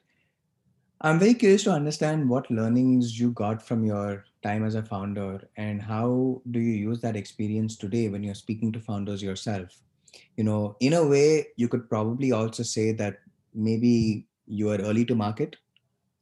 I'm 1.01 1.19
very 1.19 1.35
curious 1.35 1.63
to 1.65 1.73
understand 1.73 2.29
what 2.29 2.51
learnings 2.51 3.19
you 3.19 3.31
got 3.31 3.63
from 3.63 3.85
your 3.85 4.25
time 4.43 4.65
as 4.65 4.75
a 4.75 4.83
founder 4.83 5.49
and 5.57 5.81
how 5.81 6.43
do 6.51 6.59
you 6.59 6.73
use 6.73 7.01
that 7.03 7.15
experience 7.15 7.77
today 7.77 8.09
when 8.09 8.25
you're 8.25 8.35
speaking 8.35 8.73
to 8.73 8.81
founders 8.81 9.23
yourself? 9.23 9.81
You 10.37 10.45
know, 10.45 10.77
in 10.81 10.95
a 10.95 11.07
way, 11.07 11.49
you 11.57 11.69
could 11.69 11.89
probably 11.89 12.33
also 12.33 12.65
say 12.65 12.93
that 12.93 13.19
maybe 13.55 14.27
you 14.49 14.71
are 14.71 14.79
early 14.79 15.05
to 15.05 15.15
market. 15.15 15.57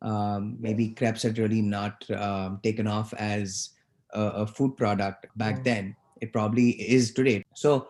Um, 0.03 0.57
maybe 0.61 0.91
crepes 0.91 1.23
had 1.23 1.39
really 1.39 1.62
not 1.62 2.09
um, 2.11 2.61
taken 2.62 2.87
off 2.87 3.15
as 3.15 3.71
a, 4.12 4.21
a 4.21 4.47
food 4.47 4.77
product 4.77 5.27
back 5.37 5.61
Mm. 5.61 5.65
then. 5.65 5.97
It 6.21 6.33
probably 6.33 6.71
is 6.71 7.12
today. 7.12 7.45
So, 7.55 7.89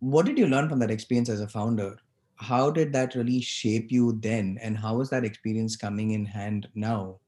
what 0.00 0.26
did 0.26 0.38
you 0.38 0.46
learn 0.46 0.68
from 0.68 0.78
that 0.80 0.90
experience 0.90 1.28
as 1.28 1.40
a 1.40 1.48
founder? 1.48 1.96
How 2.36 2.70
did 2.70 2.92
that 2.92 3.14
really 3.14 3.40
shape 3.40 3.90
you 3.90 4.18
then? 4.20 4.58
And 4.60 4.76
how 4.76 5.00
is 5.00 5.10
that 5.10 5.24
experience 5.24 5.76
coming 5.76 6.10
in 6.12 6.24
hand 6.24 6.68
now 6.74 7.20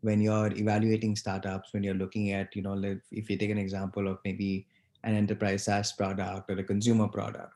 when 0.00 0.20
you're 0.20 0.52
evaluating 0.52 1.16
startups, 1.16 1.72
when 1.72 1.82
you're 1.82 1.94
looking 1.94 2.32
at, 2.32 2.54
you 2.54 2.62
know, 2.62 2.74
like 2.74 3.00
if 3.10 3.30
you 3.30 3.38
take 3.38 3.50
an 3.50 3.58
example 3.58 4.08
of 4.08 4.18
maybe 4.24 4.66
an 5.04 5.14
enterprise 5.14 5.64
SaaS 5.64 5.92
product 5.92 6.50
or 6.50 6.58
a 6.58 6.64
consumer 6.64 7.08
product? 7.08 7.52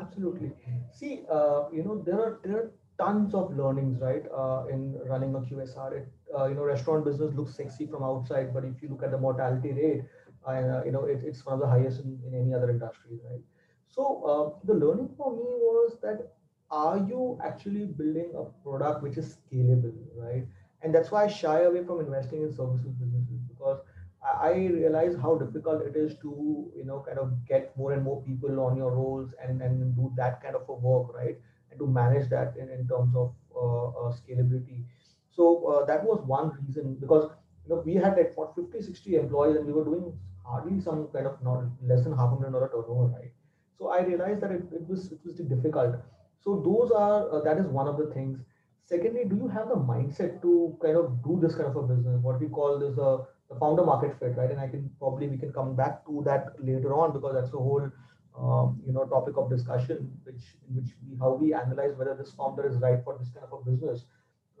Absolutely. 0.00 0.52
See, 0.92 1.22
uh, 1.30 1.64
you 1.72 1.84
know, 1.84 2.02
there 2.04 2.20
are 2.20 2.40
there 2.44 2.56
are 2.56 2.70
tons 2.98 3.34
of 3.34 3.56
learnings, 3.56 4.00
right, 4.00 4.24
uh, 4.36 4.64
in 4.70 4.98
running 5.06 5.34
a 5.34 5.40
QSR. 5.40 5.92
It, 5.92 6.08
uh, 6.36 6.46
you 6.46 6.54
know, 6.54 6.64
restaurant 6.64 7.04
business 7.04 7.34
looks 7.34 7.54
sexy 7.56 7.86
from 7.86 8.02
outside, 8.02 8.52
but 8.54 8.64
if 8.64 8.82
you 8.82 8.88
look 8.88 9.02
at 9.02 9.10
the 9.10 9.18
mortality 9.18 9.72
rate, 9.72 10.02
uh, 10.46 10.82
you 10.84 10.92
know, 10.92 11.04
it, 11.04 11.20
it's 11.24 11.44
one 11.44 11.54
of 11.54 11.60
the 11.60 11.66
highest 11.68 12.00
in, 12.00 12.18
in 12.26 12.34
any 12.34 12.54
other 12.54 12.70
industry, 12.70 13.18
right? 13.30 13.40
So 13.88 14.02
uh, 14.24 14.66
the 14.66 14.74
learning 14.74 15.10
for 15.16 15.32
me 15.32 15.44
was 15.44 15.98
that 16.02 16.32
are 16.70 16.98
you 16.98 17.38
actually 17.42 17.86
building 17.86 18.32
a 18.36 18.44
product 18.62 19.02
which 19.02 19.16
is 19.16 19.38
scalable, 19.38 19.94
right? 20.16 20.46
And 20.82 20.94
that's 20.94 21.10
why 21.10 21.24
I 21.24 21.28
shy 21.28 21.60
away 21.62 21.84
from 21.84 22.00
investing 22.00 22.42
in 22.42 22.52
services 22.52 22.92
businesses 22.92 23.40
because 23.48 23.80
I 24.22 24.52
realize 24.52 25.14
how 25.16 25.36
difficult 25.36 25.82
it 25.82 25.96
is 25.96 26.16
to 26.22 26.70
you 26.76 26.84
know 26.84 27.04
kind 27.06 27.18
of 27.18 27.32
get 27.46 27.76
more 27.76 27.92
and 27.92 28.02
more 28.02 28.22
people 28.22 28.60
on 28.60 28.76
your 28.76 28.90
roles 28.90 29.30
and 29.42 29.62
and 29.62 29.94
do 29.96 30.12
that 30.16 30.42
kind 30.42 30.56
of 30.56 30.68
a 30.68 30.74
work 30.74 31.14
right 31.14 31.38
to 31.78 31.86
manage 31.86 32.28
that 32.30 32.54
in, 32.58 32.68
in 32.70 32.86
terms 32.88 33.14
of 33.16 33.34
uh, 33.54 33.88
uh, 33.88 34.12
scalability. 34.12 34.84
So 35.30 35.66
uh, 35.66 35.84
that 35.86 36.04
was 36.04 36.20
one 36.26 36.52
reason 36.66 36.96
because 37.00 37.30
you 37.64 37.74
know 37.74 37.82
we 37.84 37.94
had 37.94 38.16
like 38.16 38.36
what 38.36 38.54
50 38.54 38.82
60 38.82 39.16
employees 39.16 39.56
and 39.56 39.66
we 39.66 39.72
were 39.72 39.84
doing 39.84 40.12
hardly 40.44 40.80
some 40.80 41.08
kind 41.12 41.26
of 41.26 41.42
not 41.42 41.64
less 41.82 42.04
than 42.04 42.16
half 42.16 42.32
a 42.32 42.34
million 42.34 42.52
dollar 42.52 42.68
turnover 42.68 43.06
right? 43.16 43.32
So 43.78 43.90
i 43.90 44.00
realized 44.02 44.40
that 44.42 44.50
it, 44.50 44.62
it 44.72 44.88
was 44.88 45.12
it 45.12 45.20
was 45.24 45.36
difficult. 45.36 45.96
So 46.40 46.56
those 46.68 46.90
are 46.90 47.30
uh, 47.30 47.40
that 47.42 47.58
is 47.58 47.66
one 47.66 47.88
of 47.88 47.98
the 47.98 48.06
things. 48.14 48.40
Secondly 48.84 49.24
do 49.24 49.36
you 49.36 49.48
have 49.48 49.68
the 49.68 49.76
mindset 49.76 50.40
to 50.42 50.76
kind 50.82 50.96
of 50.96 51.22
do 51.22 51.38
this 51.40 51.54
kind 51.54 51.66
of 51.66 51.76
a 51.76 51.82
business? 51.82 52.20
What 52.22 52.40
we 52.40 52.48
call 52.48 52.78
this 52.78 52.98
uh, 52.98 53.18
the 53.50 53.58
founder 53.60 53.84
market 53.84 54.18
fit, 54.18 54.36
right? 54.36 54.50
And 54.50 54.60
I 54.60 54.68
can 54.68 54.90
probably 54.98 55.28
we 55.28 55.38
can 55.38 55.52
come 55.52 55.74
back 55.74 56.04
to 56.06 56.22
that 56.26 56.54
later 56.58 56.94
on 56.94 57.12
because 57.12 57.34
that's 57.34 57.54
a 57.54 57.58
whole 57.58 57.90
um, 58.38 58.80
you 58.86 58.92
know 58.92 59.04
topic 59.04 59.36
of 59.36 59.50
discussion, 59.50 60.10
which 60.24 60.44
in 60.68 60.76
which 60.76 60.94
we 61.02 61.16
how 61.18 61.32
we 61.32 61.54
analyze 61.54 61.96
whether 61.96 62.14
this 62.14 62.32
founder 62.32 62.66
is 62.68 62.76
right 62.86 63.02
for 63.04 63.16
this 63.18 63.30
kind 63.30 63.46
of 63.50 63.58
a 63.60 63.70
business. 63.70 64.04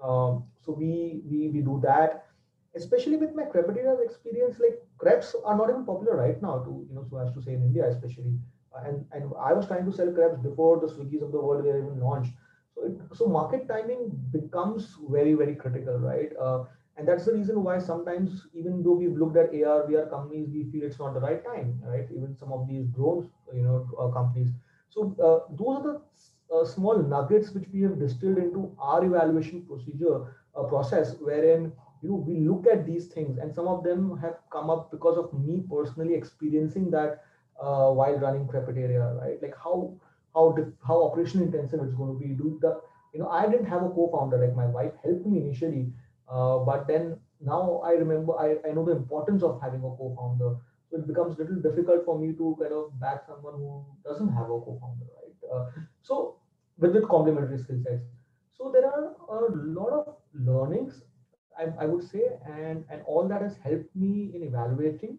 Um, 0.02 0.44
so 0.64 0.72
we 0.72 1.22
we 1.30 1.48
we 1.48 1.60
do 1.60 1.80
that, 1.84 2.26
especially 2.74 3.16
with 3.16 3.34
my 3.34 3.44
crepitaria's 3.44 4.00
experience. 4.00 4.58
Like 4.60 4.78
crepes 4.98 5.34
are 5.44 5.56
not 5.56 5.70
even 5.70 5.84
popular 5.84 6.16
right 6.16 6.40
now, 6.42 6.58
to 6.60 6.86
you 6.88 6.94
know, 6.94 7.04
so 7.10 7.18
as 7.18 7.32
to 7.34 7.42
say 7.42 7.54
in 7.54 7.62
India 7.62 7.88
especially. 7.88 8.38
Uh, 8.76 8.82
And 8.88 9.06
and 9.12 9.32
I 9.50 9.52
was 9.58 9.66
trying 9.66 9.86
to 9.86 9.92
sell 9.98 10.10
crepes 10.16 10.38
before 10.48 10.72
the 10.80 10.88
Swiggies 10.94 11.22
of 11.26 11.32
the 11.32 11.40
world 11.46 11.64
were 11.64 11.78
even 11.78 12.00
launched. 12.00 12.34
So 12.74 12.84
it, 12.88 12.98
so 13.20 13.26
market 13.36 13.62
timing 13.68 14.02
becomes 14.34 14.88
very 15.14 15.32
very 15.42 15.54
critical, 15.62 15.96
right? 16.08 16.34
Uh, 16.46 16.58
and 16.98 17.08
that's 17.08 17.26
the 17.26 17.32
reason 17.32 17.62
why 17.64 17.78
sometimes 17.78 18.46
even 18.54 18.82
though 18.82 18.92
we've 18.94 19.16
looked 19.16 19.36
at 19.38 19.54
AR, 19.54 19.86
VR 19.86 20.06
companies, 20.06 20.48
we 20.52 20.64
feel 20.70 20.84
it's 20.84 20.98
not 20.98 21.14
the 21.14 21.20
right 21.20 21.44
time, 21.44 21.80
right? 21.86 22.06
Even 22.10 22.36
some 22.36 22.52
of 22.52 22.68
these 22.68 22.86
drones, 22.88 23.30
you 23.54 23.62
know, 23.62 23.88
uh, 24.00 24.08
companies. 24.12 24.50
So 24.90 25.14
uh, 25.22 25.52
those 25.56 25.78
are 25.78 25.82
the 25.84 26.56
uh, 26.56 26.64
small 26.64 26.98
nuggets 27.02 27.52
which 27.52 27.66
we 27.72 27.82
have 27.82 27.98
distilled 28.00 28.38
into 28.38 28.74
our 28.80 29.04
evaluation 29.04 29.62
procedure 29.66 30.36
uh, 30.56 30.64
process, 30.64 31.14
wherein 31.20 31.72
you 32.02 32.10
know 32.10 32.16
we 32.16 32.40
look 32.40 32.66
at 32.66 32.86
these 32.86 33.06
things, 33.06 33.38
and 33.38 33.54
some 33.54 33.68
of 33.68 33.84
them 33.84 34.16
have 34.18 34.38
come 34.52 34.70
up 34.70 34.90
because 34.90 35.16
of 35.18 35.32
me 35.38 35.62
personally 35.70 36.14
experiencing 36.14 36.90
that 36.90 37.24
uh, 37.60 37.90
while 37.90 38.18
running 38.18 38.46
Crepitaria, 38.46 39.20
right? 39.20 39.40
Like 39.42 39.54
how 39.62 39.94
how 40.34 40.56
how 40.86 41.02
operational 41.04 41.46
intensive 41.46 41.80
it's 41.82 41.94
going 41.94 42.18
to 42.18 42.18
be. 42.26 42.34
Do 42.34 42.58
the 42.60 42.80
you 43.12 43.20
know 43.20 43.28
I 43.28 43.46
didn't 43.48 43.66
have 43.66 43.82
a 43.82 43.90
co-founder 43.90 44.38
like 44.38 44.56
my 44.56 44.66
wife 44.66 44.92
helped 45.04 45.26
me 45.26 45.40
initially 45.40 45.92
uh, 46.30 46.58
but 46.58 46.86
then 46.86 47.18
now 47.40 47.80
I 47.84 47.92
remember, 47.92 48.34
I, 48.38 48.56
I 48.68 48.72
know 48.72 48.84
the 48.84 48.92
importance 48.92 49.42
of 49.42 49.60
having 49.62 49.80
a 49.80 49.90
co-founder. 50.00 50.56
So 50.90 50.96
it 50.98 51.06
becomes 51.06 51.36
a 51.38 51.42
little 51.42 51.60
difficult 51.60 52.04
for 52.04 52.18
me 52.18 52.32
to 52.34 52.56
kind 52.60 52.72
of 52.72 52.98
back 53.00 53.24
someone 53.26 53.54
who 53.54 53.84
doesn't 54.04 54.28
have 54.28 54.44
a 54.46 54.58
co-founder, 54.66 55.06
right? 55.18 55.36
Uh, 55.52 55.66
so 56.02 56.36
with, 56.78 56.94
with 56.94 57.08
complementary 57.08 57.58
skill 57.58 57.80
sets. 57.84 58.02
So 58.52 58.70
there 58.72 58.86
are 58.86 59.14
a 59.28 59.52
lot 59.52 59.90
of 59.92 60.14
learnings, 60.34 61.02
I, 61.58 61.66
I 61.82 61.86
would 61.86 62.02
say, 62.02 62.22
and, 62.46 62.84
and 62.90 63.02
all 63.06 63.26
that 63.28 63.42
has 63.42 63.56
helped 63.62 63.94
me 63.94 64.32
in 64.34 64.42
evaluating. 64.42 65.18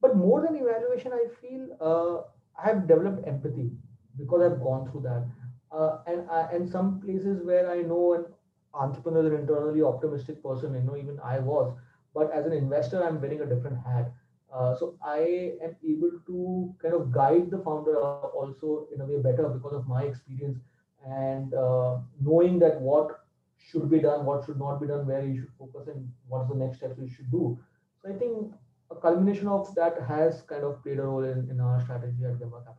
But 0.00 0.16
more 0.16 0.40
than 0.40 0.56
evaluation, 0.56 1.12
I 1.12 1.24
feel 1.40 1.68
uh, 1.80 2.22
I 2.62 2.68
have 2.68 2.86
developed 2.86 3.26
empathy 3.26 3.70
because 4.18 4.42
I've 4.42 4.60
gone 4.62 4.90
through 4.90 5.02
that. 5.02 5.24
uh, 5.72 5.98
and 6.06 6.28
I, 6.30 6.40
and 6.52 6.68
some 6.68 7.00
places 7.00 7.42
where 7.44 7.70
I 7.70 7.82
know 7.82 8.14
an 8.14 8.24
entrepreneur 8.74 9.26
is 9.26 9.32
an 9.32 9.40
internally 9.40 9.82
optimistic 9.82 10.42
person. 10.42 10.74
You 10.74 10.80
know, 10.80 10.96
even 10.96 11.18
I 11.24 11.38
was, 11.38 11.74
but 12.14 12.32
as 12.32 12.46
an 12.46 12.52
investor, 12.52 13.04
I'm 13.04 13.20
wearing 13.20 13.40
a 13.40 13.46
different 13.46 13.78
hat. 13.84 14.12
Uh, 14.54 14.74
so 14.74 14.94
I 15.04 15.52
am 15.62 15.76
able 15.86 16.12
to 16.26 16.74
kind 16.82 16.94
of 16.94 17.12
guide 17.12 17.50
the 17.50 17.58
founder 17.58 18.00
also 18.00 18.88
in 18.94 19.00
a 19.02 19.04
way 19.04 19.18
better 19.18 19.46
because 19.48 19.74
of 19.74 19.86
my 19.86 20.04
experience 20.04 20.58
and 21.06 21.52
uh, 21.52 21.98
knowing 22.20 22.58
that 22.58 22.80
what 22.80 23.24
should 23.58 23.90
be 23.90 23.98
done, 23.98 24.24
what 24.24 24.46
should 24.46 24.58
not 24.58 24.80
be 24.80 24.86
done, 24.86 25.06
where 25.06 25.24
you 25.24 25.40
should 25.40 25.52
focus, 25.58 25.88
and 25.88 26.10
what's 26.28 26.48
the 26.48 26.56
next 26.56 26.78
steps 26.78 26.98
you 26.98 27.08
should 27.08 27.30
do. 27.30 27.58
So 28.02 28.14
I 28.14 28.18
think 28.18 28.52
a 28.90 28.96
culmination 28.96 29.48
of 29.48 29.74
that 29.74 30.00
has 30.08 30.42
kind 30.42 30.64
of 30.64 30.82
played 30.82 30.98
a 30.98 31.02
role 31.02 31.24
in, 31.24 31.48
in 31.50 31.60
our 31.60 31.80
strategy 31.82 32.24
at 32.24 32.38
Gemba 32.38 32.64
Capital. 32.64 32.76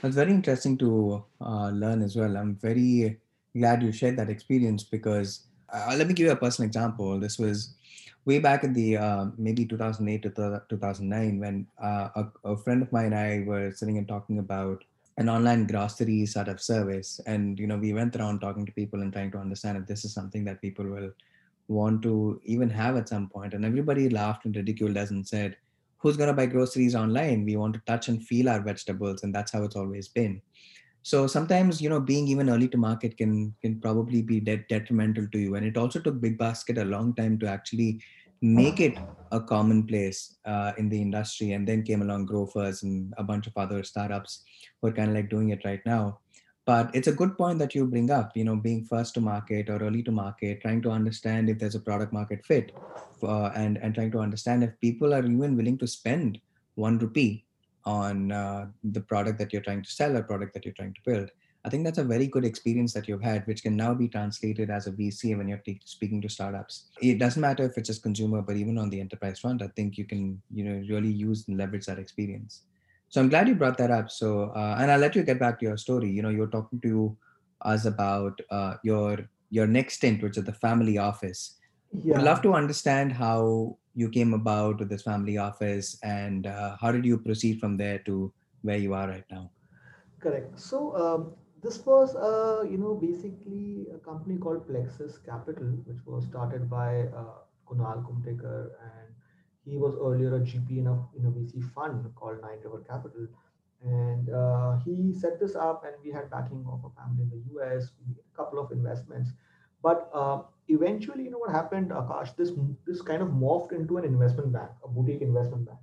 That's 0.00 0.14
very 0.14 0.30
interesting 0.30 0.78
to 0.78 1.24
uh, 1.40 1.70
learn 1.70 2.02
as 2.02 2.16
well. 2.16 2.36
I'm 2.36 2.56
very 2.56 3.18
glad 3.56 3.82
you 3.82 3.92
shared 3.92 4.16
that 4.16 4.30
experience 4.30 4.84
because 4.84 5.46
uh, 5.72 5.94
let 5.96 6.06
me 6.06 6.14
give 6.14 6.26
you 6.26 6.32
a 6.32 6.36
personal 6.36 6.66
example. 6.66 7.18
This 7.18 7.38
was 7.38 7.74
way 8.24 8.38
back 8.38 8.64
in 8.64 8.72
the 8.72 8.96
uh, 8.96 9.26
maybe 9.38 9.64
2008 9.64 10.22
to 10.22 10.62
2009 10.68 11.40
when 11.40 11.66
uh, 11.82 12.08
a, 12.16 12.26
a, 12.44 12.56
friend 12.56 12.82
of 12.82 12.92
mine 12.92 13.06
and 13.06 13.14
I 13.14 13.44
were 13.46 13.72
sitting 13.72 13.98
and 13.98 14.06
talking 14.06 14.38
about 14.38 14.84
an 15.16 15.28
online 15.28 15.66
grocery 15.66 16.26
sort 16.26 16.48
of 16.48 16.60
service. 16.60 17.20
And, 17.26 17.58
you 17.58 17.66
know, 17.66 17.78
we 17.78 17.92
went 17.92 18.16
around 18.16 18.40
talking 18.40 18.66
to 18.66 18.72
people 18.72 19.00
and 19.00 19.12
trying 19.12 19.30
to 19.32 19.38
understand 19.38 19.78
if 19.78 19.86
this 19.86 20.04
is 20.04 20.12
something 20.12 20.44
that 20.44 20.60
people 20.60 20.84
will 20.84 21.10
want 21.68 22.02
to 22.02 22.40
even 22.44 22.68
have 22.70 22.96
at 22.96 23.08
some 23.08 23.28
point. 23.28 23.54
And 23.54 23.64
everybody 23.64 24.08
laughed 24.08 24.44
and 24.44 24.56
ridiculed 24.56 24.96
us 24.96 25.10
and 25.10 25.26
said, 25.26 25.56
who's 25.98 26.16
going 26.16 26.28
to 26.28 26.34
buy 26.34 26.46
groceries 26.46 26.94
online? 26.94 27.44
We 27.44 27.56
want 27.56 27.74
to 27.74 27.82
touch 27.86 28.08
and 28.08 28.26
feel 28.26 28.48
our 28.48 28.60
vegetables. 28.60 29.22
And 29.22 29.34
that's 29.34 29.52
how 29.52 29.62
it's 29.64 29.76
always 29.76 30.08
been. 30.08 30.40
So 31.02 31.26
sometimes, 31.26 31.80
you 31.80 31.88
know, 31.88 32.00
being 32.00 32.28
even 32.28 32.50
early 32.50 32.68
to 32.68 32.76
market 32.76 33.16
can 33.16 33.54
can 33.62 33.80
probably 33.80 34.22
be 34.22 34.40
de- 34.40 34.64
detrimental 34.68 35.26
to 35.28 35.38
you. 35.38 35.54
And 35.54 35.66
it 35.66 35.76
also 35.76 36.00
took 36.00 36.20
Big 36.20 36.38
Basket 36.38 36.78
a 36.78 36.84
long 36.84 37.14
time 37.14 37.38
to 37.38 37.48
actually 37.48 38.02
make 38.42 38.80
it 38.80 38.98
a 39.32 39.40
commonplace 39.40 40.36
uh, 40.44 40.72
in 40.76 40.88
the 40.88 41.00
industry. 41.00 41.52
And 41.52 41.66
then 41.66 41.82
came 41.82 42.02
along 42.02 42.28
Grofers 42.28 42.82
and 42.82 43.14
a 43.16 43.24
bunch 43.24 43.46
of 43.46 43.56
other 43.56 43.82
startups 43.82 44.42
who 44.80 44.88
are 44.88 44.92
kind 44.92 45.10
of 45.10 45.14
like 45.14 45.30
doing 45.30 45.50
it 45.50 45.64
right 45.64 45.80
now 45.86 46.20
but 46.66 46.94
it's 46.94 47.08
a 47.08 47.12
good 47.20 47.36
point 47.36 47.58
that 47.58 47.74
you 47.74 47.86
bring 47.86 48.10
up 48.10 48.36
you 48.36 48.44
know 48.44 48.56
being 48.56 48.84
first 48.84 49.14
to 49.14 49.20
market 49.20 49.68
or 49.68 49.78
early 49.82 50.02
to 50.02 50.12
market 50.12 50.60
trying 50.60 50.82
to 50.82 50.90
understand 50.90 51.48
if 51.48 51.58
there's 51.58 51.74
a 51.74 51.80
product 51.80 52.12
market 52.12 52.44
fit 52.44 52.72
uh, 53.22 53.50
and 53.56 53.78
and 53.78 53.94
trying 53.94 54.10
to 54.10 54.18
understand 54.18 54.62
if 54.62 54.80
people 54.80 55.14
are 55.14 55.24
even 55.24 55.56
willing 55.56 55.78
to 55.78 55.86
spend 55.86 56.38
one 56.74 56.98
rupee 56.98 57.44
on 57.84 58.32
uh, 58.32 58.66
the 58.84 59.00
product 59.00 59.38
that 59.38 59.52
you're 59.52 59.62
trying 59.62 59.82
to 59.82 59.90
sell 59.90 60.16
or 60.16 60.22
product 60.22 60.54
that 60.54 60.64
you're 60.64 60.74
trying 60.74 60.94
to 60.94 61.00
build 61.04 61.30
i 61.64 61.68
think 61.68 61.84
that's 61.84 61.98
a 61.98 62.04
very 62.04 62.26
good 62.26 62.44
experience 62.44 62.92
that 62.92 63.08
you've 63.08 63.22
had 63.22 63.46
which 63.46 63.62
can 63.62 63.76
now 63.76 63.92
be 63.94 64.08
translated 64.08 64.70
as 64.70 64.86
a 64.86 64.92
vc 64.92 65.36
when 65.36 65.48
you're 65.48 65.58
t- 65.58 65.80
speaking 65.84 66.20
to 66.20 66.28
startups 66.28 66.90
it 67.00 67.18
doesn't 67.18 67.42
matter 67.42 67.64
if 67.64 67.76
it's 67.76 67.88
just 67.88 68.02
consumer 68.02 68.42
but 68.42 68.56
even 68.56 68.78
on 68.78 68.90
the 68.90 69.00
enterprise 69.00 69.38
front 69.38 69.62
i 69.62 69.68
think 69.76 69.96
you 69.98 70.04
can 70.04 70.40
you 70.54 70.64
know 70.64 70.82
really 70.88 71.12
use 71.12 71.46
and 71.48 71.58
leverage 71.58 71.86
that 71.86 71.98
experience 71.98 72.62
so 73.10 73.20
I'm 73.20 73.28
glad 73.28 73.48
you 73.48 73.56
brought 73.56 73.76
that 73.78 73.90
up. 73.90 74.08
So, 74.10 74.52
uh, 74.54 74.76
and 74.78 74.90
I'll 74.90 75.00
let 75.00 75.16
you 75.16 75.24
get 75.24 75.40
back 75.40 75.58
to 75.58 75.66
your 75.66 75.76
story. 75.76 76.08
You 76.08 76.22
know, 76.22 76.28
you're 76.28 76.46
talking 76.46 76.80
to 76.82 77.16
us 77.62 77.84
about 77.84 78.40
uh, 78.50 78.74
your 78.84 79.28
your 79.50 79.66
next 79.66 79.94
stint, 79.94 80.22
which 80.22 80.38
is 80.38 80.44
the 80.44 80.52
family 80.52 80.96
office. 80.96 81.56
Yeah. 81.92 82.18
I'd 82.18 82.24
love 82.24 82.42
to 82.42 82.54
understand 82.54 83.12
how 83.12 83.76
you 83.94 84.08
came 84.08 84.34
about 84.34 84.78
with 84.78 84.88
this 84.88 85.02
family 85.02 85.36
office 85.38 85.98
and 86.02 86.46
uh, 86.46 86.76
how 86.80 86.92
did 86.92 87.04
you 87.04 87.18
proceed 87.18 87.58
from 87.58 87.76
there 87.76 87.98
to 88.00 88.32
where 88.62 88.76
you 88.76 88.94
are 88.94 89.08
right 89.08 89.24
now. 89.30 89.50
Correct. 90.20 90.58
So 90.58 90.96
um, 90.96 91.32
this 91.62 91.84
was, 91.84 92.14
uh, 92.14 92.62
you 92.70 92.78
know, 92.78 92.94
basically 92.94 93.86
a 93.94 93.98
company 93.98 94.36
called 94.38 94.68
Plexus 94.68 95.18
Capital, 95.18 95.66
which 95.86 95.98
was 96.06 96.26
started 96.26 96.70
by 96.70 97.08
uh, 97.16 97.42
Kunal 97.68 98.04
Kumtekar 98.06 98.70
and 98.82 99.10
he 99.64 99.76
was 99.76 99.94
earlier 100.00 100.36
a 100.36 100.40
GP 100.40 100.78
in 100.78 100.86
a, 100.86 100.94
in 101.16 101.26
a 101.26 101.30
VC 101.30 101.62
fund 101.72 102.04
called 102.14 102.40
Nine 102.42 102.58
River 102.64 102.82
Capital. 102.88 103.26
And 103.82 104.28
uh, 104.28 104.76
he 104.84 105.14
set 105.14 105.40
this 105.40 105.56
up, 105.56 105.84
and 105.86 105.94
we 106.04 106.10
had 106.10 106.30
backing 106.30 106.66
of 106.70 106.84
a 106.84 106.90
family 107.00 107.22
in 107.22 107.30
the 107.30 107.42
US, 107.56 107.90
a 108.10 108.36
couple 108.36 108.58
of 108.58 108.70
investments. 108.72 109.30
But 109.82 110.10
uh, 110.12 110.42
eventually, 110.70 111.24
you 111.24 111.30
know 111.30 111.38
what 111.38 111.50
happened, 111.50 111.90
Akash? 111.90 112.34
This 112.36 112.52
this 112.86 113.02
kind 113.02 113.22
of 113.22 113.28
morphed 113.28 113.72
into 113.72 113.98
an 113.98 114.04
investment 114.04 114.52
bank, 114.52 114.70
a 114.84 114.88
boutique 114.88 115.22
investment 115.22 115.66
bank. 115.66 115.78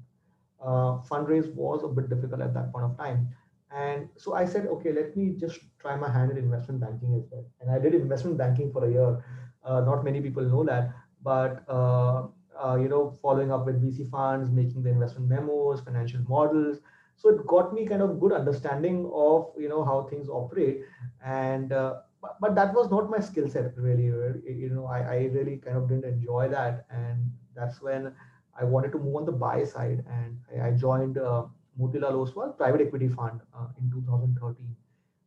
Uh, 0.61 0.97
fundraise 1.11 1.53
was 1.53 1.83
a 1.83 1.87
bit 1.87 2.09
difficult 2.09 2.41
at 2.41 2.53
that 2.53 2.71
point 2.73 2.85
of 2.85 2.97
time, 2.97 3.27
and 3.71 4.09
so 4.17 4.33
I 4.33 4.45
said, 4.45 4.65
okay, 4.67 4.91
let 4.93 5.15
me 5.15 5.35
just 5.39 5.59
try 5.79 5.95
my 5.95 6.11
hand 6.11 6.31
at 6.31 6.37
investment 6.37 6.81
banking 6.81 7.13
as 7.15 7.23
well. 7.31 7.45
And 7.61 7.69
I 7.71 7.79
did 7.79 7.93
investment 7.93 8.37
banking 8.37 8.71
for 8.71 8.85
a 8.85 8.91
year. 8.91 9.23
Uh, 9.63 9.81
not 9.81 10.03
many 10.03 10.21
people 10.21 10.43
know 10.43 10.63
that, 10.65 10.91
but 11.23 11.63
uh, 11.69 12.27
uh, 12.63 12.75
you 12.75 12.89
know, 12.89 13.17
following 13.21 13.51
up 13.51 13.65
with 13.65 13.81
VC 13.83 14.09
funds, 14.09 14.49
making 14.49 14.83
the 14.83 14.89
investment 14.89 15.29
memos, 15.29 15.81
financial 15.81 16.21
models. 16.27 16.79
So 17.17 17.29
it 17.29 17.45
got 17.47 17.73
me 17.73 17.85
kind 17.85 18.01
of 18.01 18.19
good 18.19 18.31
understanding 18.33 19.09
of 19.13 19.51
you 19.57 19.69
know 19.69 19.83
how 19.83 20.03
things 20.09 20.29
operate, 20.29 20.81
and 21.23 21.71
uh, 21.71 22.01
but, 22.21 22.37
but 22.41 22.55
that 22.55 22.73
was 22.73 22.89
not 22.89 23.09
my 23.09 23.19
skill 23.19 23.49
set 23.49 23.77
really. 23.77 24.05
You 24.05 24.69
know, 24.71 24.85
I, 24.85 24.99
I 24.99 25.15
really 25.33 25.57
kind 25.57 25.77
of 25.77 25.87
didn't 25.89 26.05
enjoy 26.05 26.49
that, 26.49 26.85
and 26.89 27.31
that's 27.55 27.81
when 27.81 28.13
I 28.59 28.63
wanted 28.63 28.91
to 28.93 28.99
move 28.99 29.15
on 29.17 29.25
the 29.25 29.31
buy 29.31 29.63
side, 29.63 30.03
and 30.09 30.37
I, 30.61 30.67
I 30.67 30.71
joined 30.71 31.17
uh, 31.17 31.45
Motilal 31.79 32.25
Oswal 32.25 32.57
Private 32.57 32.81
Equity 32.81 33.09
Fund 33.09 33.41
uh, 33.55 33.67
in 33.79 33.89
2013. 33.91 34.75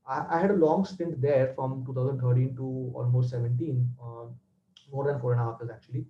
I, 0.06 0.26
I, 0.30 0.40
had 0.40 0.50
a 0.50 0.54
long 0.54 0.84
stint 0.84 1.20
there 1.22 1.52
from 1.54 1.84
2013 1.86 2.56
to 2.56 2.92
almost 2.94 3.30
17, 3.30 3.88
uh, 4.02 4.26
more 4.92 5.04
than 5.06 5.20
four 5.20 5.32
and 5.32 5.40
a 5.40 5.44
half 5.44 5.60
years 5.60 5.70
actually 5.70 6.04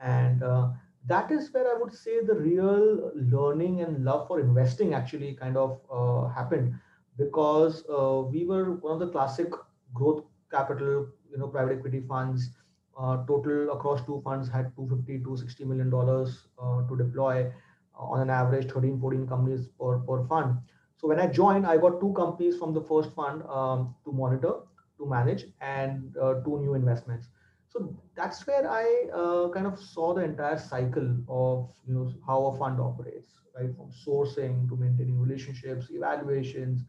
and 0.00 0.42
uh, 0.42 0.68
that 1.06 1.30
is 1.30 1.52
where 1.52 1.68
i 1.74 1.78
would 1.78 1.94
say 1.94 2.20
the 2.24 2.34
real 2.34 3.10
learning 3.14 3.80
and 3.80 4.04
love 4.04 4.26
for 4.28 4.40
investing 4.40 4.94
actually 4.94 5.34
kind 5.34 5.56
of 5.56 5.80
uh, 5.90 6.28
happened 6.28 6.74
because 7.16 7.84
uh, 7.88 8.20
we 8.20 8.44
were 8.44 8.72
one 8.74 8.94
of 8.94 9.00
the 9.00 9.08
classic 9.08 9.50
growth 9.96 10.22
capital 10.52 11.06
you 11.30 11.38
know 11.38 11.48
private 11.48 11.78
equity 11.78 12.00
funds 12.12 12.50
uh, 12.98 13.16
total 13.26 13.70
across 13.72 14.04
two 14.06 14.20
funds 14.24 14.48
had 14.48 14.72
250 14.76 15.24
to 15.24 15.36
60 15.36 15.64
million 15.64 15.90
dollars 15.90 16.48
uh, 16.62 16.80
to 16.88 16.96
deploy 16.96 17.44
uh, 17.46 18.04
on 18.14 18.20
an 18.20 18.30
average 18.30 18.70
13 18.70 19.00
14 19.00 19.26
companies 19.26 19.68
per, 19.80 19.98
per 20.00 20.24
fund 20.26 20.56
so 20.96 21.08
when 21.08 21.20
i 21.20 21.26
joined 21.26 21.66
i 21.66 21.76
got 21.76 22.00
two 22.00 22.12
companies 22.16 22.56
from 22.58 22.74
the 22.74 22.80
first 22.92 23.12
fund 23.14 23.42
um, 23.48 23.94
to 24.04 24.12
monitor 24.12 24.54
to 24.98 25.06
manage 25.06 25.44
and 25.60 26.14
two 26.44 26.58
new 26.60 26.74
investments 26.74 27.28
so 27.68 27.94
that's 28.16 28.46
where 28.46 28.68
I 28.70 29.06
uh, 29.14 29.48
kind 29.50 29.66
of 29.66 29.78
saw 29.78 30.14
the 30.14 30.22
entire 30.24 30.58
cycle 30.58 31.16
of 31.28 31.68
you 31.86 31.94
know 31.94 32.12
how 32.26 32.46
a 32.46 32.58
fund 32.58 32.80
operates, 32.80 33.28
right? 33.58 33.70
From 33.76 33.90
sourcing 34.06 34.68
to 34.68 34.76
maintaining 34.76 35.20
relationships, 35.20 35.88
evaluations, 35.90 36.84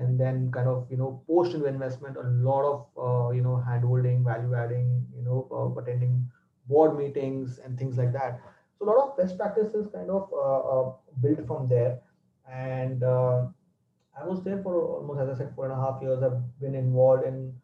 and 0.00 0.18
then 0.18 0.50
kind 0.50 0.68
of 0.68 0.86
you 0.90 0.96
know 0.96 1.22
post 1.26 1.54
investment, 1.54 2.16
a 2.16 2.28
lot 2.48 2.64
of 2.72 2.78
uh, 3.06 3.30
you 3.30 3.42
know 3.42 3.62
handholding, 3.68 4.24
value 4.24 4.54
adding, 4.54 5.06
you 5.16 5.22
know 5.22 5.48
uh, 5.52 5.80
attending 5.80 6.28
board 6.68 6.96
meetings 6.98 7.58
and 7.64 7.78
things 7.78 7.96
like 7.98 8.12
that. 8.12 8.40
So 8.78 8.86
a 8.86 8.88
lot 8.90 9.08
of 9.08 9.16
best 9.16 9.38
practices 9.38 9.88
kind 9.92 10.10
of 10.10 10.30
uh, 10.32 10.60
uh, 10.74 10.92
built 11.22 11.46
from 11.46 11.68
there, 11.68 12.00
and 12.50 13.02
uh, 13.04 13.46
I 14.20 14.24
was 14.26 14.42
there 14.42 14.62
for 14.62 14.74
almost, 14.82 15.20
as 15.20 15.28
I 15.28 15.38
said, 15.44 15.54
four 15.54 15.64
and 15.70 15.72
a 15.72 15.76
half 15.76 16.02
years. 16.02 16.22
I've 16.22 16.42
been 16.60 16.74
involved 16.74 17.26
in 17.26 17.54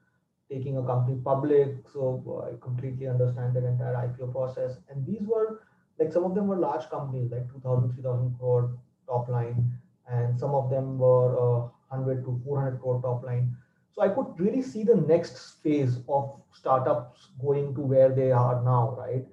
taking 0.50 0.76
a 0.78 0.82
company 0.82 1.18
public. 1.24 1.88
So 1.92 2.46
I 2.46 2.56
completely 2.64 3.08
understand 3.08 3.54
that 3.56 3.64
entire 3.64 3.94
IPO 3.94 4.32
process. 4.32 4.78
And 4.88 5.04
these 5.06 5.22
were 5.26 5.62
like 5.98 6.12
some 6.12 6.24
of 6.24 6.34
them 6.34 6.46
were 6.46 6.56
large 6.56 6.88
companies, 6.90 7.30
like 7.30 7.50
2,000, 7.52 7.92
3,000 7.94 8.38
crore 8.38 8.78
top 9.06 9.28
line, 9.28 9.72
and 10.08 10.38
some 10.38 10.54
of 10.54 10.70
them 10.70 10.98
were 10.98 11.30
uh, 11.38 11.68
100 11.88 12.24
to 12.24 12.40
400 12.44 12.80
crore 12.80 13.00
top 13.02 13.24
line. 13.24 13.56
So 13.94 14.02
I 14.02 14.08
could 14.08 14.38
really 14.38 14.62
see 14.62 14.84
the 14.84 14.94
next 14.94 15.62
phase 15.62 15.98
of 16.08 16.40
startups 16.52 17.28
going 17.40 17.74
to 17.74 17.80
where 17.80 18.10
they 18.10 18.30
are 18.30 18.62
now, 18.62 18.94
right? 18.98 19.24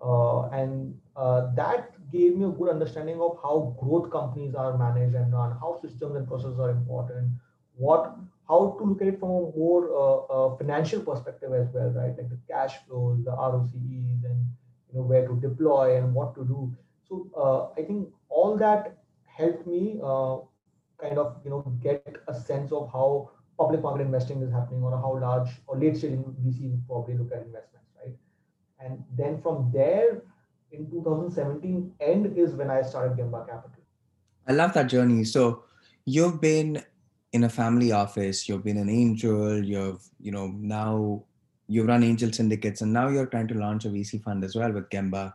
Uh, 0.00 0.48
and 0.50 0.94
uh, 1.16 1.52
that 1.54 1.92
gave 2.10 2.36
me 2.36 2.44
a 2.44 2.48
good 2.48 2.70
understanding 2.70 3.20
of 3.20 3.38
how 3.42 3.76
growth 3.80 4.10
companies 4.10 4.54
are 4.54 4.76
managed 4.76 5.14
and 5.14 5.32
run, 5.32 5.52
how 5.60 5.78
systems 5.80 6.16
and 6.16 6.28
processes 6.28 6.58
are 6.58 6.70
important, 6.70 7.30
what 7.76 8.16
how 8.48 8.76
to 8.78 8.84
look 8.84 9.00
at 9.00 9.08
it 9.08 9.20
from 9.20 9.30
a 9.30 9.40
more 9.56 9.82
uh, 10.02 10.56
financial 10.56 11.00
perspective 11.00 11.52
as 11.52 11.68
well, 11.72 11.90
right? 11.90 12.16
Like 12.16 12.28
the 12.28 12.38
cash 12.48 12.74
flows, 12.86 13.24
the 13.24 13.30
ROCEs, 13.30 14.24
and 14.24 14.46
you 14.88 14.94
know 14.94 15.02
where 15.02 15.26
to 15.26 15.40
deploy 15.40 15.96
and 15.96 16.12
what 16.14 16.34
to 16.34 16.44
do. 16.44 16.74
So 17.08 17.30
uh, 17.36 17.80
I 17.80 17.84
think 17.86 18.08
all 18.28 18.56
that 18.58 18.98
helped 19.24 19.66
me 19.66 20.00
uh, 20.04 20.38
kind 21.02 21.18
of 21.18 21.36
you 21.44 21.50
know 21.50 21.60
get 21.82 22.16
a 22.28 22.34
sense 22.34 22.72
of 22.72 22.90
how 22.92 23.30
public 23.58 23.82
market 23.82 24.02
investing 24.02 24.42
is 24.42 24.52
happening, 24.52 24.82
or 24.82 24.92
how 24.92 25.18
large 25.20 25.48
or 25.66 25.78
late 25.78 25.96
stage 25.96 26.18
VC 26.44 26.80
probably 26.86 27.18
look 27.18 27.32
at 27.32 27.42
investments, 27.42 27.90
right? 28.02 28.16
And 28.80 29.04
then 29.16 29.40
from 29.42 29.70
there, 29.72 30.22
in 30.72 30.90
2017 30.90 31.92
end 32.00 32.38
is 32.38 32.54
when 32.54 32.70
I 32.70 32.82
started 32.82 33.18
Gemba 33.18 33.46
Capital. 33.46 33.82
I 34.48 34.52
love 34.52 34.72
that 34.74 34.88
journey. 34.88 35.24
So 35.24 35.64
you've 36.04 36.40
been 36.40 36.82
in 37.32 37.44
a 37.44 37.48
family 37.48 37.92
office, 37.92 38.48
you've 38.48 38.64
been 38.64 38.76
an 38.76 38.88
angel, 38.88 39.62
you've, 39.62 40.02
you 40.20 40.32
know, 40.32 40.48
now 40.48 41.22
you've 41.68 41.86
run 41.86 42.02
angel 42.02 42.32
syndicates, 42.32 42.80
and 42.80 42.92
now 42.92 43.08
you're 43.08 43.26
trying 43.26 43.48
to 43.48 43.54
launch 43.54 43.84
a 43.84 43.88
VC 43.88 44.22
fund 44.22 44.44
as 44.44 44.56
well 44.56 44.72
with 44.72 44.90
Gemba. 44.90 45.32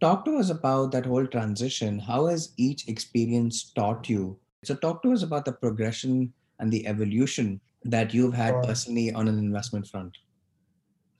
Talk 0.00 0.24
to 0.24 0.36
us 0.38 0.50
about 0.50 0.92
that 0.92 1.04
whole 1.04 1.26
transition. 1.26 1.98
How 1.98 2.26
has 2.26 2.52
each 2.56 2.88
experience 2.88 3.70
taught 3.74 4.08
you? 4.08 4.38
So, 4.62 4.74
talk 4.74 5.02
to 5.02 5.12
us 5.12 5.22
about 5.22 5.44
the 5.46 5.52
progression 5.52 6.32
and 6.58 6.70
the 6.70 6.86
evolution 6.86 7.60
that 7.84 8.12
you've 8.12 8.34
had 8.34 8.52
Sure. 8.54 8.62
personally 8.62 9.12
on 9.12 9.26
an 9.28 9.38
investment 9.38 9.86
front. 9.86 10.16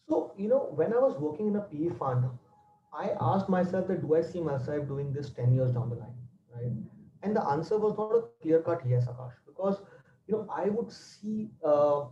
So, 0.08 0.32
you 0.36 0.48
know, 0.48 0.68
when 0.74 0.92
I 0.92 0.98
was 0.98 1.16
working 1.18 1.48
in 1.48 1.56
a 1.56 1.60
PE 1.62 1.90
fund, 1.98 2.26
I 2.92 3.12
asked 3.20 3.48
myself 3.48 3.88
that 3.88 4.02
do 4.02 4.14
I 4.14 4.20
see 4.22 4.40
myself 4.40 4.86
doing 4.88 5.12
this 5.12 5.30
10 5.30 5.54
years 5.54 5.72
down 5.72 5.88
the 5.88 5.96
line, 5.96 6.18
right? 6.54 6.72
And 7.22 7.34
the 7.36 7.44
answer 7.48 7.78
was 7.78 7.96
not 7.96 8.12
a 8.14 8.22
clear 8.42 8.60
cut 8.60 8.82
yes, 8.86 9.06
Akash, 9.06 9.32
because, 9.46 9.80
you 10.26 10.34
know, 10.34 10.46
I 10.54 10.68
would 10.68 10.90
see 10.92 11.50
uh, 11.64 12.06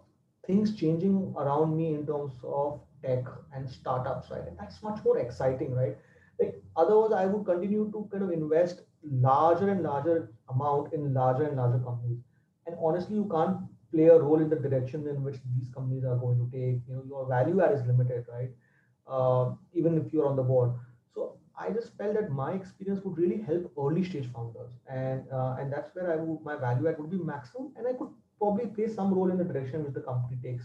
things 0.46 0.74
changing 0.74 1.34
around 1.36 1.76
me 1.76 1.94
in 1.94 2.06
terms 2.06 2.34
of 2.44 2.80
tech 3.02 3.24
and 3.54 3.68
startups, 3.68 4.30
right? 4.30 4.46
And 4.46 4.56
that's 4.58 4.82
much 4.82 5.04
more 5.04 5.18
exciting, 5.18 5.74
right? 5.74 5.96
Like, 6.40 6.62
otherwise, 6.76 7.12
I 7.12 7.26
would 7.26 7.44
continue 7.44 7.90
to 7.92 8.08
kind 8.10 8.22
of 8.24 8.30
invest 8.30 8.82
larger 9.02 9.68
and 9.70 9.82
larger 9.82 10.32
amount 10.50 10.92
in 10.92 11.12
larger 11.14 11.44
and 11.44 11.56
larger 11.56 11.78
companies. 11.78 12.18
And 12.66 12.76
honestly, 12.82 13.16
you 13.16 13.28
can't 13.30 13.58
play 13.92 14.06
a 14.06 14.18
role 14.18 14.40
in 14.40 14.48
the 14.50 14.56
direction 14.56 15.06
in 15.08 15.22
which 15.22 15.36
these 15.56 15.68
companies 15.74 16.04
are 16.04 16.16
going 16.16 16.38
to 16.38 16.50
take. 16.50 16.82
You 16.88 16.96
know, 16.96 17.04
your 17.06 17.28
value 17.28 17.62
add 17.62 17.72
is 17.72 17.86
limited, 17.86 18.26
right? 18.32 18.50
uh, 19.06 19.50
even 19.74 19.98
if 19.98 20.12
you're 20.12 20.26
on 20.26 20.36
the 20.36 20.42
board. 20.42 20.72
So 21.14 21.38
I 21.58 21.70
just 21.70 21.96
felt 21.96 22.14
that 22.14 22.30
my 22.30 22.52
experience 22.52 23.04
would 23.04 23.18
really 23.18 23.40
help 23.42 23.72
early 23.78 24.04
stage 24.04 24.28
founders, 24.32 24.72
and 24.88 25.24
uh, 25.32 25.56
and 25.58 25.72
that's 25.72 25.94
where 25.94 26.12
I 26.12 26.16
would 26.16 26.42
my 26.44 26.56
value 26.56 26.88
add 26.88 26.98
would 26.98 27.10
be 27.10 27.18
maximum, 27.18 27.72
and 27.76 27.86
I 27.86 27.92
could 27.92 28.10
probably 28.38 28.66
play 28.66 28.88
some 28.88 29.12
role 29.12 29.30
in 29.30 29.38
the 29.38 29.44
direction 29.44 29.84
which 29.84 29.94
the 29.94 30.00
company 30.00 30.38
takes. 30.42 30.64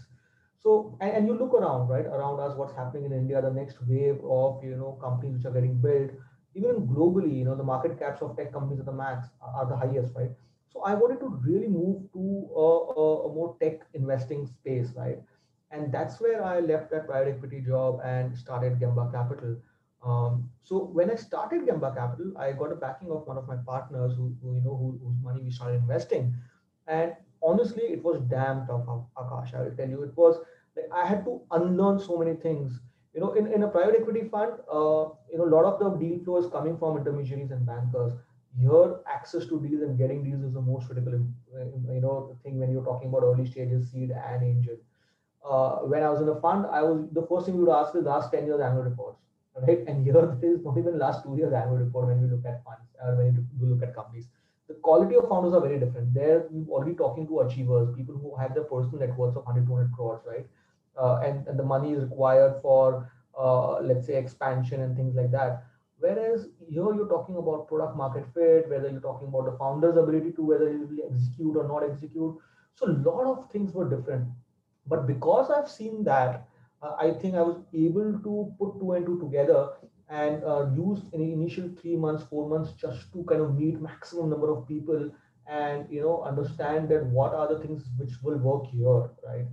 So 0.62 0.96
and, 1.00 1.10
and 1.16 1.26
you 1.26 1.34
look 1.34 1.54
around, 1.54 1.88
right, 1.88 2.06
around 2.06 2.40
us, 2.40 2.56
what's 2.56 2.74
happening 2.74 3.04
in 3.04 3.12
India, 3.12 3.40
the 3.42 3.50
next 3.50 3.78
wave 3.86 4.18
of 4.24 4.62
you 4.62 4.76
know 4.76 4.98
companies 5.00 5.34
which 5.36 5.44
are 5.46 5.52
getting 5.52 5.76
built, 5.80 6.10
even 6.54 6.86
globally, 6.86 7.36
you 7.38 7.44
know, 7.44 7.54
the 7.56 7.62
market 7.64 7.98
caps 7.98 8.22
of 8.22 8.36
tech 8.36 8.52
companies 8.52 8.80
at 8.80 8.86
the 8.86 8.92
max 8.92 9.28
are 9.40 9.66
the 9.66 9.76
highest, 9.76 10.14
right? 10.14 10.30
So 10.68 10.82
I 10.82 10.94
wanted 10.94 11.20
to 11.20 11.28
really 11.44 11.68
move 11.68 12.02
to 12.12 12.48
a, 12.56 13.00
a, 13.00 13.28
a 13.30 13.34
more 13.34 13.56
tech 13.60 13.80
investing 13.94 14.46
space, 14.46 14.92
right? 14.96 15.18
and 15.70 15.92
that's 15.92 16.20
where 16.20 16.44
I 16.44 16.60
left 16.60 16.90
that 16.90 17.06
private 17.06 17.34
equity 17.36 17.60
job 17.60 18.00
and 18.04 18.36
started 18.36 18.78
Gemba 18.78 19.10
Capital. 19.12 19.56
Um, 20.04 20.50
so 20.62 20.84
when 20.92 21.10
I 21.10 21.14
started 21.16 21.66
Gemba 21.66 21.94
Capital, 21.94 22.32
I 22.38 22.52
got 22.52 22.72
a 22.72 22.76
backing 22.76 23.10
of 23.10 23.26
one 23.26 23.38
of 23.38 23.46
my 23.48 23.56
partners 23.66 24.14
who, 24.16 24.34
who 24.42 24.54
you 24.54 24.60
know 24.62 24.76
who, 24.76 24.98
whose 25.02 25.16
money 25.22 25.42
we 25.42 25.50
started 25.50 25.76
investing, 25.80 26.34
and 26.86 27.14
honestly, 27.42 27.84
it 27.84 28.02
was 28.02 28.20
damn 28.28 28.66
tough, 28.66 28.84
Akash. 29.16 29.54
I 29.54 29.62
will 29.62 29.76
tell 29.76 29.88
you, 29.88 30.02
it 30.02 30.16
was 30.16 30.38
like 30.76 30.86
I 30.94 31.06
had 31.06 31.24
to 31.24 31.40
unlearn 31.50 31.98
so 31.98 32.16
many 32.18 32.34
things. 32.34 32.80
You 33.14 33.20
know, 33.20 33.32
in, 33.34 33.46
in 33.52 33.62
a 33.62 33.68
private 33.68 33.96
equity 34.00 34.28
fund, 34.28 34.52
uh, 34.70 35.06
you 35.30 35.38
know, 35.38 35.44
a 35.44 35.52
lot 35.56 35.64
of 35.64 35.78
the 35.80 35.90
deal 35.98 36.22
flow 36.24 36.38
is 36.38 36.50
coming 36.50 36.76
from 36.78 36.96
intermediaries 36.98 37.50
and 37.50 37.64
bankers. 37.64 38.12
Here, 38.58 38.96
access 39.08 39.46
to 39.46 39.60
deals 39.60 39.82
and 39.82 39.98
getting 39.98 40.22
deals 40.24 40.42
is 40.44 40.52
the 40.54 40.60
most 40.60 40.86
critical, 40.86 41.14
uh, 41.14 41.64
you 41.92 42.00
know, 42.00 42.38
thing 42.42 42.58
when 42.58 42.70
you're 42.70 42.84
talking 42.84 43.08
about 43.08 43.22
early 43.24 43.46
stages, 43.46 43.90
seed 43.90 44.10
and 44.10 44.42
angel 44.44 44.76
uh, 45.44 45.76
when 45.92 46.02
I 46.02 46.10
was 46.10 46.20
in 46.20 46.28
a 46.28 46.40
fund, 46.40 46.66
I 46.66 46.82
was 46.82 47.06
the 47.12 47.26
first 47.26 47.46
thing 47.46 47.56
we 47.56 47.64
would 47.64 47.74
ask 47.74 47.94
is 47.94 48.04
last 48.04 48.32
10 48.32 48.46
years 48.46 48.60
annual 48.60 48.82
reports, 48.84 49.20
right? 49.60 49.84
And 49.86 50.04
here 50.04 50.16
it 50.42 50.46
is 50.46 50.64
not 50.64 50.78
even 50.78 50.98
last 50.98 51.22
two 51.24 51.36
years 51.36 51.52
annual 51.52 51.76
report 51.78 52.06
when 52.08 52.22
we 52.22 52.28
look 52.28 52.44
at 52.46 52.64
funds 52.64 52.88
or 53.02 53.16
when 53.16 53.46
you 53.60 53.66
look 53.66 53.82
at 53.82 53.94
companies. 53.94 54.26
The 54.68 54.74
quality 54.74 55.14
of 55.16 55.28
founders 55.28 55.52
are 55.52 55.60
very 55.60 55.78
different. 55.78 56.14
There, 56.14 56.46
we're 56.50 56.74
already 56.74 56.94
talking 56.94 57.26
to 57.28 57.40
achievers, 57.40 57.94
people 57.94 58.16
who 58.16 58.34
have 58.36 58.54
their 58.54 58.64
personal 58.64 59.00
net 59.00 59.14
worths 59.16 59.36
of 59.36 59.44
100, 59.44 59.66
200 59.66 59.92
crores, 59.94 60.22
right? 60.26 60.46
Uh, 61.00 61.20
and, 61.24 61.46
and 61.48 61.58
the 61.58 61.62
money 61.62 61.92
is 61.92 62.02
required 62.04 62.60
for, 62.62 63.10
uh, 63.38 63.80
let's 63.80 64.06
say, 64.06 64.16
expansion 64.16 64.80
and 64.82 64.96
things 64.96 65.14
like 65.14 65.30
that. 65.32 65.64
Whereas 65.98 66.48
here 66.68 66.94
you're 66.94 67.08
talking 67.08 67.36
about 67.36 67.68
product 67.68 67.96
market 67.96 68.24
fit, 68.34 68.68
whether 68.68 68.90
you're 68.90 69.00
talking 69.00 69.28
about 69.28 69.46
the 69.46 69.56
founder's 69.58 69.96
ability 69.96 70.32
to 70.32 70.42
whether 70.42 70.70
he 70.70 70.76
will 70.76 70.98
execute 71.10 71.56
or 71.56 71.66
not 71.66 71.82
execute. 71.88 72.36
So 72.74 72.86
a 72.86 72.94
lot 73.08 73.26
of 73.26 73.50
things 73.50 73.72
were 73.72 73.88
different 73.88 74.28
but 74.86 75.06
because 75.06 75.50
I've 75.50 75.70
seen 75.70 76.04
that, 76.04 76.48
uh, 76.82 76.96
I 76.98 77.12
think 77.12 77.34
I 77.34 77.42
was 77.42 77.58
able 77.72 78.18
to 78.18 78.54
put 78.58 78.78
two 78.78 78.92
and 78.92 79.06
two 79.06 79.18
together 79.20 79.70
and 80.08 80.44
uh, 80.44 80.70
use 80.74 81.00
in 81.12 81.20
the 81.20 81.32
initial 81.32 81.70
three 81.80 81.96
months, 81.96 82.24
four 82.24 82.48
months 82.48 82.72
just 82.72 83.12
to 83.12 83.24
kind 83.24 83.40
of 83.40 83.54
meet 83.58 83.80
maximum 83.80 84.30
number 84.30 84.50
of 84.52 84.68
people 84.68 85.10
and 85.46 85.86
you 85.90 86.00
know 86.00 86.22
understand 86.22 86.88
that 86.88 87.04
what 87.06 87.34
are 87.34 87.48
the 87.52 87.58
things 87.60 87.84
which 87.98 88.12
will 88.22 88.38
work 88.38 88.66
here, 88.66 89.10
right? 89.26 89.46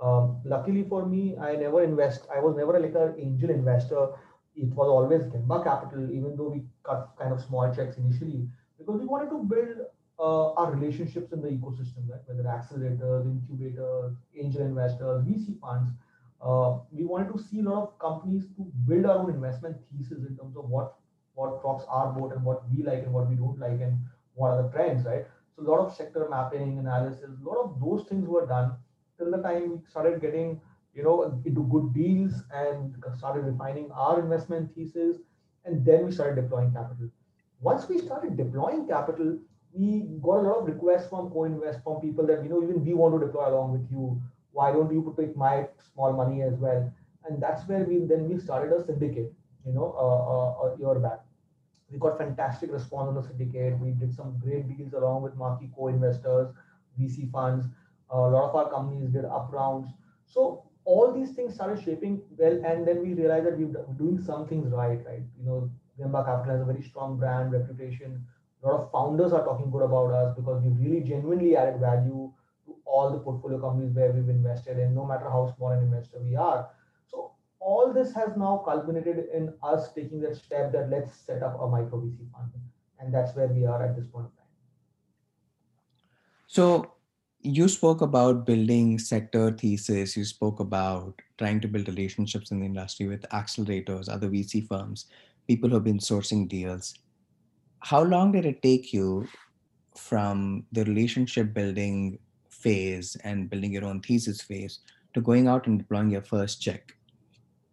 Um, 0.00 0.40
luckily 0.44 0.84
for 0.88 1.06
me, 1.06 1.36
I 1.40 1.56
never 1.56 1.82
invest. 1.82 2.26
I 2.34 2.40
was 2.40 2.56
never 2.56 2.78
like 2.78 2.94
an 2.94 3.14
angel 3.18 3.50
investor. 3.50 4.08
It 4.54 4.70
was 4.74 4.88
always 4.88 5.22
Gemba 5.22 5.62
Capital, 5.64 6.10
even 6.10 6.36
though 6.36 6.48
we 6.48 6.64
cut 6.84 7.14
kind 7.18 7.32
of 7.32 7.40
small 7.40 7.72
checks 7.74 7.96
initially 7.96 8.48
because 8.78 9.00
we 9.00 9.06
wanted 9.06 9.30
to 9.30 9.38
build 9.38 9.86
uh, 10.18 10.52
our 10.54 10.72
relationships 10.72 11.32
in 11.32 11.42
the 11.42 11.48
ecosystem, 11.48 12.08
right? 12.08 12.20
Whether 12.26 12.42
accelerators, 12.44 13.26
incubators, 13.26 14.16
angel 14.36 14.62
investors, 14.62 15.24
VC 15.24 15.58
funds. 15.60 15.90
Uh, 16.40 16.78
we 16.92 17.04
wanted 17.04 17.32
to 17.32 17.38
see 17.38 17.60
a 17.60 17.62
lot 17.62 17.82
of 17.82 17.98
companies 17.98 18.46
to 18.56 18.70
build 18.86 19.06
our 19.06 19.18
own 19.18 19.30
investment 19.30 19.76
thesis 19.90 20.24
in 20.28 20.36
terms 20.36 20.56
of 20.56 20.68
what 20.68 20.94
what 21.34 21.64
rocks 21.64 21.84
our 21.88 22.12
boat 22.12 22.32
and 22.34 22.44
what 22.44 22.62
we 22.70 22.82
like 22.82 23.04
and 23.04 23.12
what 23.12 23.28
we 23.28 23.36
don't 23.36 23.58
like 23.60 23.80
and 23.80 23.96
what 24.34 24.50
are 24.50 24.62
the 24.62 24.68
trends, 24.70 25.04
right? 25.04 25.24
So 25.54 25.62
a 25.62 25.66
lot 25.70 25.80
of 25.80 25.94
sector 25.94 26.26
mapping 26.28 26.78
analysis, 26.78 27.24
a 27.24 27.48
lot 27.48 27.58
of 27.64 27.80
those 27.80 28.08
things 28.08 28.26
were 28.26 28.46
done 28.46 28.72
till 29.18 29.30
the 29.30 29.42
time 29.42 29.70
we 29.70 29.78
started 29.88 30.20
getting 30.20 30.60
you 30.94 31.02
know 31.02 31.16
into 31.44 31.62
good 31.74 31.92
deals 31.94 32.42
and 32.52 32.96
started 33.16 33.44
refining 33.50 33.90
our 33.92 34.20
investment 34.20 34.74
thesis 34.74 35.18
and 35.64 35.84
then 35.84 36.06
we 36.06 36.12
started 36.12 36.40
deploying 36.42 36.72
capital 36.72 37.08
once 37.60 37.88
we 37.88 37.98
started 37.98 38.36
deploying 38.36 38.86
capital 38.86 39.36
we 39.74 40.02
got 40.22 40.38
a 40.38 40.46
lot 40.48 40.58
of 40.60 40.66
requests 40.66 41.08
from 41.08 41.30
co-invest 41.30 41.82
from 41.84 42.00
people 42.00 42.26
that 42.26 42.42
you 42.42 42.48
know 42.50 42.62
even 42.62 42.84
we 42.84 42.94
want 42.94 43.14
to 43.18 43.26
deploy 43.26 43.48
along 43.48 43.72
with 43.72 43.90
you. 43.90 44.20
Why 44.52 44.72
don't 44.72 44.90
you 44.92 45.14
take 45.18 45.36
my 45.36 45.68
small 45.92 46.12
money 46.14 46.42
as 46.42 46.54
well? 46.54 46.90
And 47.24 47.40
that's 47.42 47.68
where 47.68 47.84
we 47.84 47.98
then 48.06 48.28
we 48.28 48.38
started 48.38 48.72
a 48.72 48.82
syndicate. 48.84 49.32
You 49.66 49.72
know, 49.74 49.94
uh, 50.06 50.20
uh, 50.34 50.72
a 50.74 50.78
year 50.78 50.98
back. 50.98 51.20
We 51.90 51.98
got 51.98 52.18
fantastic 52.18 52.72
response 52.72 53.08
on 53.08 53.14
the 53.14 53.22
syndicate. 53.22 53.78
We 53.78 53.90
did 53.92 54.14
some 54.14 54.38
great 54.38 54.68
deals 54.68 54.92
along 54.94 55.22
with 55.22 55.36
marquee 55.36 55.70
co-investors, 55.76 56.48
VC 56.96 57.28
funds. 57.32 57.66
A 58.10 58.16
lot 58.16 58.48
of 58.48 58.56
our 58.56 58.70
companies 58.70 59.10
did 59.10 59.24
up 59.24 59.50
rounds. 59.52 59.88
So 60.26 60.64
all 60.84 61.12
these 61.12 61.32
things 61.32 61.54
started 61.54 61.82
shaping 61.82 62.22
well, 62.36 62.60
and 62.64 62.86
then 62.86 63.02
we 63.02 63.14
realized 63.14 63.46
that 63.46 63.58
we 63.58 63.64
we're 63.66 63.84
doing 63.98 64.20
some 64.20 64.46
things 64.46 64.72
right. 64.72 65.04
Right, 65.04 65.22
you 65.38 65.44
know, 65.44 65.70
Gemba 65.98 66.24
Capital 66.24 66.52
has 66.52 66.62
a 66.62 66.64
very 66.64 66.82
strong 66.82 67.18
brand 67.18 67.52
reputation 67.52 68.24
a 68.62 68.66
lot 68.66 68.80
of 68.80 68.90
founders 68.90 69.32
are 69.32 69.44
talking 69.44 69.70
good 69.70 69.82
about 69.82 70.10
us 70.12 70.34
because 70.36 70.62
we 70.62 70.70
really 70.70 71.00
genuinely 71.00 71.56
added 71.56 71.80
value 71.80 72.32
to 72.66 72.76
all 72.84 73.10
the 73.10 73.18
portfolio 73.18 73.60
companies 73.60 73.94
where 73.94 74.10
we've 74.10 74.28
invested 74.28 74.78
in, 74.78 74.94
no 74.94 75.04
matter 75.04 75.24
how 75.24 75.52
small 75.56 75.70
an 75.70 75.82
investor 75.84 76.18
we 76.20 76.34
are. 76.34 76.68
So 77.06 77.32
all 77.60 77.92
this 77.92 78.12
has 78.14 78.36
now 78.36 78.62
culminated 78.64 79.26
in 79.32 79.54
us 79.62 79.92
taking 79.92 80.20
that 80.22 80.36
step 80.36 80.72
that 80.72 80.90
let's 80.90 81.14
set 81.14 81.42
up 81.42 81.60
a 81.60 81.68
micro 81.68 82.00
VC 82.00 82.30
fund. 82.32 82.50
And 83.00 83.14
that's 83.14 83.36
where 83.36 83.46
we 83.46 83.64
are 83.64 83.84
at 83.84 83.94
this 83.94 84.06
point 84.06 84.26
in 84.26 84.32
time. 84.32 84.46
So 86.48 86.94
you 87.54 87.68
spoke 87.68 88.00
about 88.00 88.46
building 88.46 88.98
sector 88.98 89.50
thesis. 89.50 90.16
You 90.16 90.24
spoke 90.24 90.60
about 90.60 91.20
trying 91.38 91.60
to 91.60 91.68
build 91.68 91.88
relationships 91.88 92.50
in 92.50 92.60
the 92.60 92.66
industry 92.66 93.06
with 93.06 93.22
accelerators, 93.30 94.08
other 94.08 94.28
VC 94.28 94.66
firms, 94.66 95.06
people 95.46 95.68
who 95.68 95.76
have 95.76 95.84
been 95.84 95.98
sourcing 95.98 96.48
deals 96.48 96.94
how 97.80 98.02
long 98.02 98.32
did 98.32 98.44
it 98.44 98.62
take 98.62 98.92
you 98.92 99.26
from 99.96 100.64
the 100.72 100.84
relationship 100.84 101.54
building 101.54 102.18
phase 102.50 103.16
and 103.24 103.48
building 103.48 103.72
your 103.72 103.84
own 103.84 104.00
thesis 104.00 104.40
phase 104.40 104.80
to 105.14 105.20
going 105.20 105.46
out 105.48 105.66
and 105.66 105.78
deploying 105.78 106.10
your 106.10 106.22
first 106.22 106.60
check? 106.60 106.94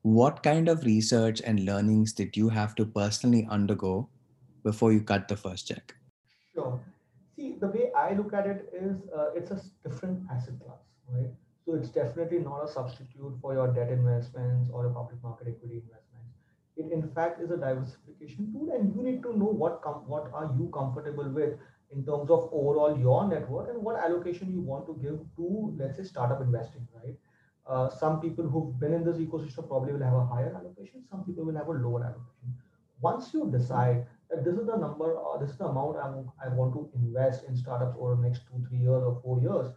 What 0.03 0.43
kind 0.43 0.69
of 0.69 0.85
research 0.85 1.41
and 1.43 1.65
learnings 1.65 2.13
did 2.13 2.37
you 2.37 2.49
have 2.49 2.75
to 2.75 2.85
personally 2.85 3.47
undergo 3.49 4.09
before 4.63 4.93
you 4.93 5.01
cut 5.01 5.27
the 5.27 5.37
first 5.37 5.67
check? 5.67 5.95
Sure. 6.53 6.79
See, 7.35 7.57
the 7.59 7.67
way 7.67 7.91
I 7.95 8.13
look 8.13 8.33
at 8.33 8.47
it 8.47 8.69
is 8.73 8.97
uh, 9.15 9.31
it's 9.35 9.51
a 9.51 9.61
different 9.83 10.23
asset 10.31 10.59
class, 10.59 10.79
right? 11.09 11.31
So 11.65 11.75
it's 11.75 11.89
definitely 11.89 12.39
not 12.39 12.63
a 12.63 12.67
substitute 12.67 13.37
for 13.41 13.53
your 13.53 13.67
debt 13.73 13.89
investments 13.91 14.69
or 14.71 14.85
a 14.85 14.93
public 14.93 15.21
market 15.23 15.47
equity 15.47 15.81
investment 15.83 16.05
it 16.77 16.91
in 16.91 17.07
fact 17.15 17.41
is 17.41 17.51
a 17.51 17.57
diversification 17.57 18.51
tool 18.53 18.71
and 18.75 18.93
you 18.95 19.03
need 19.03 19.21
to 19.23 19.37
know 19.37 19.51
what 19.63 19.81
com- 19.81 20.03
what 20.13 20.29
are 20.33 20.51
you 20.57 20.69
comfortable 20.77 21.29
with 21.37 21.53
in 21.95 22.05
terms 22.05 22.29
of 22.29 22.49
overall 22.51 22.97
your 22.99 23.27
network 23.27 23.69
and 23.69 23.81
what 23.81 24.01
allocation 24.07 24.51
you 24.51 24.61
want 24.61 24.85
to 24.87 24.95
give 25.03 25.19
to 25.37 25.73
let's 25.77 25.97
say 25.97 26.03
startup 26.03 26.41
investing 26.41 26.87
right? 26.95 27.15
Uh, 27.67 27.89
some 27.89 28.19
people 28.21 28.47
who've 28.47 28.79
been 28.79 28.93
in 28.93 29.03
this 29.03 29.17
ecosystem 29.17 29.67
probably 29.67 29.93
will 29.93 30.03
have 30.03 30.13
a 30.13 30.25
higher 30.25 30.53
allocation. 30.55 31.03
Some 31.09 31.23
people 31.23 31.43
will 31.45 31.55
have 31.55 31.67
a 31.67 31.71
lower 31.71 32.03
allocation. 32.03 32.53
Once 33.01 33.33
you 33.33 33.49
decide 33.51 34.05
that 34.29 34.43
this 34.43 34.55
is 34.55 34.65
the 34.65 34.77
number, 34.77 35.17
uh, 35.17 35.37
this 35.37 35.49
is 35.51 35.57
the 35.57 35.65
amount 35.65 35.97
I'm, 35.97 36.31
I 36.43 36.53
want 36.53 36.73
to 36.73 36.89
invest 36.95 37.43
in 37.47 37.55
startups 37.55 37.95
over 37.99 38.15
the 38.15 38.21
next 38.21 38.41
two, 38.47 38.63
three 38.67 38.79
years 38.79 39.03
or 39.03 39.19
four 39.23 39.39
years, 39.41 39.67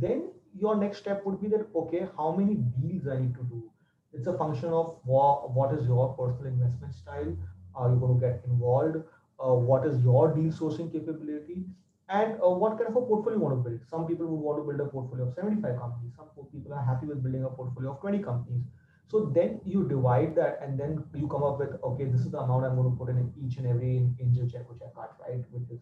then 0.00 0.30
your 0.58 0.76
next 0.76 0.98
step 0.98 1.24
would 1.24 1.40
be 1.40 1.48
that 1.48 1.66
okay, 1.74 2.06
how 2.16 2.32
many 2.32 2.54
deals 2.54 3.06
I 3.08 3.18
need 3.20 3.34
to 3.34 3.42
do? 3.44 3.70
It's 4.12 4.26
a 4.26 4.36
function 4.38 4.68
of 4.68 4.98
what, 5.04 5.50
what 5.52 5.74
is 5.74 5.86
your 5.86 6.14
personal 6.14 6.52
investment 6.52 6.94
style? 6.94 7.36
Are 7.74 7.90
you 7.90 7.96
going 7.96 8.20
to 8.20 8.26
get 8.26 8.42
involved? 8.46 8.96
Uh, 9.38 9.54
what 9.54 9.84
is 9.86 10.00
your 10.02 10.32
deal 10.32 10.52
sourcing 10.52 10.92
capability? 10.92 11.64
And 12.08 12.34
uh, 12.34 12.50
what 12.50 12.78
kind 12.78 12.90
of 12.90 12.96
a 12.96 13.00
portfolio 13.00 13.38
you 13.38 13.42
want 13.42 13.64
to 13.64 13.68
build? 13.68 13.80
Some 13.90 14.06
people 14.06 14.26
would 14.26 14.40
want 14.40 14.58
to 14.60 14.64
build 14.64 14.86
a 14.86 14.90
portfolio 14.90 15.26
of 15.26 15.34
75 15.34 15.78
companies. 15.78 16.12
Some 16.16 16.28
people 16.52 16.72
are 16.72 16.84
happy 16.84 17.06
with 17.06 17.22
building 17.22 17.44
a 17.44 17.48
portfolio 17.48 17.92
of 17.92 18.00
20 18.00 18.18
companies. 18.18 18.62
So 19.06 19.30
then 19.34 19.60
you 19.64 19.86
divide 19.88 20.34
that 20.36 20.58
and 20.62 20.78
then 20.78 21.04
you 21.14 21.28
come 21.28 21.42
up 21.42 21.58
with, 21.58 21.70
okay, 21.82 22.04
this 22.04 22.22
is 22.22 22.30
the 22.30 22.38
amount 22.38 22.64
I'm 22.64 22.76
going 22.76 22.90
to 22.90 22.96
put 22.96 23.10
in 23.10 23.32
each 23.44 23.58
and 23.58 23.66
every 23.66 24.08
angel 24.20 24.48
check 24.48 24.68
which 24.68 24.80
I 24.82 24.92
got, 24.94 25.16
right? 25.20 25.44
Which 25.50 25.70
is 25.70 25.80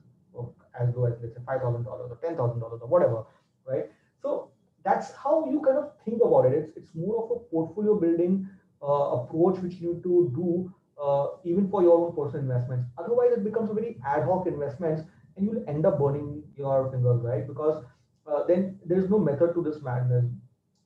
as 0.79 0.95
low 0.95 1.05
as 1.05 1.15
let's 1.23 1.35
say 1.35 1.41
$5,000 1.47 1.87
or 1.87 2.19
$10,000 2.23 2.63
or 2.63 2.89
whatever, 2.89 3.25
right? 3.67 3.87
So 4.21 4.51
that's 4.85 5.13
how 5.13 5.47
you 5.51 5.61
kind 5.61 5.79
of 5.79 5.93
think 6.05 6.21
about 6.25 6.47
it. 6.47 6.53
It's, 6.55 6.71
it's 6.77 6.95
more 6.95 7.25
of 7.25 7.31
a 7.31 7.39
portfolio 7.51 7.99
building 7.99 8.49
uh, 8.83 9.21
approach 9.21 9.61
which 9.61 9.75
you 9.75 9.95
need 9.95 10.03
to 10.03 10.33
do 10.35 10.73
uh, 11.03 11.27
even 11.45 11.69
for 11.71 11.83
your 11.83 11.99
own 11.99 12.15
personal 12.17 12.43
investments. 12.43 12.89
Otherwise, 12.99 13.33
it 13.33 13.45
becomes 13.45 13.71
a 13.71 13.75
very 13.75 13.99
ad 14.07 14.25
hoc 14.25 14.47
investments 14.47 15.03
and 15.37 15.47
you'll 15.47 15.65
end 15.69 15.87
up 15.87 15.99
burning 15.99 16.43
your 16.57 16.91
fingers, 16.91 17.23
right? 17.23 17.47
Because 17.47 17.85
uh, 18.27 18.45
then 18.47 18.79
there's 18.85 19.09
no 19.09 19.19
method 19.19 19.55
to 19.55 19.63
this 19.63 19.83
madness. 19.83 20.25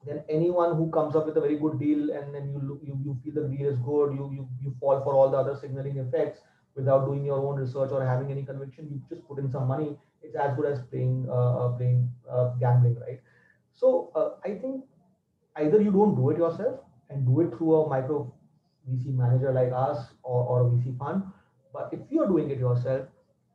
Then 0.07 0.23
anyone 0.29 0.77
who 0.77 0.91
comes 0.91 1.17
up 1.17 1.27
with 1.27 1.37
a 1.37 1.41
very 1.41 1.59
good 1.59 1.79
deal 1.81 2.11
and 2.13 2.35
then 2.35 2.49
you 2.49 2.61
look, 2.63 2.81
you, 2.83 2.99
you 3.05 3.19
feel 3.25 3.43
the 3.43 3.49
deal 3.49 3.69
is 3.69 3.79
good, 3.79 4.13
you, 4.15 4.31
you 4.33 4.49
you 4.63 4.75
fall 4.81 5.03
for 5.03 5.15
all 5.15 5.31
the 5.31 5.37
other 5.37 5.57
signaling 5.61 5.99
effects 5.99 6.41
without 6.77 7.07
doing 7.07 7.25
your 7.25 7.39
own 7.39 7.57
research 7.57 7.91
or 7.91 8.05
having 8.05 8.31
any 8.31 8.45
conviction. 8.45 8.89
You 8.91 9.01
just 9.09 9.27
put 9.27 9.39
in 9.39 9.51
some 9.51 9.67
money. 9.67 9.99
It's 10.23 10.37
as 10.37 10.55
good 10.57 10.67
as 10.67 10.81
playing 10.91 11.27
uh, 11.29 11.57
uh 11.65 11.69
playing 11.77 12.09
uh, 12.31 12.51
gambling, 12.61 13.01
right? 13.01 13.21
So 13.75 14.13
uh, 14.15 14.49
I 14.49 14.55
think 14.59 14.85
either 15.57 15.81
you 15.81 15.91
don't 15.91 16.15
do 16.15 16.31
it 16.31 16.39
yourself 16.39 16.81
and 17.11 17.27
do 17.27 17.41
it 17.41 17.57
through 17.57 17.75
a 17.75 17.89
micro 17.89 18.33
VC 18.89 19.15
manager 19.15 19.53
like 19.53 19.73
us 19.75 20.07
or, 20.23 20.45
or 20.45 20.61
a 20.67 20.71
VC 20.71 20.97
fund. 20.99 21.25
But 21.73 21.91
if 21.93 22.01
you're 22.11 22.29
doing 22.29 22.51
it 22.51 22.59
yourself, 22.59 23.07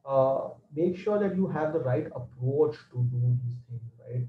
uh, 0.06 0.49
make 0.76 0.97
sure 0.97 1.20
that 1.20 1.36
you 1.36 1.47
have 1.47 1.74
the 1.74 1.80
right 1.80 2.08
approach 2.08 2.76
to 2.91 3.08
do 3.12 3.38
these 3.43 3.56
things, 3.70 3.82
right? 3.99 4.26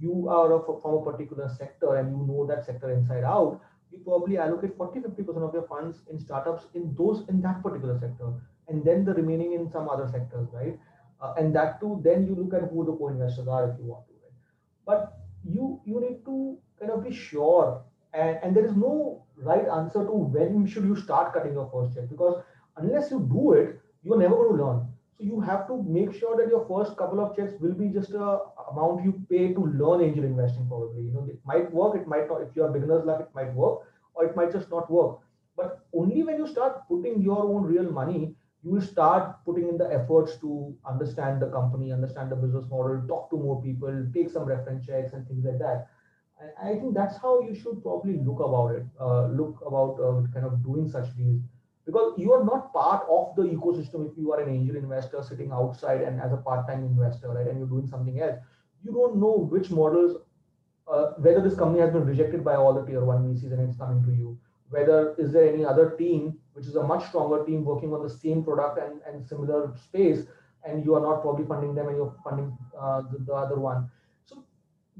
You 0.00 0.28
are 0.28 0.52
a, 0.52 0.80
from 0.80 0.94
a 0.94 1.04
particular 1.04 1.48
sector 1.48 1.96
and 1.96 2.10
you 2.10 2.26
know 2.26 2.46
that 2.46 2.64
sector 2.64 2.90
inside 2.90 3.24
out, 3.24 3.60
you 3.92 3.98
probably 3.98 4.38
allocate 4.38 4.76
40 4.76 5.00
50% 5.00 5.48
of 5.48 5.54
your 5.54 5.66
funds 5.66 6.02
in 6.10 6.18
startups 6.18 6.66
in 6.74 6.94
those 6.96 7.24
in 7.28 7.42
that 7.42 7.62
particular 7.62 7.98
sector 7.98 8.32
and 8.68 8.84
then 8.84 9.04
the 9.04 9.14
remaining 9.14 9.52
in 9.52 9.68
some 9.68 9.88
other 9.88 10.08
sectors 10.08 10.48
right? 10.52 10.78
Uh, 11.20 11.34
and 11.36 11.54
that 11.54 11.80
too 11.80 12.00
then 12.04 12.26
you 12.26 12.34
look 12.34 12.54
at 12.54 12.68
who 12.70 12.84
the 12.84 12.92
co-investors 12.92 13.48
are 13.48 13.70
if 13.70 13.78
you 13.78 13.86
want 13.86 14.06
to 14.06 14.12
right? 14.22 14.36
But 14.86 15.18
you 15.44 15.80
you 15.84 16.00
need 16.00 16.24
to 16.24 16.58
kind 16.78 16.92
of 16.92 17.04
be 17.04 17.12
sure 17.12 17.82
and, 18.14 18.38
and 18.42 18.56
there 18.56 18.64
is 18.64 18.76
no 18.76 19.24
right 19.36 19.66
answer 19.68 20.04
to 20.04 20.12
when 20.12 20.66
should 20.66 20.84
you 20.84 20.96
start 20.96 21.32
cutting 21.32 21.54
your 21.54 21.68
first 21.72 21.94
check 21.94 22.08
because 22.08 22.42
unless 22.76 23.10
you 23.10 23.20
do 23.32 23.52
it 23.52 23.80
you're 24.02 24.18
never 24.18 24.36
going 24.36 24.56
to 24.56 24.64
learn 24.64 24.88
so 25.20 25.36
you 25.40 25.40
have 25.40 25.66
to 25.68 25.82
make 25.82 26.12
sure 26.14 26.36
that 26.36 26.48
your 26.48 26.64
first 26.68 26.96
couple 26.96 27.20
of 27.20 27.36
checks 27.36 27.54
will 27.60 27.74
be 27.74 27.88
just 27.88 28.12
a 28.12 28.28
amount 28.72 29.04
you 29.04 29.12
pay 29.30 29.52
to 29.54 29.64
learn 29.82 30.02
angel 30.06 30.24
investing 30.24 30.66
probably 30.68 31.02
you 31.04 31.12
know 31.12 31.26
it 31.34 31.40
might 31.44 31.72
work 31.72 31.96
it 32.00 32.06
might 32.06 32.28
not 32.28 32.42
if 32.42 32.56
you 32.56 32.64
are 32.64 32.72
beginner's 32.76 33.04
luck 33.04 33.20
it 33.20 33.34
might 33.34 33.52
work 33.54 33.80
or 34.14 34.24
it 34.24 34.36
might 34.36 34.52
just 34.52 34.70
not 34.70 34.90
work 34.90 35.18
but 35.56 35.86
only 35.94 36.22
when 36.22 36.38
you 36.38 36.46
start 36.46 36.86
putting 36.88 37.20
your 37.22 37.42
own 37.44 37.64
real 37.64 37.90
money 37.90 38.34
you 38.62 38.70
will 38.72 38.82
start 38.82 39.44
putting 39.44 39.68
in 39.68 39.78
the 39.78 39.92
efforts 39.92 40.36
to 40.38 40.76
understand 40.86 41.40
the 41.40 41.46
company, 41.48 41.92
understand 41.92 42.30
the 42.30 42.36
business 42.36 42.64
model, 42.70 43.02
talk 43.08 43.30
to 43.30 43.36
more 43.36 43.62
people, 43.62 44.06
take 44.14 44.30
some 44.30 44.44
reference 44.44 44.86
checks 44.86 45.14
and 45.14 45.26
things 45.26 45.44
like 45.44 45.58
that. 45.58 45.88
I, 46.62 46.70
I 46.70 46.74
think 46.78 46.94
that's 46.94 47.16
how 47.18 47.40
you 47.40 47.54
should 47.54 47.82
probably 47.82 48.18
look 48.18 48.40
about 48.40 48.74
it, 48.76 48.86
uh, 49.00 49.28
look 49.28 49.62
about 49.66 49.98
uh, 50.00 50.26
kind 50.34 50.46
of 50.46 50.62
doing 50.64 50.88
such 50.88 51.16
deals. 51.16 51.42
Because 51.86 52.14
you 52.18 52.32
are 52.32 52.44
not 52.44 52.72
part 52.72 53.06
of 53.08 53.34
the 53.36 53.42
ecosystem 53.42 54.10
if 54.10 54.16
you 54.16 54.32
are 54.32 54.40
an 54.40 54.54
angel 54.54 54.76
investor 54.76 55.22
sitting 55.22 55.50
outside 55.50 56.02
and 56.02 56.20
as 56.20 56.32
a 56.32 56.36
part-time 56.36 56.84
investor, 56.84 57.30
right? 57.30 57.46
And 57.46 57.58
you're 57.58 57.68
doing 57.68 57.86
something 57.86 58.20
else. 58.20 58.36
You 58.84 58.92
don't 58.92 59.16
know 59.16 59.48
which 59.50 59.70
models, 59.70 60.16
uh, 60.86 61.12
whether 61.18 61.40
this 61.40 61.56
company 61.58 61.80
has 61.80 61.92
been 61.92 62.06
rejected 62.06 62.44
by 62.44 62.56
all 62.56 62.74
the 62.74 62.84
tier 62.84 63.04
one 63.04 63.24
VCs 63.24 63.52
and 63.52 63.68
it's 63.68 63.78
coming 63.78 64.04
to 64.04 64.12
you. 64.12 64.38
Whether 64.68 65.14
is 65.18 65.32
there 65.32 65.52
any 65.52 65.64
other 65.64 65.90
team 65.90 66.38
which 66.52 66.66
is 66.66 66.76
a 66.76 66.82
much 66.82 67.08
stronger 67.08 67.44
team 67.44 67.64
working 67.64 67.92
on 67.92 68.02
the 68.02 68.10
same 68.10 68.44
product 68.44 68.78
and, 68.78 69.00
and 69.06 69.26
similar 69.26 69.72
space, 69.82 70.26
and 70.64 70.84
you 70.84 70.94
are 70.94 71.00
not 71.00 71.22
probably 71.22 71.46
funding 71.46 71.74
them 71.74 71.88
and 71.88 71.96
you're 71.96 72.14
funding 72.22 72.56
uh, 72.78 73.02
the, 73.10 73.18
the 73.24 73.32
other 73.32 73.56
one. 73.56 73.90
So 74.26 74.44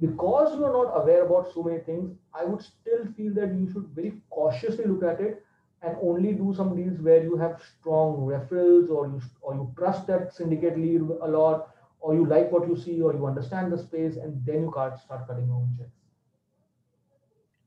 because 0.01 0.57
you 0.57 0.65
are 0.65 0.73
not 0.73 1.03
aware 1.03 1.27
about 1.27 1.53
so 1.53 1.63
many 1.63 1.81
things, 1.81 2.17
I 2.35 2.45
would 2.45 2.63
still 2.63 3.07
feel 3.17 3.35
that 3.35 3.55
you 3.55 3.71
should 3.73 3.89
very 3.95 4.15
cautiously 4.31 4.87
look 4.87 5.05
at 5.05 5.21
it 5.21 5.45
and 5.83 5.97
only 6.03 6.33
do 6.33 6.53
some 6.55 6.77
deals 6.77 7.01
where 7.01 7.23
you 7.23 7.37
have 7.37 7.63
strong 7.79 8.17
referrals 8.19 8.91
or 8.91 9.07
you 9.07 9.21
or 9.41 9.55
you 9.55 9.73
trust 9.77 10.07
that 10.07 10.35
syndicate 10.35 10.79
lead 10.79 11.01
a 11.01 11.29
lot 11.29 11.71
or 12.01 12.15
you 12.15 12.27
like 12.27 12.51
what 12.53 12.69
you 12.69 12.77
see 12.77 13.01
or 13.01 13.15
you 13.15 13.27
understand 13.27 13.73
the 13.73 13.79
space 13.79 14.17
and 14.17 14.45
then 14.45 14.63
you 14.63 14.73
can't 14.75 14.99
start 14.99 15.27
cutting 15.27 15.47
your 15.47 15.57
own 15.57 15.75
checks. 15.79 15.91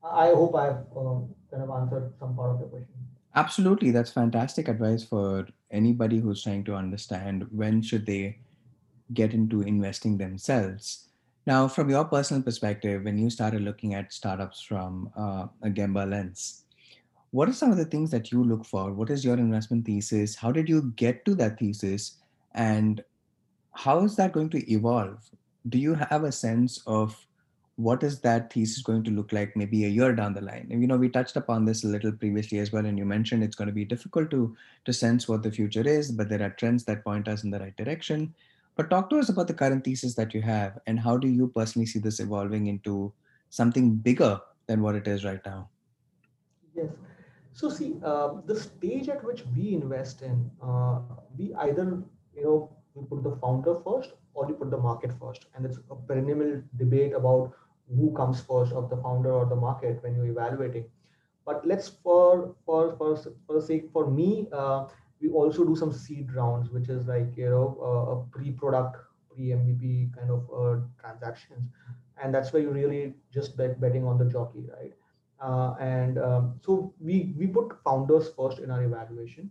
I 0.03 0.27
hope 0.27 0.55
I've 0.55 0.83
uh, 0.95 1.21
kind 1.49 1.63
of 1.63 1.69
answered 1.69 2.13
some 2.19 2.35
part 2.35 2.51
of 2.51 2.59
the 2.59 2.65
question. 2.65 2.93
Absolutely, 3.35 3.91
that's 3.91 4.11
fantastic 4.11 4.67
advice 4.67 5.03
for 5.03 5.47
anybody 5.71 6.19
who's 6.19 6.43
trying 6.43 6.63
to 6.65 6.75
understand 6.75 7.47
when 7.51 7.81
should 7.81 8.05
they 8.05 8.39
get 9.13 9.33
into 9.33 9.61
investing 9.61 10.17
themselves. 10.17 11.07
Now, 11.45 11.67
from 11.67 11.89
your 11.89 12.05
personal 12.05 12.43
perspective, 12.43 13.03
when 13.03 13.17
you 13.17 13.29
started 13.29 13.61
looking 13.61 13.95
at 13.95 14.13
startups 14.13 14.61
from 14.61 15.11
uh, 15.17 15.47
a 15.61 15.69
Gemba 15.69 16.09
lens, 16.09 16.62
what 17.33 17.49
are 17.49 17.53
some 17.53 17.71
of 17.71 17.77
the 17.77 17.85
things 17.85 18.11
that 18.11 18.31
you 18.31 18.43
look 18.43 18.63
for? 18.63 18.93
What 18.93 19.09
is 19.09 19.25
your 19.25 19.37
investment 19.37 19.87
thesis? 19.87 20.35
How 20.35 20.51
did 20.51 20.69
you 20.69 20.93
get 20.95 21.25
to 21.25 21.33
that 21.35 21.57
thesis? 21.57 22.17
And 22.53 23.03
how 23.71 24.03
is 24.03 24.15
that 24.17 24.33
going 24.33 24.51
to 24.51 24.71
evolve? 24.71 25.17
Do 25.67 25.79
you 25.79 25.95
have 25.95 26.25
a 26.25 26.31
sense 26.31 26.83
of 26.85 27.17
what 27.77 28.03
is 28.03 28.19
that 28.19 28.53
thesis 28.53 28.83
going 28.83 29.03
to 29.05 29.09
look 29.09 29.33
like 29.33 29.57
maybe 29.57 29.85
a 29.85 29.87
year 29.87 30.13
down 30.13 30.35
the 30.35 30.41
line 30.41 30.67
and 30.69 30.79
you 30.79 30.85
know 30.85 30.95
we 30.95 31.09
touched 31.09 31.35
upon 31.35 31.65
this 31.65 31.83
a 31.83 31.87
little 31.87 32.11
previously 32.11 32.59
as 32.59 32.71
well 32.71 32.85
and 32.85 32.99
you 32.99 33.03
mentioned 33.03 33.43
it's 33.43 33.55
going 33.55 33.67
to 33.67 33.73
be 33.73 33.83
difficult 33.83 34.29
to 34.29 34.55
to 34.85 34.93
sense 34.93 35.27
what 35.27 35.41
the 35.41 35.49
future 35.51 35.81
is 35.81 36.11
but 36.11 36.29
there 36.29 36.43
are 36.43 36.51
trends 36.51 36.83
that 36.83 37.03
point 37.03 37.27
us 37.27 37.43
in 37.43 37.49
the 37.49 37.57
right 37.57 37.75
direction 37.75 38.31
but 38.75 38.91
talk 38.91 39.09
to 39.09 39.17
us 39.17 39.29
about 39.29 39.47
the 39.47 39.53
current 39.55 39.83
thesis 39.83 40.13
that 40.13 40.35
you 40.35 40.41
have 40.43 40.77
and 40.85 40.99
how 40.99 41.17
do 41.17 41.27
you 41.27 41.47
personally 41.47 41.87
see 41.87 41.97
this 41.97 42.19
evolving 42.19 42.67
into 42.67 43.11
something 43.49 43.95
bigger 43.95 44.39
than 44.67 44.83
what 44.83 44.93
it 44.93 45.07
is 45.07 45.25
right 45.25 45.43
now 45.43 45.67
yes 46.75 46.91
so 47.53 47.69
see 47.69 47.95
uh, 48.03 48.29
the 48.45 48.55
stage 48.55 49.09
at 49.09 49.23
which 49.23 49.43
we 49.55 49.73
invest 49.73 50.21
in 50.21 50.49
uh, 50.61 50.99
we 51.37 51.53
either 51.67 52.03
you 52.35 52.43
know 52.43 52.69
we 52.95 53.05
put 53.05 53.23
the 53.23 53.35
founder 53.37 53.75
first 53.85 54.13
or 54.33 54.45
we 54.45 54.53
put 54.53 54.71
the 54.71 54.77
market 54.77 55.11
first. 55.19 55.45
And 55.55 55.65
it's 55.65 55.79
a 55.89 55.95
perennial 55.95 56.61
debate 56.77 57.13
about 57.13 57.53
who 57.95 58.13
comes 58.15 58.41
first 58.41 58.73
of 58.73 58.89
the 58.89 58.97
founder 58.97 59.31
or 59.31 59.45
the 59.45 59.55
market 59.55 60.01
when 60.01 60.15
you're 60.15 60.27
evaluating. 60.27 60.85
But 61.45 61.65
let's 61.65 61.89
for 61.89 62.55
for 62.65 62.95
for, 62.97 63.17
for 63.17 63.53
the 63.59 63.61
sake 63.61 63.89
for 63.91 64.09
me 64.09 64.47
uh, 64.51 64.85
we 65.21 65.29
also 65.29 65.63
do 65.65 65.75
some 65.75 65.93
seed 65.93 66.33
rounds 66.33 66.69
which 66.69 66.89
is 66.89 67.07
like 67.07 67.35
you 67.37 67.49
know 67.49 67.77
uh, 67.81 68.11
a 68.13 68.15
pre-product 68.37 68.97
pre-mvp 69.29 70.15
kind 70.15 70.29
of 70.31 70.49
uh, 70.53 70.79
transactions. 70.99 71.69
And 72.21 72.33
that's 72.33 72.53
where 72.53 72.61
you 72.61 72.69
really 72.69 73.15
just 73.33 73.57
bet 73.57 73.79
betting 73.81 74.05
on 74.05 74.17
the 74.17 74.25
jockey 74.25 74.65
right 74.71 74.93
uh, 75.43 75.75
and 75.79 76.17
um, 76.19 76.59
so 76.65 76.93
we 76.99 77.33
we 77.37 77.47
put 77.47 77.73
founders 77.83 78.29
first 78.37 78.59
in 78.59 78.71
our 78.71 78.83
evaluation. 78.83 79.49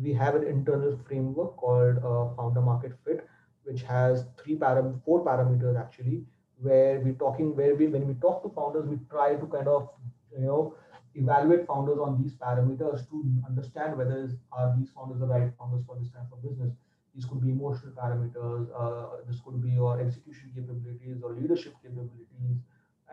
We 0.00 0.12
have 0.14 0.34
an 0.34 0.44
internal 0.44 0.98
framework 1.08 1.56
called 1.56 1.98
uh, 1.98 2.34
founder 2.36 2.60
market 2.62 2.92
fit 3.04 3.26
which 3.64 3.82
has 3.82 4.24
three 4.40 4.56
param 4.56 4.90
four 5.04 5.24
parameters 5.28 5.78
actually 5.82 6.24
where 6.68 7.00
we're 7.00 7.20
talking 7.22 7.54
where 7.60 7.74
we 7.74 7.86
when 7.94 8.06
we 8.08 8.14
talk 8.26 8.42
to 8.42 8.50
founders 8.58 8.86
we 8.92 8.98
try 9.14 9.34
to 9.42 9.46
kind 9.54 9.68
of 9.76 9.88
you 10.32 10.44
know 10.46 10.74
evaluate 11.14 11.66
founders 11.66 11.98
on 12.06 12.20
these 12.22 12.34
parameters 12.34 13.08
to 13.10 13.22
understand 13.48 13.96
whether 13.96 14.18
are 14.52 14.74
these 14.78 14.90
founders 14.94 15.20
the 15.20 15.26
right 15.26 15.50
founders 15.58 15.84
for 15.86 15.96
this 15.98 16.10
type 16.10 16.30
of 16.32 16.42
business. 16.42 16.72
These 17.14 17.24
could 17.26 17.40
be 17.42 17.50
emotional 17.50 17.92
parameters 17.92 18.66
uh, 18.82 19.22
this 19.28 19.40
could 19.44 19.62
be 19.62 19.70
your 19.70 20.00
execution 20.00 20.52
capabilities 20.54 21.22
or 21.22 21.32
leadership 21.32 21.74
capabilities 21.82 22.58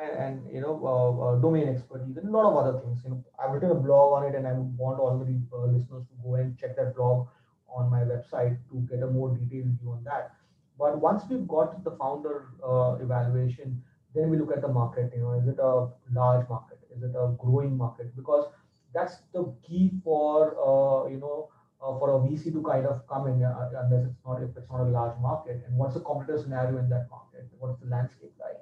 and, 0.02 0.12
and 0.24 0.54
you 0.54 0.62
know 0.62 0.76
uh, 0.92 1.12
uh, 1.26 1.36
domain 1.42 1.68
expertise 1.68 2.18
and 2.18 2.28
a 2.28 2.32
lot 2.32 2.50
of 2.50 2.56
other 2.58 2.80
things 2.80 3.02
you 3.04 3.10
know 3.12 3.24
i've 3.40 3.52
written 3.52 3.72
a 3.72 3.76
blog 3.76 4.14
on 4.18 4.24
it 4.30 4.36
and 4.36 4.48
i 4.48 4.54
want 4.84 5.00
all 5.00 5.18
the 5.18 5.26
uh, 5.56 5.66
listeners 5.66 6.04
to 6.10 6.16
go 6.24 6.36
and 6.36 6.58
check 6.58 6.76
that 6.76 6.96
blog 6.96 7.28
on 7.76 7.90
my 7.90 8.02
website 8.02 8.58
to 8.70 8.80
get 8.90 9.04
a 9.04 9.08
more 9.08 9.30
detailed 9.30 9.74
view 9.80 9.92
on 9.92 10.04
that 10.04 10.32
but 10.78 11.00
once 11.00 11.24
we've 11.30 11.48
got 11.48 11.84
the 11.84 11.92
founder 11.92 12.48
uh, 12.68 12.98
evaluation, 13.02 13.84
then 14.16 14.30
we 14.30 14.38
look 14.38 14.52
at 14.52 14.62
the 14.62 14.68
market. 14.68 15.12
You 15.16 15.22
know, 15.22 15.34
is 15.34 15.48
it 15.48 15.60
a 15.60 15.88
large 16.12 16.48
market? 16.50 16.80
Is 16.96 17.04
it 17.04 17.12
a 17.16 17.36
growing 17.38 17.78
market? 17.78 18.16
Because 18.16 18.48
that's 18.94 19.18
the 19.34 19.54
key 19.68 19.92
for 20.04 20.56
uh, 20.58 21.10
you 21.10 21.18
know 21.18 21.50
uh, 21.82 21.98
for 22.00 22.16
a 22.16 22.20
VC 22.20 22.52
to 22.54 22.62
kind 22.64 22.86
of 22.86 23.06
come 23.08 23.28
in 23.28 23.44
uh, 23.44 23.70
unless 23.84 24.06
it's 24.06 24.20
not 24.26 24.42
if 24.42 24.56
it's 24.56 24.70
not 24.70 24.82
a 24.82 24.90
large 24.90 25.18
market 25.20 25.64
and 25.68 25.78
what's 25.78 25.94
the 25.96 26.00
competitive 26.02 26.44
scenario 26.44 26.78
in 26.78 26.90
that 26.90 27.08
market 27.10 27.48
what's 27.60 27.80
the 27.82 27.88
landscape 27.88 28.32
like 28.40 28.58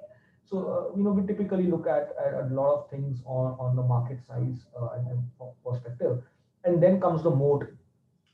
so 0.52 0.58
uh, 0.72 0.96
you 0.96 1.02
know 1.02 1.10
we 1.10 1.26
typically 1.26 1.66
look 1.66 1.86
at, 1.86 2.12
at, 2.24 2.34
a 2.34 2.46
lot 2.54 2.72
of 2.74 2.90
things 2.90 3.20
on 3.24 3.56
on 3.58 3.74
the 3.74 3.82
market 3.82 4.18
size 4.26 4.58
uh, 4.78 4.88
and, 4.96 5.08
and, 5.08 5.22
perspective. 5.66 6.22
And 6.64 6.82
then 6.82 7.00
comes 7.00 7.22
the 7.22 7.30
moat 7.30 7.64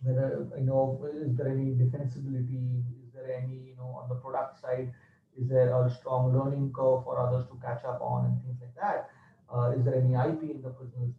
whether 0.02 0.46
you 0.58 0.64
know 0.64 0.82
is 1.14 1.36
there 1.36 1.48
any 1.48 1.76
defensibility? 1.82 2.82
Is 3.06 3.14
there 3.14 3.30
any 3.32 3.58
you 3.70 3.76
know 3.76 3.90
on 4.02 4.08
the 4.08 4.16
product 4.16 4.60
side? 4.60 4.92
Is 5.40 5.48
there 5.48 5.70
a 5.70 5.88
strong 6.00 6.36
learning 6.36 6.72
curve 6.74 7.04
for 7.04 7.20
others 7.24 7.46
to 7.50 7.54
catch 7.64 7.84
up 7.84 8.00
on 8.02 8.26
and 8.26 8.42
things 8.42 8.58
like 8.60 8.74
that? 8.82 9.10
Uh, 9.54 9.70
is 9.78 9.84
there 9.84 9.94
any 9.94 10.14
ip 10.14 10.42
in 10.42 10.60
the 10.60 10.74
business? 10.80 11.14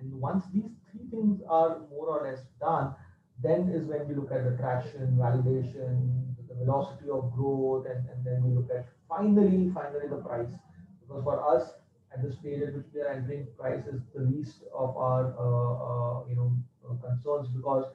And 0.00 0.12
once 0.20 0.44
these 0.52 0.72
three 0.90 1.06
things 1.10 1.40
are 1.48 1.78
more 1.90 2.08
or 2.08 2.26
less 2.28 2.42
done 2.60 2.94
then 3.42 3.70
is 3.70 3.84
when 3.84 4.06
we 4.06 4.14
look 4.14 4.30
at 4.32 4.44
the 4.44 4.56
traction, 4.58 5.16
validation, 5.18 6.34
the 6.50 6.64
velocity 6.64 7.08
of 7.10 7.32
growth, 7.32 7.86
and, 7.86 8.08
and 8.10 8.24
then 8.24 8.42
we 8.44 8.54
look 8.54 8.68
at 8.70 8.86
finally, 9.08 9.70
finally 9.72 10.08
the 10.08 10.16
price. 10.16 10.52
Because 11.00 11.22
for 11.24 11.38
us, 11.54 11.70
at 12.12 12.22
the 12.22 12.32
stage 12.32 12.62
at 12.62 12.74
which 12.74 12.86
we 12.92 13.00
are 13.00 13.08
entering, 13.08 13.46
price 13.58 13.86
is 13.86 14.00
the 14.14 14.22
least 14.22 14.62
of 14.74 14.96
our 14.96 15.32
uh, 15.38 15.74
uh, 15.88 16.28
you 16.28 16.36
know 16.36 16.52
uh, 16.84 16.94
concerns 17.06 17.48
because 17.48 17.86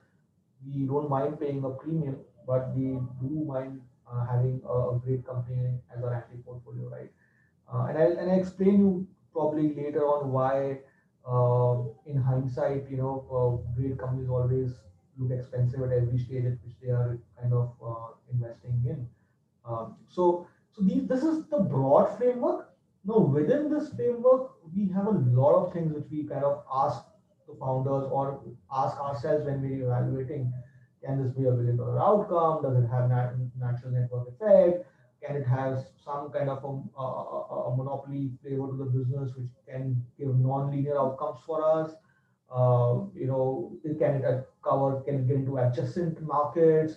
we 0.65 0.85
don't 0.85 1.09
mind 1.09 1.39
paying 1.39 1.63
a 1.63 1.69
premium, 1.69 2.17
but 2.47 2.73
we 2.75 2.97
do 3.21 3.45
mind 3.45 3.81
uh, 4.11 4.25
having 4.25 4.61
a, 4.69 4.99
great 5.05 5.25
company 5.27 5.75
as 5.95 6.03
our 6.03 6.13
anti 6.13 6.41
portfolio, 6.43 6.87
right? 6.89 7.11
Uh, 7.71 7.85
and 7.89 7.97
I 7.97 8.05
and 8.21 8.31
I 8.31 8.35
explain 8.35 8.79
you 8.79 9.07
probably 9.33 9.75
later 9.75 10.05
on 10.07 10.31
why. 10.31 10.79
Uh, 11.27 11.89
in 12.05 12.21
hindsight, 12.21 12.85
you 12.87 12.97
know, 12.97 13.65
great 13.75 13.97
companies 13.97 14.29
always 14.29 14.69
look 15.17 15.31
expensive 15.37 15.81
at 15.81 15.91
every 15.91 16.17
stage 16.17 16.45
at 16.45 16.57
which 16.63 16.75
they 16.81 16.89
are 16.89 17.17
kind 17.39 17.53
of 17.53 17.73
uh, 17.83 18.13
investing 18.31 18.83
in. 18.85 19.07
Um, 19.65 19.95
so, 20.09 20.47
so 20.71 20.83
these, 20.83 21.07
this 21.07 21.23
is 21.23 21.45
the 21.47 21.59
broad 21.59 22.17
framework. 22.17 22.69
Now, 23.05 23.19
within 23.19 23.69
this 23.71 23.93
framework, 23.93 24.51
we 24.75 24.89
have 24.93 25.07
a 25.07 25.11
lot 25.11 25.55
of 25.55 25.73
things 25.73 25.93
which 25.93 26.05
we 26.11 26.23
kind 26.23 26.43
of 26.43 26.63
ask 26.73 27.03
the 27.47 27.55
founders 27.59 28.09
or 28.11 28.41
ask 28.71 28.97
ourselves 28.97 29.45
when 29.45 29.61
we're 29.61 29.85
evaluating. 29.85 30.51
Can 31.03 31.23
this 31.23 31.31
be 31.33 31.45
a 31.45 31.51
billion 31.51 31.77
dollar 31.77 31.99
outcome? 31.99 32.63
Does 32.63 32.83
it 32.83 32.87
have 32.89 33.09
nat- 33.09 33.35
natural 33.59 33.91
network 33.91 34.27
effect? 34.29 34.87
Can 35.23 35.35
it 35.35 35.45
have 35.45 35.85
some 36.03 36.31
kind 36.31 36.49
of 36.49 36.63
a, 36.63 37.01
a, 37.01 37.71
a 37.71 37.77
monopoly 37.77 38.31
flavor 38.41 38.67
to 38.67 38.77
the 38.77 38.85
business 38.85 39.31
which 39.37 39.49
can 39.67 40.03
give 40.17 40.35
non-linear 40.35 40.97
outcomes 40.97 41.39
for 41.45 41.63
us? 41.63 41.91
Uh, 42.51 43.05
you 43.15 43.27
know, 43.27 43.71
can 43.99 44.15
it 44.15 44.47
cover, 44.65 45.01
can 45.01 45.15
it 45.15 45.27
get 45.27 45.37
into 45.37 45.57
adjacent 45.57 46.21
markets? 46.21 46.95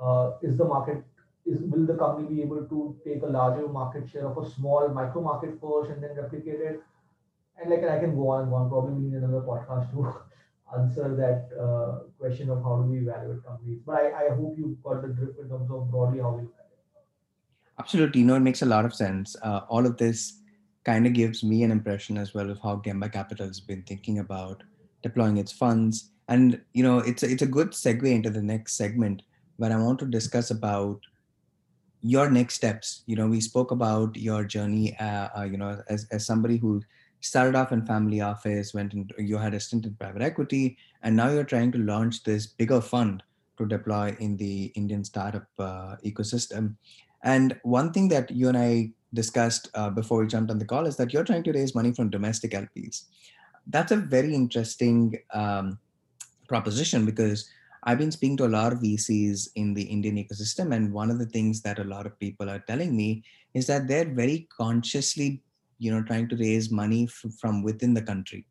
Uh, 0.00 0.32
is 0.42 0.56
the 0.56 0.64
market, 0.64 1.02
is 1.46 1.60
will 1.60 1.86
the 1.86 1.94
company 1.94 2.34
be 2.34 2.42
able 2.42 2.64
to 2.64 2.96
take 3.04 3.22
a 3.22 3.26
larger 3.26 3.68
market 3.68 4.08
share 4.08 4.26
of 4.26 4.38
a 4.38 4.50
small 4.50 4.88
micro 4.88 5.22
market 5.22 5.58
first 5.60 5.90
and 5.90 6.02
then 6.02 6.16
replicate 6.16 6.60
it? 6.60 6.82
And 7.60 7.70
like 7.70 7.84
I 7.84 7.98
can 7.98 8.14
go 8.16 8.28
on 8.30 8.42
and 8.42 8.50
go 8.50 8.56
on, 8.56 8.68
probably 8.70 8.94
need 8.94 9.14
another 9.14 9.42
podcast 9.42 9.90
to 9.92 10.14
answer 10.78 11.14
that 11.16 11.50
uh, 11.60 12.08
question 12.18 12.48
of 12.50 12.62
how 12.62 12.82
do 12.82 12.90
we 12.90 12.98
evaluate 12.98 13.44
companies. 13.44 13.80
But 13.84 13.96
I, 13.96 14.26
I 14.26 14.34
hope 14.34 14.56
you 14.56 14.78
got 14.82 15.02
the 15.02 15.08
drift 15.08 15.38
in 15.38 15.48
terms 15.48 15.70
of 15.70 15.90
broadly 15.90 16.20
how 16.20 16.32
we. 16.32 16.48
Absolutely. 17.78 18.22
No, 18.22 18.36
it 18.36 18.40
makes 18.40 18.62
a 18.62 18.66
lot 18.66 18.84
of 18.84 18.94
sense. 18.94 19.36
Uh, 19.42 19.60
all 19.68 19.86
of 19.86 19.96
this 19.96 20.40
kind 20.84 21.06
of 21.06 21.12
gives 21.12 21.42
me 21.44 21.62
an 21.62 21.70
impression 21.70 22.16
as 22.16 22.34
well 22.34 22.50
of 22.50 22.58
how 22.62 22.76
Gemba 22.76 23.12
Capital 23.12 23.46
has 23.46 23.60
been 23.60 23.82
thinking 23.82 24.18
about 24.18 24.62
deploying 25.02 25.36
its 25.38 25.52
funds. 25.52 26.10
And 26.30 26.60
you 26.72 26.82
know, 26.82 26.98
it's 26.98 27.22
a, 27.22 27.30
it's 27.30 27.42
a 27.42 27.46
good 27.46 27.72
segue 27.72 28.06
into 28.06 28.30
the 28.30 28.40
next 28.42 28.74
segment 28.74 29.22
where 29.56 29.72
I 29.72 29.76
want 29.76 29.98
to 29.98 30.06
discuss 30.06 30.50
about 30.50 31.00
your 32.00 32.30
next 32.30 32.54
steps. 32.54 33.02
You 33.06 33.16
know, 33.16 33.26
we 33.26 33.40
spoke 33.40 33.72
about 33.72 34.16
your 34.16 34.44
journey. 34.44 34.96
Uh, 34.98 35.28
uh, 35.36 35.42
you 35.42 35.58
know, 35.58 35.82
as 35.88 36.06
as 36.12 36.24
somebody 36.24 36.56
who 36.56 36.82
started 37.20 37.56
off 37.56 37.72
in 37.72 37.84
family 37.84 38.20
office, 38.20 38.72
went 38.72 38.94
into 38.94 39.14
you 39.22 39.36
had 39.36 39.54
a 39.54 39.60
stint 39.60 39.84
in 39.84 39.94
private 39.96 40.22
equity, 40.22 40.78
and 41.02 41.16
now 41.16 41.30
you're 41.30 41.52
trying 41.52 41.72
to 41.72 41.78
launch 41.78 42.22
this 42.22 42.46
bigger 42.46 42.80
fund 42.80 43.22
to 43.58 43.66
deploy 43.66 44.16
in 44.20 44.36
the 44.36 44.72
Indian 44.76 45.04
startup 45.04 45.46
uh, 45.58 45.96
ecosystem. 46.06 46.76
And 47.22 47.60
one 47.64 47.92
thing 47.92 48.08
that 48.08 48.30
you 48.30 48.48
and 48.48 48.56
I 48.56 48.92
discussed 49.12 49.68
uh, 49.74 49.90
before 49.90 50.20
we 50.20 50.28
jumped 50.28 50.50
on 50.50 50.58
the 50.58 50.64
call 50.64 50.86
is 50.86 50.96
that 50.96 51.12
you're 51.12 51.24
trying 51.24 51.42
to 51.42 51.52
raise 51.52 51.74
money 51.74 51.92
from 51.92 52.08
domestic 52.08 52.52
LPs 52.52 53.06
that's 53.66 53.92
a 53.92 53.96
very 53.96 54.34
interesting 54.34 55.18
um, 55.32 55.78
proposition 56.50 57.06
because 57.06 57.48
I've 57.84 57.98
been 58.02 58.12
speaking 58.12 58.36
to 58.38 58.46
a 58.46 58.54
lot 58.58 58.74
of 58.74 58.80
VCs 58.80 59.48
in 59.54 59.72
the 59.72 59.82
Indian 59.82 60.16
ecosystem, 60.16 60.74
and 60.74 60.92
one 60.92 61.10
of 61.10 61.18
the 61.18 61.30
things 61.36 61.62
that 61.62 61.78
a 61.78 61.90
lot 61.94 62.04
of 62.04 62.18
people 62.18 62.50
are 62.50 62.64
telling 62.70 62.94
me 62.94 63.24
is 63.54 63.66
that 63.68 63.88
they're 63.88 64.12
very 64.22 64.48
consciously, 64.54 65.42
you 65.78 65.90
know, 65.90 66.02
trying 66.02 66.28
to 66.28 66.36
raise 66.36 66.70
money 66.70 67.04
f- 67.04 67.32
from 67.40 67.62
within 67.62 67.94
the 67.94 68.02
country. 68.02 68.44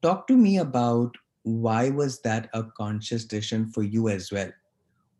Talk 0.00 0.26
to 0.28 0.36
me 0.36 0.58
about 0.58 1.14
why 1.42 1.90
was 1.90 2.20
that 2.22 2.48
a 2.54 2.64
conscious 2.78 3.26
decision 3.26 3.68
for 3.68 3.82
you 3.82 4.08
as 4.08 4.32
well? 4.32 4.52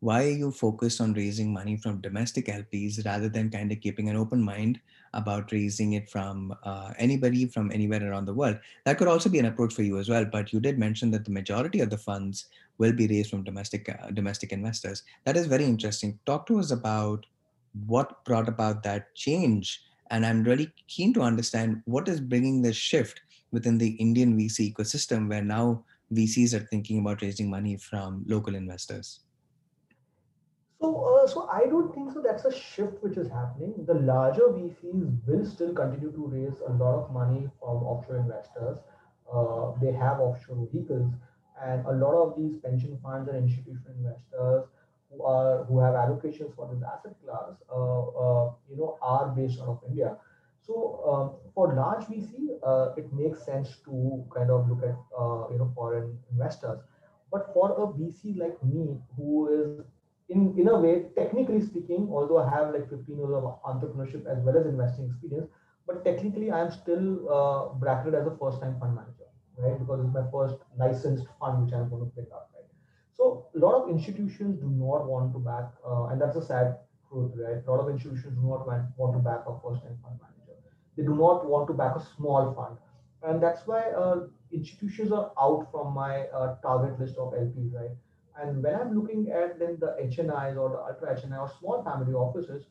why 0.05 0.23
are 0.23 0.37
you 0.43 0.51
focused 0.51 1.01
on 1.01 1.13
raising 1.13 1.51
money 1.51 1.77
from 1.77 2.01
domestic 2.01 2.45
LPs 2.47 3.03
rather 3.05 3.29
than 3.29 3.49
kind 3.49 3.71
of 3.71 3.79
keeping 3.79 4.09
an 4.09 4.15
open 4.15 4.41
mind 4.41 4.79
about 5.15 5.51
raising 5.51 5.93
it 5.93 6.09
from 6.09 6.55
uh, 6.63 6.93
anybody 6.97 7.45
from 7.47 7.71
anywhere 7.71 8.09
around 8.09 8.25
the 8.25 8.33
world? 8.33 8.59
That 8.85 8.97
could 8.97 9.07
also 9.07 9.29
be 9.29 9.39
an 9.39 9.45
approach 9.45 9.73
for 9.73 9.81
you 9.81 9.97
as 9.97 10.09
well. 10.09 10.25
But 10.25 10.53
you 10.53 10.59
did 10.59 10.77
mention 10.77 11.11
that 11.11 11.25
the 11.25 11.31
majority 11.31 11.79
of 11.79 11.89
the 11.89 11.97
funds 11.97 12.45
will 12.77 12.93
be 12.93 13.07
raised 13.07 13.29
from 13.29 13.43
domestic 13.43 13.89
uh, 13.89 14.11
domestic 14.11 14.51
investors. 14.51 15.03
That 15.23 15.37
is 15.37 15.47
very 15.47 15.65
interesting. 15.65 16.19
Talk 16.25 16.45
to 16.47 16.59
us 16.59 16.71
about 16.71 17.25
what 17.87 18.23
brought 18.25 18.47
about 18.47 18.83
that 18.83 19.13
change. 19.15 19.83
And 20.11 20.25
I'm 20.25 20.43
really 20.43 20.71
keen 20.87 21.13
to 21.15 21.21
understand 21.21 21.81
what 21.85 22.07
is 22.07 22.19
bringing 22.19 22.61
this 22.61 22.75
shift 22.75 23.21
within 23.51 23.77
the 23.77 23.91
Indian 23.91 24.37
VC 24.37 24.73
ecosystem 24.73 25.29
where 25.29 25.43
now 25.43 25.83
VCs 26.13 26.53
are 26.53 26.65
thinking 26.67 26.99
about 26.99 27.21
raising 27.21 27.49
money 27.49 27.77
from 27.77 28.23
local 28.27 28.55
investors. 28.55 29.21
So, 30.79 30.87
uh, 31.05 31.27
so 31.27 31.47
I 31.51 31.65
don't 31.65 31.93
think 31.93 32.11
so. 32.11 32.21
That's 32.21 32.45
a 32.45 32.53
shift 32.53 33.01
which 33.01 33.17
is 33.17 33.29
happening. 33.29 33.73
The 33.85 33.93
larger 33.93 34.49
VCs 34.49 35.25
will 35.25 35.45
still 35.45 35.73
continue 35.73 36.11
to 36.11 36.27
raise 36.27 36.59
a 36.67 36.71
lot 36.73 36.95
of 36.95 37.13
money 37.13 37.47
from 37.59 37.83
offshore 37.83 38.17
investors. 38.17 38.79
Uh, 39.31 39.71
they 39.81 39.93
have 39.93 40.19
offshore 40.19 40.67
vehicles, 40.71 41.11
and 41.63 41.85
a 41.85 41.93
lot 41.93 42.13
of 42.13 42.37
these 42.37 42.57
pension 42.57 42.99
funds 43.01 43.29
and 43.29 43.37
institutional 43.37 43.95
investors 43.97 44.65
who 45.09 45.23
are 45.23 45.63
who 45.63 45.79
have 45.79 45.93
allocations 45.93 46.53
for 46.55 46.69
this 46.73 46.83
asset 46.83 47.15
class, 47.23 47.53
uh, 47.71 48.01
uh 48.25 48.51
you 48.69 48.77
know, 48.77 48.97
are 49.01 49.29
based 49.29 49.59
out 49.61 49.69
of 49.69 49.79
India. 49.87 50.17
So, 50.61 50.75
um, 51.07 51.51
for 51.53 51.73
large 51.73 52.05
VC, 52.05 52.57
uh, 52.65 52.93
it 52.97 53.13
makes 53.13 53.45
sense 53.45 53.77
to 53.85 54.25
kind 54.35 54.49
of 54.49 54.67
look 54.67 54.83
at 54.83 54.97
uh, 55.17 55.47
you 55.51 55.59
know 55.59 55.71
foreign 55.75 56.17
investors. 56.31 56.79
But 57.31 57.53
for 57.53 57.71
a 57.71 57.87
VC 57.97 58.37
like 58.37 58.61
me, 58.63 58.97
who 59.15 59.47
is 59.53 59.85
in, 60.29 60.55
in 60.57 60.67
a 60.67 60.79
way, 60.79 61.05
technically 61.15 61.61
speaking, 61.61 62.09
although 62.11 62.39
I 62.39 62.49
have 62.49 62.73
like 62.73 62.89
15 62.89 63.17
years 63.17 63.31
of 63.31 63.43
entrepreneurship 63.63 64.25
as 64.25 64.39
well 64.43 64.57
as 64.57 64.65
investing 64.65 65.05
experience, 65.09 65.49
but 65.87 66.03
technically 66.03 66.51
I 66.51 66.61
am 66.61 66.71
still 66.71 67.29
uh, 67.29 67.73
bracketed 67.75 68.15
as 68.15 68.25
a 68.27 68.35
first 68.37 68.59
time 68.61 68.79
fund 68.79 68.95
manager, 68.95 69.29
right? 69.57 69.77
Because 69.77 70.03
it's 70.05 70.13
my 70.13 70.25
first 70.31 70.55
licensed 70.77 71.25
fund 71.39 71.63
which 71.65 71.73
I'm 71.73 71.89
going 71.89 72.05
to 72.05 72.11
pick 72.15 72.29
up, 72.33 72.49
right? 72.55 72.65
So 73.13 73.47
a 73.55 73.59
lot 73.59 73.75
of 73.83 73.89
institutions 73.89 74.59
do 74.59 74.67
not 74.69 75.05
want 75.07 75.31
to 75.33 75.39
back, 75.39 75.71
uh, 75.87 76.05
and 76.07 76.19
that's 76.19 76.35
a 76.35 76.45
sad 76.45 76.77
truth, 77.09 77.31
right? 77.37 77.61
A 77.65 77.71
lot 77.71 77.79
of 77.79 77.89
institutions 77.89 78.33
do 78.35 78.47
not 78.47 78.65
want 78.97 79.13
to 79.13 79.19
back 79.19 79.45
a 79.47 79.53
first 79.61 79.83
time 79.83 79.97
fund 80.03 80.19
manager. 80.21 80.57
They 80.97 81.03
do 81.03 81.15
not 81.15 81.45
want 81.45 81.67
to 81.67 81.73
back 81.73 81.95
a 81.95 82.03
small 82.17 82.53
fund. 82.53 82.77
And 83.23 83.41
that's 83.41 83.65
why 83.65 83.81
uh, 83.91 84.27
institutions 84.51 85.11
are 85.11 85.31
out 85.39 85.67
from 85.71 85.93
my 85.93 86.27
uh, 86.27 86.55
target 86.61 86.99
list 86.99 87.17
of 87.17 87.33
LPs, 87.33 87.73
right? 87.73 87.95
And 88.41 88.61
when 88.61 88.75
I'm 88.75 88.99
looking 88.99 89.31
at 89.31 89.59
then 89.59 89.77
the 89.79 89.95
HNIs 90.01 90.57
or 90.57 90.69
the 90.69 90.79
ultra 90.79 91.15
HNI 91.15 91.39
or 91.41 91.51
small 91.59 91.83
family 91.83 92.13
offices, 92.13 92.65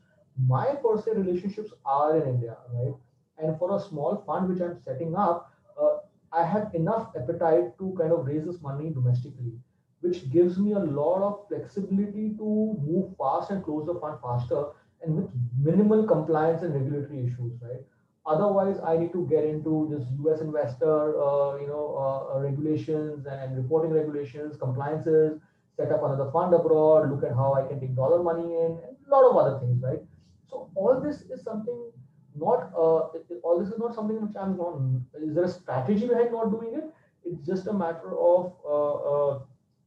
my 0.47 0.75
per 0.83 1.01
se 1.01 1.13
relationships 1.13 1.73
are 1.87 2.17
in 2.17 2.29
India, 2.29 2.57
right? 2.73 2.95
And 3.39 3.59
for 3.59 3.77
a 3.77 3.81
small 3.81 4.23
fund 4.27 4.49
which 4.49 4.61
I'm 4.61 4.79
setting 4.83 5.15
up, 5.17 5.51
uh, 5.81 5.99
I 6.33 6.45
have 6.45 6.75
enough 6.75 7.11
appetite 7.17 7.79
to 7.79 7.95
kind 7.99 8.13
of 8.13 8.27
raise 8.27 8.45
this 8.45 8.61
money 8.61 8.91
domestically, 8.91 9.53
which 10.01 10.31
gives 10.31 10.59
me 10.59 10.73
a 10.73 10.79
lot 10.79 11.23
of 11.23 11.49
flexibility 11.49 12.35
to 12.37 12.77
move 12.83 13.17
fast 13.17 13.51
and 13.51 13.65
close 13.65 13.87
the 13.87 13.95
fund 13.95 14.19
faster 14.21 14.67
and 15.03 15.17
with 15.17 15.31
minimal 15.61 16.07
compliance 16.07 16.63
and 16.63 16.75
regulatory 16.75 17.27
issues, 17.27 17.53
right? 17.63 17.83
Otherwise, 18.27 18.79
I 18.85 18.97
need 18.97 19.13
to 19.13 19.27
get 19.27 19.45
into 19.45 19.89
this 19.91 20.07
U.S. 20.21 20.41
investor, 20.41 21.23
uh, 21.23 21.57
you 21.57 21.67
know, 21.67 22.33
uh, 22.35 22.41
regulations 22.41 23.27
and 23.27 23.57
reporting 23.57 23.93
regulations, 23.93 24.57
compliances, 24.57 25.39
set 25.77 25.91
up 25.93 26.03
another 26.05 26.31
fund 26.31 26.55
abroad, 26.55 27.11
look 27.11 27.25
at 27.25 27.35
how 27.35 27.55
I 27.55 27.67
can 27.67 27.81
take 27.81 27.95
dollar 27.97 28.23
money 28.23 28.45
in, 28.45 28.79
a 29.07 29.11
lot 29.11 29.31
of 29.31 29.37
other 29.37 29.59
things, 29.59 29.83
right? 29.83 30.01
So 30.49 30.71
all 30.75 31.01
this 31.01 31.23
is 31.23 31.43
something 31.43 31.91
not 32.37 32.73
uh, 32.77 33.09
all 33.43 33.61
this 33.61 33.69
is 33.69 33.79
not 33.79 33.95
something 33.95 34.21
which 34.21 34.37
I'm 34.37 34.57
not. 34.57 34.81
Is 35.23 35.35
there 35.35 35.45
a 35.45 35.49
strategy 35.49 36.07
behind 36.07 36.33
not 36.33 36.51
doing 36.51 36.75
it? 36.75 36.85
It's 37.25 37.47
just 37.47 37.67
a 37.67 37.73
matter 37.73 38.17
of 38.19 38.53
uh, 38.69 38.95
uh, 39.13 39.39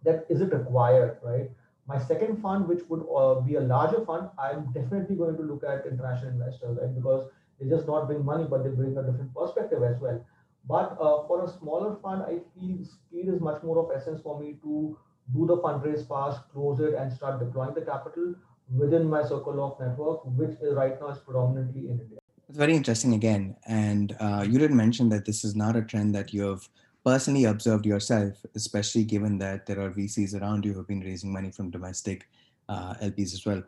that 0.04 0.26
is 0.30 0.42
it 0.42 0.54
required, 0.54 1.18
right? 1.24 1.50
My 1.88 1.98
second 1.98 2.42
fund, 2.42 2.68
which 2.68 2.82
would 2.90 3.06
uh, 3.16 3.42
be 3.42 3.56
a 3.56 3.62
larger 3.62 4.04
fund, 4.06 4.30
I'm 4.38 4.72
definitely 4.74 5.16
going 5.16 5.38
to 5.38 5.44
look 5.44 5.64
at 5.64 5.86
international 5.86 6.32
investors, 6.32 6.78
right? 6.82 6.94
Because 6.94 7.30
they 7.60 7.70
just 7.70 7.88
not 7.88 8.08
bring 8.08 8.24
money, 8.26 8.46
but 8.50 8.64
they 8.64 8.70
bring 8.70 8.98
a 8.98 9.04
different 9.04 9.34
perspective 9.34 9.84
as 9.84 10.00
well. 10.00 10.24
But 10.68 10.98
uh, 11.00 11.26
for 11.28 11.46
a 11.46 11.48
smaller 11.48 11.96
fund, 12.04 12.24
I 12.24 12.40
feel 12.54 12.84
speed 12.84 13.30
is 13.30 13.40
much 13.40 13.64
more 13.64 13.80
of 13.80 13.96
essence 13.96 14.22
for 14.22 14.38
me 14.40 14.58
to 14.64 14.98
do 15.34 15.46
the 15.46 15.58
fundraise 15.58 16.08
fast, 16.08 16.42
close 16.54 16.80
it, 16.80 16.94
and 16.94 17.12
start 17.12 17.40
deploying 17.40 17.74
the 17.74 17.82
capital 17.82 18.36
within 18.76 19.10
my 19.10 19.24
circle 19.24 19.64
of 19.64 19.80
network, 19.80 20.22
which 20.26 20.58
is 20.62 20.74
right 20.74 21.00
now 21.02 21.10
is 21.10 21.20
predominantly 21.20 21.88
in 21.88 22.00
India. 22.00 22.20
It's 22.50 22.58
very 22.58 22.76
interesting 22.76 23.14
again. 23.14 23.56
And 23.66 24.16
uh, 24.20 24.46
you 24.48 24.58
did 24.58 24.72
mention 24.72 25.10
that 25.10 25.26
this 25.26 25.44
is 25.44 25.56
not 25.56 25.76
a 25.76 25.82
trend 25.82 26.16
that 26.16 26.34
you 26.34 26.44
have 26.44 26.68
personally 27.06 27.46
observed 27.46 27.86
yourself, 27.86 28.46
especially 28.56 29.04
given 29.04 29.38
that 29.40 29.66
there 29.66 29.80
are 29.82 29.92
VCs 29.92 30.40
around 30.40 30.66
you 30.66 30.74
who 30.74 30.80
have 30.80 30.88
been 30.88 31.02
raising 31.02 31.32
money 31.32 31.52
from 31.52 31.72
domestic 31.72 32.28
uh, 32.70 32.94
LPs 32.96 33.34
as 33.34 33.46
well. 33.46 33.64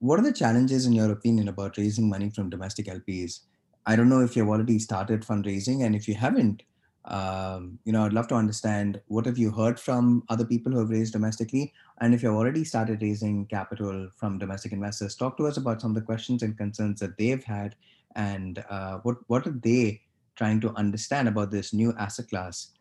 What 0.00 0.18
are 0.18 0.22
the 0.22 0.32
challenges, 0.32 0.86
in 0.86 0.92
your 0.92 1.10
opinion, 1.10 1.48
about 1.48 1.76
raising 1.76 2.08
money 2.08 2.30
from 2.30 2.50
domestic 2.50 2.86
LPs? 2.86 3.40
I 3.84 3.96
don't 3.96 4.08
know 4.08 4.20
if 4.20 4.36
you've 4.36 4.48
already 4.48 4.78
started 4.78 5.22
fundraising, 5.22 5.84
and 5.84 5.96
if 5.96 6.06
you 6.06 6.14
haven't, 6.14 6.62
um, 7.04 7.78
you 7.84 7.92
know, 7.92 8.04
I'd 8.04 8.12
love 8.12 8.28
to 8.28 8.34
understand 8.34 9.00
what 9.06 9.26
have 9.26 9.38
you 9.38 9.50
heard 9.50 9.80
from 9.80 10.24
other 10.28 10.44
people 10.44 10.72
who 10.72 10.78
have 10.80 10.90
raised 10.90 11.12
domestically, 11.12 11.72
and 12.00 12.14
if 12.14 12.22
you've 12.22 12.34
already 12.34 12.64
started 12.64 13.02
raising 13.02 13.46
capital 13.46 14.08
from 14.16 14.38
domestic 14.38 14.72
investors, 14.72 15.14
talk 15.14 15.36
to 15.38 15.46
us 15.46 15.56
about 15.56 15.80
some 15.80 15.92
of 15.92 15.94
the 15.94 16.02
questions 16.02 16.42
and 16.42 16.58
concerns 16.58 17.00
that 17.00 17.16
they've 17.16 17.44
had, 17.44 17.76
and 18.16 18.64
uh, 18.68 18.98
what 19.04 19.16
what 19.28 19.46
are 19.46 19.58
they 19.62 20.02
trying 20.36 20.60
to 20.60 20.72
understand 20.74 21.28
about 21.28 21.50
this 21.50 21.72
new 21.72 21.92
asset 21.98 22.28
class? 22.28 22.72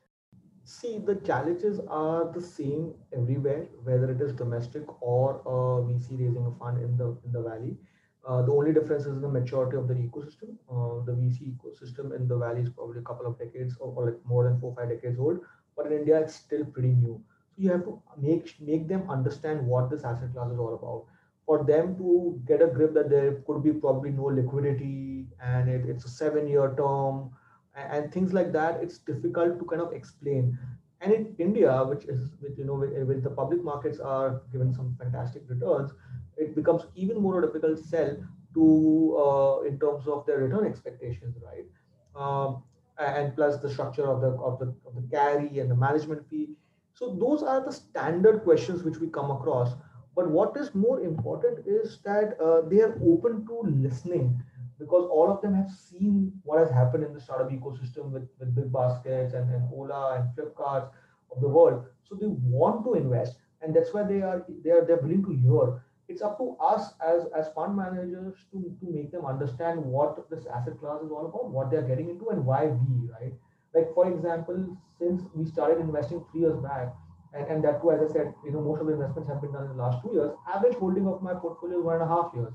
See, 0.64 0.98
the 0.98 1.16
challenges 1.16 1.80
are 1.88 2.30
the 2.32 2.42
same 2.42 2.94
everywhere, 3.14 3.68
whether 3.84 4.12
it 4.12 4.20
is 4.20 4.34
domestic 4.34 4.84
or 5.02 5.42
uh, 5.46 5.82
VC 5.88 6.20
raising 6.20 6.46
a 6.46 6.52
fund 6.60 6.84
in 6.84 6.98
the 6.98 7.16
in 7.24 7.32
the 7.32 7.42
valley. 7.42 7.78
Uh, 8.26 8.42
the 8.42 8.52
only 8.52 8.74
difference 8.74 9.06
is 9.06 9.22
the 9.22 9.28
maturity 9.28 9.78
of 9.78 9.88
the 9.88 9.94
ecosystem. 9.94 10.56
Uh, 10.70 11.04
the 11.06 11.14
VC 11.14 11.54
ecosystem 11.56 12.16
in 12.16 12.28
the 12.28 12.38
valley 12.38 12.62
is 12.62 12.70
probably 12.70 13.00
a 13.00 13.04
couple 13.04 13.26
of 13.26 13.38
decades 13.40 13.76
or, 13.80 13.94
or, 13.96 14.06
like 14.06 14.20
more 14.26 14.44
than 14.44 14.60
four 14.60 14.76
five 14.76 14.90
decades 14.90 15.20
old, 15.20 15.40
but 15.76 15.88
in 15.88 15.94
India 15.94 16.20
it's 16.20 16.36
still 16.36 16.66
pretty 16.66 16.90
new. 16.90 17.22
So 17.56 17.62
you 17.62 17.72
have 17.72 17.84
to 17.86 18.02
make 18.18 18.54
make 18.60 18.88
them 18.88 19.10
understand 19.10 19.66
what 19.66 19.90
this 19.90 20.04
asset 20.04 20.34
class 20.34 20.52
is 20.52 20.60
all 20.60 20.74
about. 20.76 21.06
For 21.46 21.64
them 21.64 21.96
to 21.98 22.42
get 22.46 22.62
a 22.62 22.68
grip 22.68 22.94
that 22.96 23.10
there 23.10 23.36
could 23.48 23.64
be 23.64 23.72
probably 23.72 24.12
no 24.12 24.26
liquidity 24.26 25.28
and 25.42 25.70
it, 25.70 25.86
it's 25.86 26.04
a 26.04 26.10
seven 26.10 26.48
year 26.48 26.74
term 26.78 27.32
and, 27.76 27.94
and 27.94 28.14
things 28.14 28.34
like 28.34 28.52
that, 28.52 28.84
it's 28.84 28.98
difficult 28.98 29.58
to 29.60 29.66
kind 29.66 29.82
of 29.82 29.94
explain 29.94 30.58
and 31.02 31.14
in 31.14 31.36
India, 31.38 31.84
which 31.84 32.06
is 32.06 32.30
with 32.42 32.58
you 32.58 32.66
know 32.66 32.74
with, 32.74 32.92
with, 33.08 33.24
the 33.24 33.30
public 33.30 33.64
markets 33.64 34.00
are 34.00 34.42
given 34.52 34.74
some 34.74 34.96
fantastic 35.00 35.44
returns, 35.48 35.92
it 36.38 36.56
becomes 36.56 36.84
even 36.96 37.22
more 37.22 37.42
difficult 37.42 37.80
sell 37.80 38.16
to 38.54 39.18
uh, 39.18 39.62
in 39.68 39.80
terms 39.80 40.08
of 40.08 40.26
their 40.26 40.38
return 40.40 40.66
expectations, 40.66 41.36
right? 41.44 41.66
Um, 42.16 42.64
and 43.00 43.36
plus 43.36 43.60
the 43.62 43.70
structure 43.70 44.08
of 44.08 44.22
the 44.22 44.32
of 44.42 44.60
the 44.60 44.74
of 44.86 44.96
the 44.96 45.08
carry 45.12 45.60
and 45.60 45.70
the 45.70 45.76
management 45.76 46.28
fee. 46.30 46.50
So 46.94 47.16
those 47.20 47.44
are 47.44 47.64
the 47.64 47.72
standard 47.72 48.44
questions 48.44 48.84
which 48.84 48.98
we 48.98 49.08
come 49.08 49.30
across. 49.30 49.74
But 50.16 50.32
what 50.32 50.58
is 50.58 50.74
more 50.74 51.02
important 51.02 51.60
is 51.68 52.00
that 52.04 52.40
uh, 52.42 52.68
they 52.68 52.82
are 52.82 53.00
open 53.04 53.46
to 53.46 53.62
listening 53.70 54.42
because 54.80 55.08
all 55.12 55.32
of 55.32 55.42
them 55.42 55.54
have 55.54 55.70
seen 55.70 56.32
what 56.44 56.60
has 56.60 56.72
happened 56.72 57.04
in 57.04 57.14
the 57.14 57.22
startup 57.22 57.52
ecosystem 57.52 58.10
with, 58.12 58.28
with 58.40 58.56
BigBaskets 58.56 59.36
and, 59.36 59.52
and 59.54 59.70
Ola 59.72 60.16
and 60.16 60.30
Flipkart 60.36 60.90
of 61.32 61.42
the 61.42 61.48
world. 61.48 61.86
So 62.04 62.16
they 62.16 62.28
want 62.28 62.84
to 62.86 62.96
invest, 62.96 63.38
and 63.62 63.76
that's 63.76 63.94
why 63.94 64.04
they 64.04 64.22
are 64.22 64.44
they 64.64 64.72
are 64.72 64.86
they're 64.86 64.98
willing 64.98 65.24
to 65.26 65.34
hear 65.34 65.84
it's 66.10 66.22
up 66.22 66.38
to 66.38 66.56
us 66.62 66.94
as 67.06 67.26
as 67.38 67.50
fund 67.54 67.76
managers 67.76 68.36
to 68.52 68.76
to 68.80 68.92
make 68.92 69.12
them 69.12 69.26
understand 69.26 69.84
what 69.84 70.30
this 70.30 70.46
asset 70.48 70.80
class 70.80 71.02
is 71.02 71.12
all 71.12 71.26
about 71.28 71.50
what 71.50 71.70
they're 71.72 71.88
getting 71.92 72.10
into 72.10 72.30
and 72.30 72.46
why 72.46 72.66
we 72.66 73.10
right? 73.20 73.34
Like 73.74 73.94
for 73.94 74.08
example 74.12 74.78
since 75.00 75.22
we 75.36 75.46
started 75.46 75.80
investing 75.80 76.24
three 76.32 76.42
years 76.42 76.58
back 76.58 76.94
and, 77.34 77.48
and 77.48 77.64
that 77.64 77.82
too 77.82 77.92
as 77.92 78.10
i 78.10 78.12
said 78.12 78.34
you 78.46 78.52
know 78.52 78.62
most 78.62 78.82
of 78.82 78.88
the 78.88 78.94
investments 78.94 79.30
have 79.30 79.42
been 79.42 79.52
done 79.52 79.66
in 79.66 79.76
the 79.76 79.84
last 79.84 80.02
two 80.02 80.14
years 80.14 80.32
average 80.52 80.76
holding 80.76 81.08
of 81.08 81.22
my 81.22 81.34
portfolio 81.34 81.80
is 81.80 81.86
one 81.86 81.96
and 81.96 82.04
a 82.04 82.08
half 82.08 82.32
years. 82.34 82.54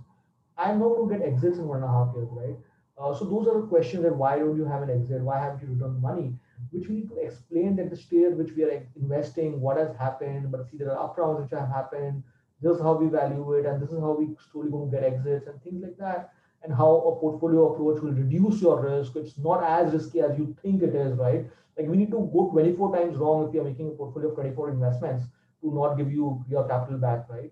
I'm 0.59 0.79
not 0.79 0.89
going 0.97 1.09
to 1.09 1.19
get 1.19 1.27
exits 1.27 1.59
in 1.59 1.67
one 1.67 1.83
and 1.83 1.87
a 1.87 1.93
half 1.93 2.15
years 2.15 2.29
right? 2.33 2.57
Uh, 2.99 3.15
so 3.15 3.25
those 3.25 3.47
are 3.49 3.61
the 3.61 3.67
questions 3.67 4.03
that 4.05 4.15
why 4.15 4.39
don't 4.39 4.57
you 4.57 4.65
have 4.65 4.83
an 4.83 4.91
exit? 4.91 5.23
Why 5.23 5.39
haven't 5.41 5.63
you 5.63 5.75
returned 5.75 6.01
money? 6.01 6.35
Which 6.71 6.89
we 6.89 6.97
need 6.97 7.09
to 7.09 7.17
explain 7.17 7.77
that 7.77 7.91
the 7.91 7.97
state 7.97 8.27
at 8.27 8.37
which 8.37 8.53
we 8.55 8.65
are 8.65 8.87
investing 8.97 9.61
what 9.61 9.79
has 9.79 9.97
happened 9.97 10.53
but 10.53 10.69
see 10.71 10.77
there 10.77 10.93
are 10.93 11.05
up 11.05 11.17
rounds 11.19 11.43
which 11.43 11.59
have 11.59 11.69
happened 11.69 12.23
this 12.63 12.77
is 12.77 12.83
how 12.83 12.95
we 12.95 13.09
value 13.09 13.53
it, 13.55 13.67
and 13.67 13.83
this 13.83 13.91
is 13.91 14.01
how 14.01 14.13
we 14.13 14.29
slowly 14.51 14.71
going 14.71 14.91
to 14.91 14.97
get 14.97 15.05
exits 15.05 15.47
and 15.47 15.63
things 15.63 15.83
like 15.83 15.97
that, 15.99 16.33
and 16.63 16.73
how 16.73 16.91
a 16.97 17.21
portfolio 17.21 17.73
approach 17.73 18.03
will 18.03 18.13
reduce 18.13 18.63
your 18.63 18.81
risk. 18.81 19.17
It's 19.17 19.37
not 19.39 19.65
as 19.65 19.93
risky 19.93 20.21
as 20.21 20.39
you 20.39 20.57
think 20.63 20.83
it 20.83 20.95
is, 20.95 21.19
right? 21.19 21.47
Like 21.77 21.89
we 21.89 21.97
need 21.97 22.11
to 22.11 22.31
go 22.33 22.51
24 22.53 22.97
times 22.97 23.17
wrong 23.17 23.49
if 23.49 23.55
you're 23.55 23.65
making 23.65 23.89
a 23.89 23.91
portfolio 23.93 24.29
of 24.29 24.35
24 24.35 24.71
investments 24.71 25.25
to 25.63 25.75
not 25.75 25.97
give 25.97 26.13
you 26.13 26.45
your 26.49 26.69
capital 26.69 26.99
back, 26.99 27.29
right? 27.29 27.51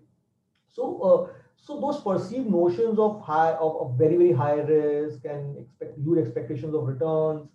So, 0.67 1.01
uh, 1.01 1.33
so 1.57 1.79
those 1.79 2.01
perceived 2.01 2.49
notions 2.49 2.97
of 2.97 3.21
high 3.21 3.53
of, 3.53 3.75
of 3.81 3.97
very 3.97 4.15
very 4.17 4.31
high 4.31 4.61
risk 4.61 5.25
and 5.25 5.57
expect 5.57 5.97
huge 5.97 6.19
expectations 6.19 6.73
of 6.73 6.83
returns, 6.83 7.47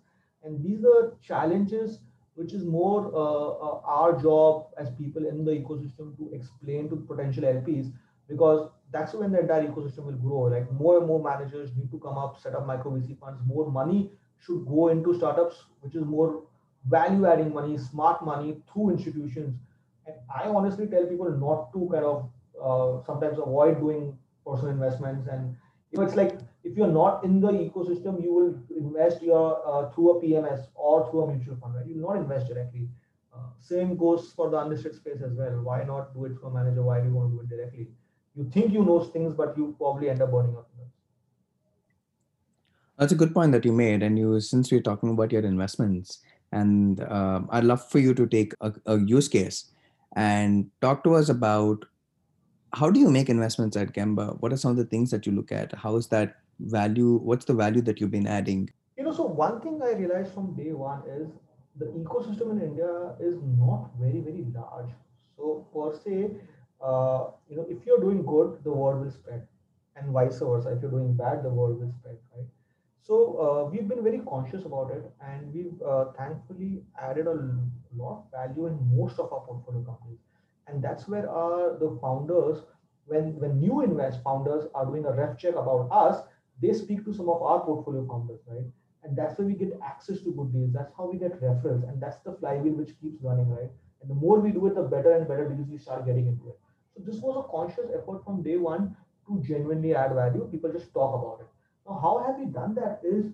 and 0.43 0.63
these 0.63 0.85
are 0.85 1.13
challenges 1.21 1.99
which 2.37 2.53
is 2.53 2.63
more 2.63 2.99
uh, 3.13 3.49
uh, 3.67 3.81
our 3.97 4.21
job 4.21 4.67
as 4.77 4.89
people 4.91 5.25
in 5.27 5.43
the 5.43 5.51
ecosystem 5.51 6.15
to 6.17 6.29
explain 6.33 6.89
to 6.89 6.95
potential 6.95 7.43
LPs 7.43 7.91
because 8.27 8.69
that's 8.91 9.13
when 9.13 9.31
the 9.31 9.39
entire 9.39 9.67
ecosystem 9.67 10.05
will 10.05 10.21
grow. 10.25 10.41
Like 10.55 10.71
more 10.71 10.97
and 10.99 11.07
more 11.07 11.21
managers 11.23 11.71
need 11.75 11.89
to 11.91 11.99
come 11.99 12.17
up, 12.17 12.39
set 12.39 12.53
up 12.55 12.67
micro 12.67 12.91
VC 12.91 13.19
funds. 13.19 13.41
More 13.45 13.71
money 13.71 14.11
should 14.39 14.65
go 14.67 14.89
into 14.89 15.15
startups, 15.17 15.63
which 15.81 15.95
is 15.95 16.05
more 16.05 16.43
value 16.87 17.25
adding 17.25 17.53
money, 17.53 17.77
smart 17.77 18.23
money 18.23 18.61
through 18.71 18.91
institutions. 18.91 19.55
And 20.05 20.15
I 20.33 20.47
honestly 20.47 20.87
tell 20.87 21.05
people 21.05 21.31
not 21.31 21.73
to 21.73 21.89
kind 21.91 22.05
of 22.05 22.29
uh, 22.61 23.03
sometimes 23.05 23.39
avoid 23.39 23.79
doing 23.79 24.17
personal 24.45 24.71
investments 24.73 25.27
and 25.27 25.55
you 25.91 25.99
know, 25.99 26.05
it's 26.05 26.15
like 26.15 26.37
if 26.63 26.75
you're 26.75 26.87
not 26.87 27.23
in 27.23 27.39
the 27.39 27.47
ecosystem, 27.47 28.21
you 28.21 28.33
will 28.33 28.55
invest 28.75 29.21
your 29.21 29.61
uh, 29.65 29.89
through 29.91 30.17
a 30.17 30.21
PMS 30.23 30.67
or 30.75 31.09
through 31.09 31.23
a 31.23 31.33
mutual 31.33 31.55
fund, 31.57 31.75
right? 31.75 31.85
You 31.85 31.95
will 31.95 32.13
not 32.13 32.21
invest 32.21 32.47
directly. 32.47 32.89
Uh, 33.33 33.49
same 33.59 33.95
goes 33.95 34.33
for 34.35 34.49
the 34.49 34.59
unlisted 34.59 34.95
space 34.95 35.21
as 35.23 35.33
well. 35.33 35.61
Why 35.61 35.83
not 35.83 36.13
do 36.13 36.25
it 36.25 36.33
for 36.41 36.47
a 36.47 36.53
manager? 36.53 36.81
Why 36.81 36.99
do 36.99 37.07
you 37.07 37.13
want 37.13 37.31
to 37.31 37.37
do 37.37 37.41
it 37.43 37.49
directly? 37.49 37.87
You 38.35 38.49
think 38.51 38.73
you 38.73 38.83
know 38.83 38.99
things, 39.03 39.33
but 39.33 39.57
you 39.57 39.75
probably 39.77 40.09
end 40.09 40.21
up 40.21 40.31
burning 40.31 40.55
up. 40.55 40.69
That's 42.97 43.11
a 43.11 43.15
good 43.15 43.33
point 43.33 43.51
that 43.51 43.63
you 43.63 43.71
made. 43.71 44.01
And 44.01 44.17
you, 44.17 44.39
since 44.39 44.71
we're 44.71 44.81
talking 44.81 45.11
about 45.11 45.31
your 45.31 45.43
investments, 45.43 46.19
and 46.51 47.01
um, 47.03 47.47
I'd 47.51 47.63
love 47.63 47.87
for 47.89 47.99
you 47.99 48.13
to 48.15 48.25
take 48.25 48.53
a, 48.61 48.73
a 48.85 48.99
use 48.99 49.27
case 49.27 49.65
and 50.15 50.69
talk 50.81 51.03
to 51.03 51.13
us 51.13 51.29
about 51.29 51.85
how 52.73 52.89
do 52.89 52.99
you 52.99 53.09
make 53.09 53.29
investments 53.29 53.77
at 53.77 53.93
Gemba? 53.93 54.39
What 54.39 54.51
are 54.51 54.57
some 54.57 54.71
of 54.71 54.77
the 54.77 54.85
things 54.85 55.11
that 55.11 55.25
you 55.25 55.31
look 55.31 55.51
at? 55.51 55.73
How 55.73 55.95
is 55.95 56.07
that 56.07 56.37
value? 56.59 57.17
What's 57.17 57.45
the 57.45 57.53
value 57.53 57.81
that 57.81 57.99
you've 57.99 58.11
been 58.11 58.27
adding? 58.27 58.69
You 58.97 59.03
know, 59.03 59.13
so 59.13 59.25
one 59.25 59.61
thing 59.61 59.81
I 59.83 59.91
realized 59.93 60.33
from 60.33 60.55
day 60.55 60.73
one 60.73 61.03
is 61.07 61.27
the 61.77 61.85
ecosystem 61.85 62.51
in 62.51 62.61
India 62.61 63.13
is 63.19 63.35
not 63.57 63.91
very, 63.99 64.19
very 64.19 64.45
large. 64.53 64.89
So 65.35 65.67
per 65.73 65.95
se, 65.95 66.31
uh, 66.81 67.27
you 67.49 67.57
know, 67.57 67.65
if 67.69 67.85
you're 67.85 67.99
doing 67.99 68.23
good, 68.25 68.59
the 68.63 68.71
word 68.71 69.03
will 69.03 69.11
spread, 69.11 69.47
and 69.95 70.11
vice 70.11 70.39
versa. 70.39 70.69
If 70.69 70.81
you're 70.81 70.91
doing 70.91 71.13
bad, 71.13 71.43
the 71.43 71.49
word 71.49 71.79
will 71.79 71.93
spread, 71.99 72.17
right? 72.35 72.47
So 73.03 73.15
uh, 73.45 73.69
we've 73.69 73.87
been 73.87 74.03
very 74.03 74.19
conscious 74.27 74.65
about 74.65 74.91
it, 74.91 75.03
and 75.21 75.53
we've 75.53 75.81
uh, 75.81 76.05
thankfully 76.17 76.81
added 77.01 77.27
a 77.27 77.35
lot 77.95 78.17
of 78.17 78.31
value 78.31 78.67
in 78.67 78.77
most 78.95 79.19
of 79.19 79.31
our 79.31 79.41
portfolio 79.41 79.83
companies 79.83 80.19
and 80.67 80.83
that's 80.83 81.07
where 81.07 81.29
uh, 81.29 81.77
the 81.79 81.97
founders 82.01 82.59
when 83.05 83.39
when 83.39 83.59
new 83.59 83.81
invest 83.81 84.19
founders 84.23 84.65
are 84.75 84.85
doing 84.85 85.05
a 85.05 85.11
ref 85.11 85.37
check 85.37 85.55
about 85.55 85.87
us 85.91 86.23
they 86.61 86.73
speak 86.73 87.05
to 87.05 87.13
some 87.13 87.29
of 87.29 87.41
our 87.41 87.59
portfolio 87.61 88.05
founders 88.07 88.41
right? 88.47 88.65
And 89.03 89.17
that's 89.17 89.37
where 89.37 89.47
we 89.47 89.53
get 89.53 89.79
access 89.85 90.21
to 90.21 90.31
good 90.31 90.51
deals 90.53 90.73
that's 90.73 90.93
how 90.97 91.09
we 91.09 91.17
get 91.17 91.41
referrals. 91.41 91.87
And 91.89 92.01
that's 92.01 92.17
the 92.19 92.33
flywheel 92.33 92.73
which 92.73 92.99
keeps 92.99 93.21
running 93.21 93.49
right? 93.49 93.71
And 94.01 94.09
the 94.09 94.15
more 94.15 94.39
we 94.39 94.51
do 94.51 94.67
it 94.67 94.75
the 94.75 94.83
better 94.83 95.13
and 95.13 95.27
better 95.27 95.47
deals 95.49 95.67
we 95.69 95.77
start 95.77 96.05
getting 96.05 96.27
into 96.27 96.49
it. 96.49 96.59
So 96.95 97.03
this 97.03 97.21
was 97.21 97.37
a 97.37 97.51
conscious 97.51 97.89
effort 97.93 98.23
from 98.25 98.41
day 98.43 98.57
one 98.57 98.95
to 99.27 99.41
genuinely 99.41 99.95
add 99.95 100.13
value. 100.13 100.47
People 100.51 100.71
just 100.71 100.93
talk 100.93 101.13
about 101.15 101.41
it. 101.41 101.47
Now 101.87 101.99
how 102.01 102.23
have 102.25 102.39
we 102.39 102.45
done 102.51 102.75
that 102.75 103.01
is 103.03 103.31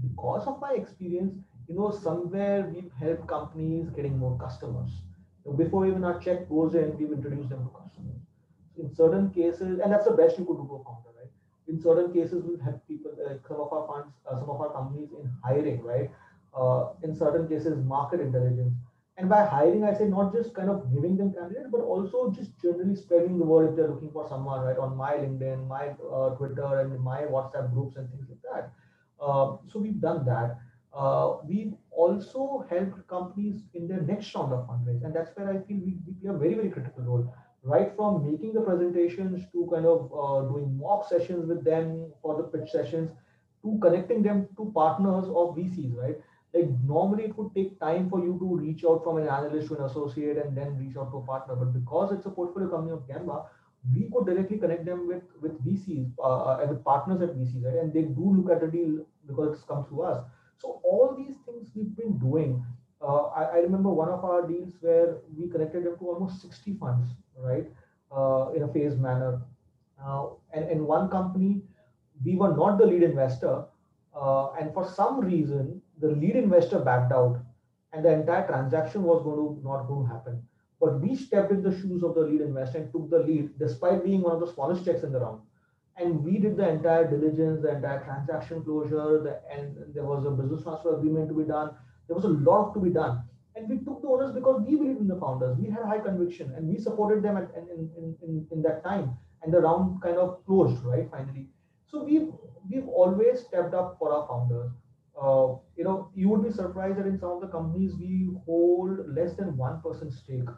because 0.00 0.46
of 0.46 0.60
my 0.60 0.72
experience 0.72 1.34
you 1.68 1.74
know 1.74 1.90
somewhere 1.90 2.70
we've 2.72 2.90
helped 2.98 3.26
companies 3.26 3.90
getting 3.90 4.18
more 4.18 4.38
customers. 4.38 4.90
Before 5.56 5.86
even 5.86 6.04
our 6.04 6.18
check 6.18 6.48
goes 6.48 6.74
in, 6.74 6.96
we've 6.98 7.12
introduced 7.12 7.48
them 7.48 7.64
to 7.64 7.70
customers. 7.78 8.20
In 8.78 8.94
certain 8.94 9.30
cases, 9.30 9.80
and 9.80 9.92
that's 9.92 10.04
the 10.04 10.12
best 10.12 10.38
you 10.38 10.44
could 10.44 10.58
do 10.58 10.66
for 10.68 10.98
right? 11.06 11.07
In 11.68 11.80
certain 11.80 12.12
cases, 12.12 12.42
we've 12.44 12.60
people, 12.88 13.12
uh, 13.24 13.34
some 13.46 13.60
of 13.60 13.72
our 13.72 13.86
funds, 13.86 14.14
uh, 14.26 14.38
some 14.40 14.50
of 14.50 14.60
our 14.60 14.72
companies 14.72 15.10
in 15.12 15.30
hiring, 15.44 15.82
right? 15.82 16.10
Uh, 16.56 16.88
in 17.02 17.14
certain 17.14 17.46
cases, 17.48 17.76
market 17.84 18.20
intelligence. 18.20 18.72
And 19.18 19.28
by 19.28 19.44
hiring, 19.44 19.84
I 19.84 19.92
say 19.92 20.06
not 20.06 20.32
just 20.32 20.54
kind 20.54 20.70
of 20.70 20.92
giving 20.94 21.16
them 21.16 21.34
candidates, 21.34 21.68
but 21.70 21.80
also 21.80 22.30
just 22.30 22.52
generally 22.62 22.94
spreading 22.94 23.38
the 23.38 23.44
word 23.44 23.70
if 23.70 23.76
they're 23.76 23.88
looking 23.88 24.12
for 24.12 24.28
someone, 24.28 24.60
right, 24.64 24.78
on 24.78 24.96
my 24.96 25.14
LinkedIn, 25.14 25.66
my 25.66 25.88
uh, 26.12 26.30
Twitter, 26.36 26.80
and 26.80 26.98
my 27.00 27.22
WhatsApp 27.22 27.72
groups 27.72 27.96
and 27.96 28.08
things 28.10 28.26
like 28.28 28.42
that. 28.52 28.72
Uh, 29.20 29.56
so 29.70 29.80
we've 29.80 30.00
done 30.00 30.24
that. 30.24 30.58
Uh, 30.94 31.38
we've 31.44 31.74
also 31.90 32.64
helped 32.70 33.06
companies 33.08 33.62
in 33.74 33.88
their 33.88 34.00
next 34.00 34.32
round 34.34 34.52
of 34.52 34.66
fundraise, 34.68 35.04
and 35.04 35.14
that's 35.14 35.36
where 35.36 35.48
I 35.50 35.58
feel 35.66 35.78
we, 35.84 35.98
we 36.06 36.12
play 36.20 36.30
a 36.30 36.38
very, 36.38 36.54
very 36.54 36.70
critical 36.70 37.02
role. 37.02 37.34
Right 37.68 37.94
from 37.96 38.30
making 38.30 38.54
the 38.54 38.62
presentations 38.62 39.44
to 39.52 39.68
kind 39.72 39.86
of 39.86 40.10
uh, 40.12 40.48
doing 40.48 40.78
mock 40.78 41.08
sessions 41.08 41.46
with 41.46 41.64
them 41.64 42.12
for 42.22 42.36
the 42.36 42.44
pitch 42.44 42.70
sessions 42.70 43.10
to 43.62 43.78
connecting 43.82 44.22
them 44.22 44.48
to 44.56 44.72
partners 44.74 45.26
of 45.26 45.56
VCs, 45.56 45.96
right? 45.96 46.16
Like 46.54 46.70
normally 46.84 47.24
it 47.24 47.36
would 47.36 47.54
take 47.54 47.78
time 47.78 48.08
for 48.08 48.20
you 48.24 48.38
to 48.38 48.56
reach 48.56 48.84
out 48.84 49.04
from 49.04 49.18
an 49.18 49.28
analyst 49.28 49.68
to 49.68 49.76
an 49.76 49.84
associate 49.84 50.38
and 50.38 50.56
then 50.56 50.78
reach 50.78 50.96
out 50.96 51.10
to 51.12 51.18
a 51.18 51.26
partner. 51.26 51.56
But 51.56 51.74
because 51.74 52.12
it's 52.12 52.26
a 52.26 52.30
portfolio 52.30 52.70
company 52.70 52.92
of 52.92 53.06
Gemba, 53.06 53.44
we 53.94 54.08
could 54.12 54.26
directly 54.26 54.58
connect 54.58 54.84
them 54.86 55.06
with 55.06 55.22
with 55.40 55.62
VCs 55.64 56.10
uh, 56.22 56.66
with 56.68 56.82
partners 56.84 57.20
at 57.22 57.36
VCs, 57.36 57.64
right? 57.64 57.82
And 57.82 57.92
they 57.92 58.02
do 58.02 58.34
look 58.36 58.50
at 58.50 58.60
the 58.60 58.68
deal 58.68 59.04
because 59.26 59.54
it's 59.54 59.64
come 59.64 59.84
through 59.86 60.02
us. 60.02 60.24
So 60.58 60.80
all 60.82 61.14
these 61.16 61.36
things 61.46 61.68
we've 61.74 61.96
been 61.96 62.18
doing. 62.18 62.64
Uh, 63.00 63.26
I, 63.26 63.42
I, 63.44 63.56
remember 63.58 63.90
one 63.90 64.08
of 64.08 64.24
our 64.24 64.44
deals 64.44 64.72
where 64.80 65.18
we 65.36 65.48
connected 65.48 65.84
them 65.84 65.96
to 66.00 66.04
almost 66.04 66.42
60 66.42 66.74
funds, 66.80 67.10
right, 67.38 67.66
uh, 68.14 68.50
in 68.54 68.62
a 68.62 68.68
phased 68.68 69.00
manner. 69.00 69.40
Uh, 70.04 70.28
and 70.52 70.70
in 70.70 70.86
one 70.86 71.08
company, 71.08 71.62
we 72.24 72.36
were 72.36 72.54
not 72.54 72.78
the 72.78 72.86
lead 72.86 73.02
investor, 73.02 73.64
uh, 74.14 74.52
and 74.52 74.72
for 74.72 74.88
some 74.88 75.20
reason, 75.20 75.80
the 76.00 76.08
lead 76.08 76.36
investor 76.36 76.78
backed 76.78 77.12
out, 77.12 77.40
and 77.92 78.04
the 78.04 78.12
entire 78.12 78.46
transaction 78.46 79.02
was 79.02 79.22
going 79.22 79.36
to 79.36 79.62
not 79.64 79.84
going 79.84 80.06
to 80.06 80.12
happen. 80.12 80.42
But 80.80 81.00
we 81.00 81.16
stepped 81.16 81.50
in 81.50 81.62
the 81.62 81.76
shoes 81.80 82.02
of 82.04 82.14
the 82.14 82.20
lead 82.20 82.40
investor 82.40 82.78
and 82.78 82.92
took 82.92 83.10
the 83.10 83.18
lead, 83.18 83.58
despite 83.58 84.04
being 84.04 84.22
one 84.22 84.34
of 84.34 84.40
the 84.40 84.52
smallest 84.52 84.84
checks 84.84 85.02
in 85.02 85.12
the 85.12 85.18
round. 85.20 85.40
And 85.96 86.22
we 86.22 86.38
did 86.38 86.56
the 86.56 86.68
entire 86.68 87.10
diligence, 87.10 87.62
the 87.62 87.74
entire 87.74 88.04
transaction 88.04 88.62
closure, 88.62 89.20
the, 89.20 89.40
and 89.52 89.76
there 89.92 90.04
was 90.04 90.24
a 90.24 90.30
business 90.30 90.62
transfer 90.62 90.96
agreement 90.96 91.28
to 91.28 91.34
be 91.34 91.42
done. 91.42 91.70
There 92.06 92.14
was 92.14 92.24
a 92.24 92.28
lot 92.28 92.72
to 92.74 92.80
be 92.80 92.90
done. 92.90 93.22
And 93.58 93.68
we 93.68 93.78
took 93.78 94.02
the 94.02 94.08
owners 94.08 94.32
because 94.32 94.62
we 94.64 94.76
believed 94.76 95.00
in 95.00 95.08
the 95.08 95.18
founders. 95.18 95.56
We 95.58 95.68
had 95.68 95.84
high 95.84 95.98
conviction 95.98 96.52
and 96.56 96.68
we 96.68 96.78
supported 96.78 97.22
them 97.22 97.36
at, 97.36 97.50
in, 97.56 97.90
in, 98.22 98.46
in, 98.52 98.62
that 98.62 98.84
time. 98.84 99.16
And 99.42 99.52
the 99.52 99.60
round 99.60 100.00
kind 100.00 100.16
of 100.16 100.44
closed, 100.46 100.82
right, 100.84 101.08
finally. 101.10 101.48
So 101.86 102.04
we've 102.04 102.28
we've 102.70 102.86
always 102.88 103.40
stepped 103.40 103.74
up 103.74 103.96
for 103.98 104.12
our 104.12 104.28
founders. 104.28 104.70
Uh, 105.20 105.58
you 105.76 105.84
know, 105.84 106.10
you 106.14 106.28
would 106.28 106.44
be 106.44 106.50
surprised 106.50 106.98
that 106.98 107.06
in 107.06 107.18
some 107.18 107.30
of 107.30 107.40
the 107.40 107.48
companies 107.48 107.94
we 107.98 108.28
hold 108.46 109.00
less 109.08 109.34
than 109.34 109.56
one 109.56 109.80
percent 109.80 110.12
stake, 110.12 110.48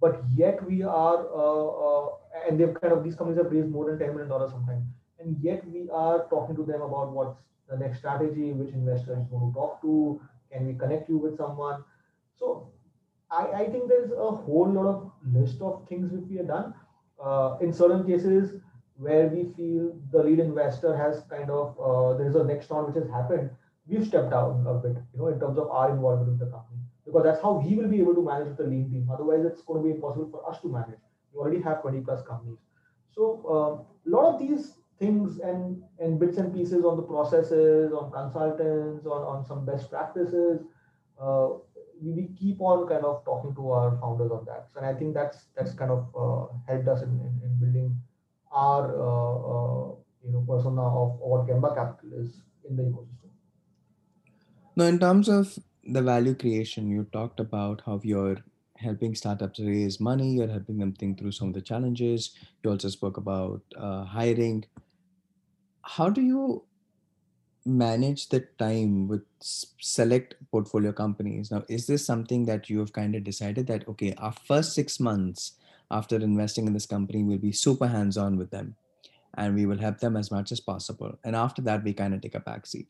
but 0.00 0.20
yet 0.34 0.64
we 0.66 0.82
are, 0.82 1.26
uh, 1.42 1.66
uh, 1.86 2.08
and 2.48 2.58
they've 2.58 2.74
kind 2.80 2.92
of 2.92 3.04
these 3.04 3.14
companies 3.14 3.38
have 3.38 3.52
raised 3.52 3.68
more 3.68 3.86
than 3.90 3.98
ten 3.98 4.08
million 4.08 4.28
dollars 4.28 4.50
sometimes, 4.50 4.84
and 5.20 5.36
yet 5.40 5.64
we 5.68 5.88
are 5.92 6.26
talking 6.30 6.56
to 6.56 6.64
them 6.64 6.82
about 6.82 7.12
what's 7.12 7.38
the 7.68 7.76
next 7.76 7.98
strategy, 7.98 8.52
which 8.52 8.74
investor 8.74 9.12
is 9.12 9.26
going 9.30 9.52
to 9.52 9.54
talk 9.54 9.80
to, 9.82 10.20
can 10.50 10.66
we 10.66 10.74
connect 10.74 11.08
you 11.08 11.18
with 11.18 11.36
someone? 11.36 11.84
So 12.40 12.72
I, 13.30 13.46
I 13.62 13.64
think 13.68 13.88
there's 13.88 14.10
a 14.10 14.30
whole 14.30 14.72
lot 14.72 14.86
of 14.86 15.12
list 15.32 15.60
of 15.60 15.86
things 15.88 16.10
which 16.10 16.24
we 16.28 16.38
have 16.38 16.48
done. 16.48 16.74
Uh, 17.22 17.58
in 17.60 17.72
certain 17.72 18.06
cases, 18.06 18.60
where 18.96 19.28
we 19.28 19.44
feel 19.56 19.94
the 20.12 20.22
lead 20.22 20.40
investor 20.40 20.96
has 20.96 21.22
kind 21.30 21.50
of 21.50 21.78
uh, 21.78 22.16
there 22.16 22.28
is 22.28 22.34
a 22.34 22.44
next 22.44 22.70
round 22.70 22.86
which 22.86 23.02
has 23.02 23.10
happened, 23.10 23.50
we've 23.86 24.06
stepped 24.06 24.30
down 24.30 24.64
a 24.66 24.74
bit, 24.74 24.96
you 25.12 25.18
know, 25.18 25.28
in 25.28 25.38
terms 25.38 25.58
of 25.58 25.68
our 25.68 25.90
involvement 25.90 26.30
with 26.30 26.38
the 26.38 26.46
company 26.46 26.80
because 27.04 27.24
that's 27.24 27.42
how 27.42 27.52
we 27.52 27.74
will 27.76 27.88
be 27.88 28.00
able 28.00 28.14
to 28.14 28.22
manage 28.22 28.56
the 28.56 28.64
lean 28.64 28.90
team. 28.90 29.08
Otherwise, 29.12 29.44
it's 29.44 29.62
going 29.62 29.82
to 29.82 29.88
be 29.88 29.94
impossible 29.94 30.28
for 30.30 30.48
us 30.48 30.60
to 30.60 30.68
manage. 30.68 31.00
We 31.32 31.40
already 31.40 31.62
have 31.62 31.82
20 31.82 32.00
plus 32.00 32.22
companies, 32.26 32.58
so 33.14 33.42
a 33.48 33.54
um, 33.54 33.86
lot 34.04 34.34
of 34.34 34.40
these 34.40 34.74
things 34.98 35.38
and 35.40 35.82
and 35.98 36.18
bits 36.18 36.36
and 36.38 36.54
pieces 36.54 36.84
on 36.84 36.96
the 36.96 37.02
processes, 37.02 37.92
on 37.92 38.10
consultants, 38.12 39.06
on 39.06 39.22
on 39.22 39.44
some 39.44 39.64
best 39.64 39.90
practices. 39.90 40.60
We, 42.02 42.28
keep 42.38 42.60
on 42.60 42.88
kind 42.88 43.04
of 43.04 43.24
talking 43.24 43.54
to 43.54 43.70
our 43.70 43.98
founders 44.00 44.30
on 44.30 44.46
that, 44.46 44.68
and 44.76 44.86
I 44.86 44.94
think 44.94 45.14
that's 45.14 45.44
that's 45.56 45.72
kind 45.72 45.90
of 45.90 46.08
uh, 46.16 46.46
helped 46.66 46.88
us 46.88 47.02
in, 47.02 47.10
in, 47.10 47.40
in 47.44 47.58
building 47.60 48.00
our 48.50 48.84
uh, 48.96 49.36
uh, 49.52 49.94
you 50.24 50.32
know 50.32 50.44
persona 50.48 50.82
of 50.82 51.18
what 51.18 51.46
Gemba 51.46 51.74
Capital 51.74 52.18
is 52.18 52.40
in 52.68 52.76
the 52.76 52.84
ecosystem. 52.84 53.30
Now, 54.76 54.84
in 54.84 54.98
terms 54.98 55.28
of 55.28 55.58
the 55.84 56.02
value 56.02 56.34
creation, 56.34 56.90
you 56.90 57.06
talked 57.12 57.40
about 57.40 57.82
how 57.84 58.00
you're 58.02 58.38
helping 58.76 59.14
startups 59.14 59.60
raise 59.60 60.00
money, 60.00 60.32
you're 60.32 60.48
helping 60.48 60.78
them 60.78 60.92
think 60.92 61.18
through 61.18 61.32
some 61.32 61.48
of 61.48 61.54
the 61.54 61.60
challenges. 61.60 62.30
You 62.62 62.70
also 62.70 62.88
spoke 62.88 63.16
about 63.16 63.62
uh, 63.76 64.04
hiring. 64.04 64.64
How 65.82 66.08
do 66.08 66.22
you 66.22 66.64
manage 67.64 68.28
the 68.28 68.40
time 68.58 69.08
with 69.08 69.22
select 69.40 70.34
portfolio 70.50 70.92
companies? 70.92 71.50
Now, 71.50 71.64
is 71.68 71.86
this 71.86 72.04
something 72.04 72.46
that 72.46 72.70
you 72.70 72.78
have 72.78 72.92
kind 72.92 73.14
of 73.14 73.24
decided 73.24 73.66
that, 73.66 73.86
okay, 73.88 74.14
our 74.18 74.32
first 74.32 74.74
six 74.74 74.98
months, 75.00 75.52
after 75.90 76.16
investing 76.16 76.66
in 76.66 76.72
this 76.72 76.86
company, 76.86 77.22
we'll 77.22 77.38
be 77.38 77.52
super 77.52 77.86
hands 77.86 78.16
on 78.16 78.36
with 78.36 78.50
them 78.50 78.76
and 79.34 79.54
we 79.54 79.66
will 79.66 79.78
help 79.78 79.98
them 79.98 80.16
as 80.16 80.30
much 80.30 80.52
as 80.52 80.60
possible. 80.60 81.18
And 81.24 81.36
after 81.36 81.62
that, 81.62 81.84
we 81.84 81.92
kind 81.92 82.14
of 82.14 82.20
take 82.20 82.34
a 82.34 82.40
backseat. 82.40 82.88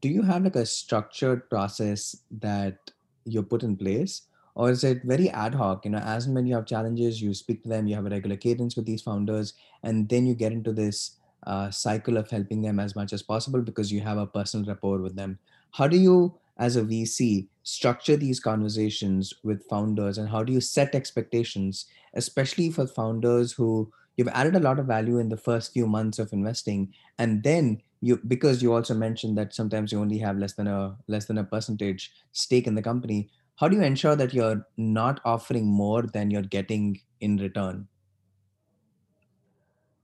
Do 0.00 0.08
you 0.08 0.22
have 0.22 0.42
like 0.42 0.56
a 0.56 0.66
structured 0.66 1.48
process 1.48 2.16
that 2.30 2.78
you 3.24 3.42
put 3.42 3.62
in 3.62 3.76
place? 3.76 4.22
Or 4.56 4.70
is 4.70 4.84
it 4.84 5.02
very 5.04 5.30
ad 5.30 5.54
hoc? 5.54 5.84
You 5.84 5.92
know, 5.92 5.98
as 5.98 6.26
and 6.26 6.34
when 6.34 6.46
you 6.46 6.54
have 6.54 6.66
challenges, 6.66 7.20
you 7.20 7.34
speak 7.34 7.62
to 7.64 7.68
them, 7.68 7.88
you 7.88 7.96
have 7.96 8.06
a 8.06 8.10
regular 8.10 8.36
cadence 8.36 8.76
with 8.76 8.86
these 8.86 9.02
founders, 9.02 9.54
and 9.82 10.08
then 10.08 10.26
you 10.26 10.34
get 10.34 10.52
into 10.52 10.72
this 10.72 11.16
uh, 11.46 11.70
cycle 11.70 12.16
of 12.16 12.30
helping 12.30 12.62
them 12.62 12.78
as 12.78 12.96
much 12.96 13.12
as 13.12 13.22
possible 13.22 13.60
because 13.60 13.92
you 13.92 14.00
have 14.00 14.18
a 14.18 14.26
personal 14.26 14.66
rapport 14.66 14.98
with 14.98 15.16
them. 15.16 15.38
How 15.72 15.88
do 15.88 15.96
you 15.96 16.38
as 16.58 16.76
a 16.76 16.82
VC 16.82 17.48
structure 17.64 18.16
these 18.16 18.38
conversations 18.38 19.34
with 19.42 19.66
founders 19.68 20.18
and 20.18 20.28
how 20.28 20.42
do 20.44 20.52
you 20.52 20.60
set 20.60 20.94
expectations, 20.94 21.86
especially 22.14 22.70
for 22.70 22.86
founders 22.86 23.52
who 23.52 23.90
you've 24.16 24.28
added 24.28 24.54
a 24.54 24.60
lot 24.60 24.78
of 24.78 24.86
value 24.86 25.18
in 25.18 25.28
the 25.28 25.36
first 25.36 25.72
few 25.72 25.86
months 25.86 26.18
of 26.18 26.32
investing 26.32 26.92
and 27.18 27.42
then 27.42 27.80
you 28.00 28.20
because 28.28 28.62
you 28.62 28.72
also 28.72 28.94
mentioned 28.94 29.36
that 29.36 29.54
sometimes 29.54 29.90
you 29.90 30.00
only 30.00 30.18
have 30.18 30.38
less 30.38 30.52
than 30.54 30.66
a 30.66 30.96
less 31.08 31.24
than 31.26 31.38
a 31.38 31.44
percentage 31.44 32.12
stake 32.32 32.66
in 32.66 32.74
the 32.74 32.82
company 32.82 33.28
how 33.56 33.68
do 33.68 33.76
you 33.76 33.82
ensure 33.82 34.16
that 34.16 34.34
you're 34.34 34.66
not 34.76 35.20
offering 35.24 35.66
more 35.66 36.02
than 36.02 36.30
you're 36.30 36.42
getting 36.42 37.00
in 37.20 37.36
return 37.38 37.86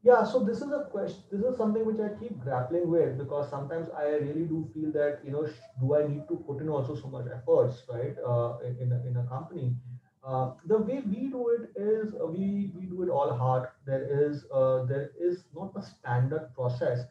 yeah 0.02 0.24
so 0.24 0.42
this 0.44 0.58
is 0.58 0.72
a 0.72 0.84
question 0.90 1.22
this 1.30 1.42
is 1.42 1.56
something 1.56 1.84
which 1.84 2.00
i 2.00 2.08
keep 2.20 2.38
grappling 2.40 2.88
with 2.90 3.18
because 3.18 3.50
sometimes 3.50 3.88
i 3.96 4.04
really 4.04 4.46
do 4.52 4.66
feel 4.74 4.90
that 4.92 5.20
you 5.24 5.30
know 5.30 5.46
do 5.80 5.94
i 5.94 6.06
need 6.06 6.22
to 6.28 6.36
put 6.46 6.60
in 6.60 6.68
also 6.68 6.94
so 6.94 7.08
much 7.08 7.26
efforts 7.34 7.82
right 7.92 8.16
uh, 8.26 8.56
in, 8.80 8.92
a, 8.92 9.08
in 9.08 9.16
a 9.16 9.26
company? 9.28 9.74
Uh, 10.22 10.52
the 10.66 10.76
way 10.76 11.02
we 11.06 11.28
do 11.28 11.48
it 11.48 11.70
is 11.80 12.14
uh, 12.14 12.26
we 12.26 12.70
we 12.76 12.82
do 12.86 13.02
it 13.02 13.08
ad 13.20 13.38
hoc 13.38 13.72
there 13.86 14.06
is 14.22 14.44
uh, 14.52 14.84
there 14.84 15.10
is 15.18 15.44
not 15.54 15.72
a 15.76 15.82
standard 15.82 16.50
process 16.54 17.06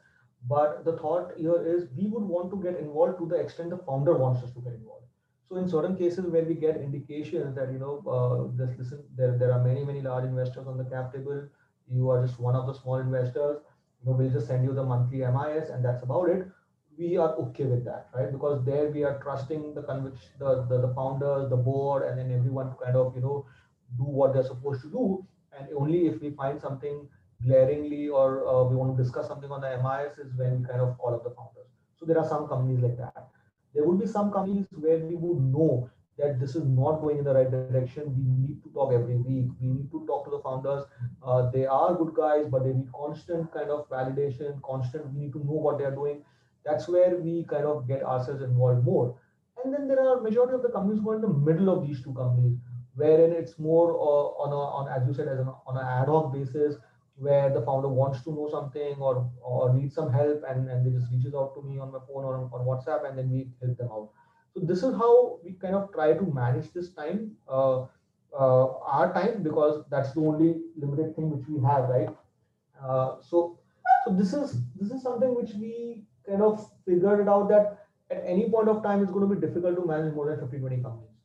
but 0.47 0.85
the 0.85 0.95
thought 0.97 1.33
here 1.37 1.61
is 1.65 1.87
we 1.97 2.07
would 2.07 2.23
want 2.23 2.51
to 2.51 2.57
get 2.61 2.79
involved 2.79 3.17
to 3.19 3.25
the 3.27 3.35
extent 3.35 3.71
the 3.71 3.77
founder 3.77 4.13
wants 4.13 4.43
us 4.43 4.51
to 4.53 4.61
get 4.61 4.73
involved. 4.73 5.05
So 5.49 5.55
in 5.57 5.67
certain 5.67 5.97
cases 5.97 6.27
where 6.27 6.43
we 6.43 6.53
get 6.53 6.77
indications 6.77 7.55
that 7.55 7.71
you 7.71 7.79
know 7.79 7.95
uh, 8.07 8.55
this 8.55 8.77
listen 8.77 9.03
there, 9.17 9.37
there 9.37 9.51
are 9.51 9.63
many 9.63 9.83
many 9.83 10.01
large 10.01 10.25
investors 10.25 10.67
on 10.67 10.77
the 10.77 10.85
cap 10.85 11.11
table 11.13 11.47
you 11.93 12.09
are 12.09 12.25
just 12.25 12.39
one 12.39 12.55
of 12.55 12.67
the 12.67 12.73
small 12.73 12.97
investors 12.97 13.59
you 13.99 14.09
know 14.09 14.17
we'll 14.17 14.29
just 14.29 14.47
send 14.47 14.63
you 14.63 14.73
the 14.73 14.83
monthly 14.83 15.19
mis 15.19 15.69
and 15.69 15.83
that's 15.83 16.03
about 16.03 16.29
it. 16.29 16.47
We 16.97 17.17
are 17.17 17.33
okay 17.35 17.63
with 17.63 17.85
that 17.85 18.09
right? 18.13 18.31
Because 18.31 18.65
there 18.65 18.89
we 18.89 19.03
are 19.03 19.19
trusting 19.21 19.73
the 19.73 19.83
conviction 19.83 20.31
the, 20.39 20.65
the, 20.69 20.87
the 20.87 20.93
founders 20.93 21.49
the 21.49 21.57
board 21.57 22.03
and 22.07 22.17
then 22.19 22.37
everyone 22.37 22.69
to 22.69 22.75
kind 22.83 22.95
of 22.95 23.15
you 23.15 23.21
know 23.21 23.45
do 23.97 24.03
what 24.03 24.33
they're 24.33 24.43
supposed 24.43 24.81
to 24.83 24.89
do. 24.89 25.25
And 25.57 25.67
only 25.75 26.07
if 26.07 26.21
we 26.21 26.31
find 26.31 26.61
something 26.61 27.07
glaringly 27.45 28.09
or 28.09 28.47
uh, 28.47 28.63
we 28.63 28.75
want 28.75 28.95
to 28.97 29.03
discuss 29.03 29.27
something 29.27 29.51
on 29.51 29.61
the 29.61 29.77
mis 29.83 30.17
is 30.17 30.33
when 30.35 30.61
we 30.61 30.67
kind 30.67 30.81
of 30.81 30.97
call 30.97 31.15
up 31.15 31.23
the 31.23 31.31
founders. 31.31 31.71
So 31.97 32.05
there 32.05 32.17
are 32.17 32.27
some 32.27 32.47
companies 32.47 32.79
like 32.81 32.97
that. 32.97 33.29
There 33.73 33.83
would 33.85 33.99
be 33.99 34.07
some 34.07 34.31
companies 34.31 34.65
where 34.71 34.97
we 34.97 35.15
would 35.15 35.41
know 35.41 35.89
that 36.19 36.39
this 36.39 36.55
is 36.55 36.65
not 36.65 36.99
going 37.01 37.17
in 37.19 37.23
the 37.23 37.33
right 37.33 37.49
direction. 37.49 38.13
We 38.15 38.23
need 38.47 38.61
to 38.63 38.69
talk 38.73 38.93
every 38.93 39.15
week. 39.15 39.47
We 39.61 39.69
need 39.69 39.89
to 39.91 40.05
talk 40.05 40.25
to 40.25 40.31
the 40.31 40.41
founders. 40.43 40.83
Uh, 41.23 41.49
they 41.51 41.65
are 41.65 41.95
good 41.95 42.13
guys, 42.13 42.45
but 42.51 42.65
they 42.65 42.73
need 42.73 42.91
constant 42.93 43.53
kind 43.53 43.69
of 43.69 43.89
validation, 43.89 44.61
constant. 44.61 45.13
We 45.13 45.21
need 45.21 45.33
to 45.33 45.39
know 45.39 45.59
what 45.67 45.77
they 45.77 45.85
are 45.85 45.95
doing. 45.95 46.23
That's 46.65 46.87
where 46.87 47.15
we 47.15 47.45
kind 47.49 47.65
of 47.65 47.87
get 47.87 48.03
ourselves 48.03 48.43
involved 48.43 48.83
more. 48.83 49.15
And 49.63 49.73
then 49.73 49.87
there 49.87 49.99
are 49.99 50.21
majority 50.21 50.53
of 50.55 50.61
the 50.61 50.69
companies 50.69 51.01
who 51.01 51.09
are 51.11 51.15
in 51.15 51.21
the 51.21 51.27
middle 51.51 51.69
of 51.69 51.87
these 51.87 52.03
two 52.03 52.13
companies, 52.13 52.57
wherein 52.95 53.31
it's 53.31 53.57
more 53.57 53.93
uh, 53.93 54.43
on 54.43 54.51
a, 54.51 54.61
on 54.77 55.01
as 55.01 55.07
you 55.07 55.13
said, 55.13 55.27
as 55.27 55.39
an 55.39 55.49
on 55.67 55.77
an 55.77 55.85
ad 55.85 56.07
hoc 56.07 56.33
basis, 56.33 56.75
where 57.15 57.49
the 57.53 57.61
founder 57.61 57.89
wants 57.89 58.23
to 58.23 58.31
know 58.31 58.47
something 58.51 58.95
or 58.99 59.29
or 59.41 59.73
needs 59.73 59.95
some 59.95 60.11
help, 60.11 60.43
and, 60.49 60.69
and 60.69 60.85
they 60.85 60.97
just 60.97 61.11
reaches 61.11 61.33
out 61.33 61.53
to 61.55 61.61
me 61.61 61.79
on 61.79 61.91
my 61.91 61.99
phone 62.07 62.23
or 62.23 62.35
on, 62.35 62.49
on 62.53 62.65
WhatsApp, 62.65 63.09
and 63.09 63.17
then 63.17 63.29
we 63.29 63.49
help 63.61 63.77
them 63.77 63.89
out 63.91 64.09
so 64.53 64.59
this 64.61 64.83
is 64.83 64.93
how 64.95 65.39
we 65.43 65.53
kind 65.53 65.75
of 65.75 65.91
try 65.93 66.13
to 66.13 66.25
manage 66.33 66.71
this 66.73 66.89
time 66.93 67.31
uh, 67.47 67.85
uh, 68.33 68.65
our 68.95 69.13
time 69.13 69.43
because 69.43 69.83
that's 69.89 70.13
the 70.13 70.21
only 70.21 70.61
limited 70.77 71.15
thing 71.15 71.29
which 71.29 71.47
we 71.47 71.61
have 71.67 71.89
right? 71.89 72.09
Uh, 72.81 73.15
so 73.21 73.57
so 74.05 74.13
this 74.13 74.33
is 74.33 74.61
this 74.79 74.91
is 74.91 75.01
something 75.01 75.35
which 75.35 75.51
we 75.59 76.03
kind 76.27 76.41
of 76.41 76.69
figured 76.85 77.27
out 77.27 77.49
that 77.49 77.85
at 78.11 78.23
any 78.25 78.49
point 78.49 78.69
of 78.69 78.83
time 78.83 79.01
it's 79.01 79.11
going 79.11 79.27
to 79.27 79.35
be 79.35 79.41
difficult 79.45 79.75
to 79.75 79.85
manage 79.85 80.13
more 80.13 80.27
than 80.29 80.39
50 80.39 80.59
20 80.59 80.77
companies. 80.77 81.17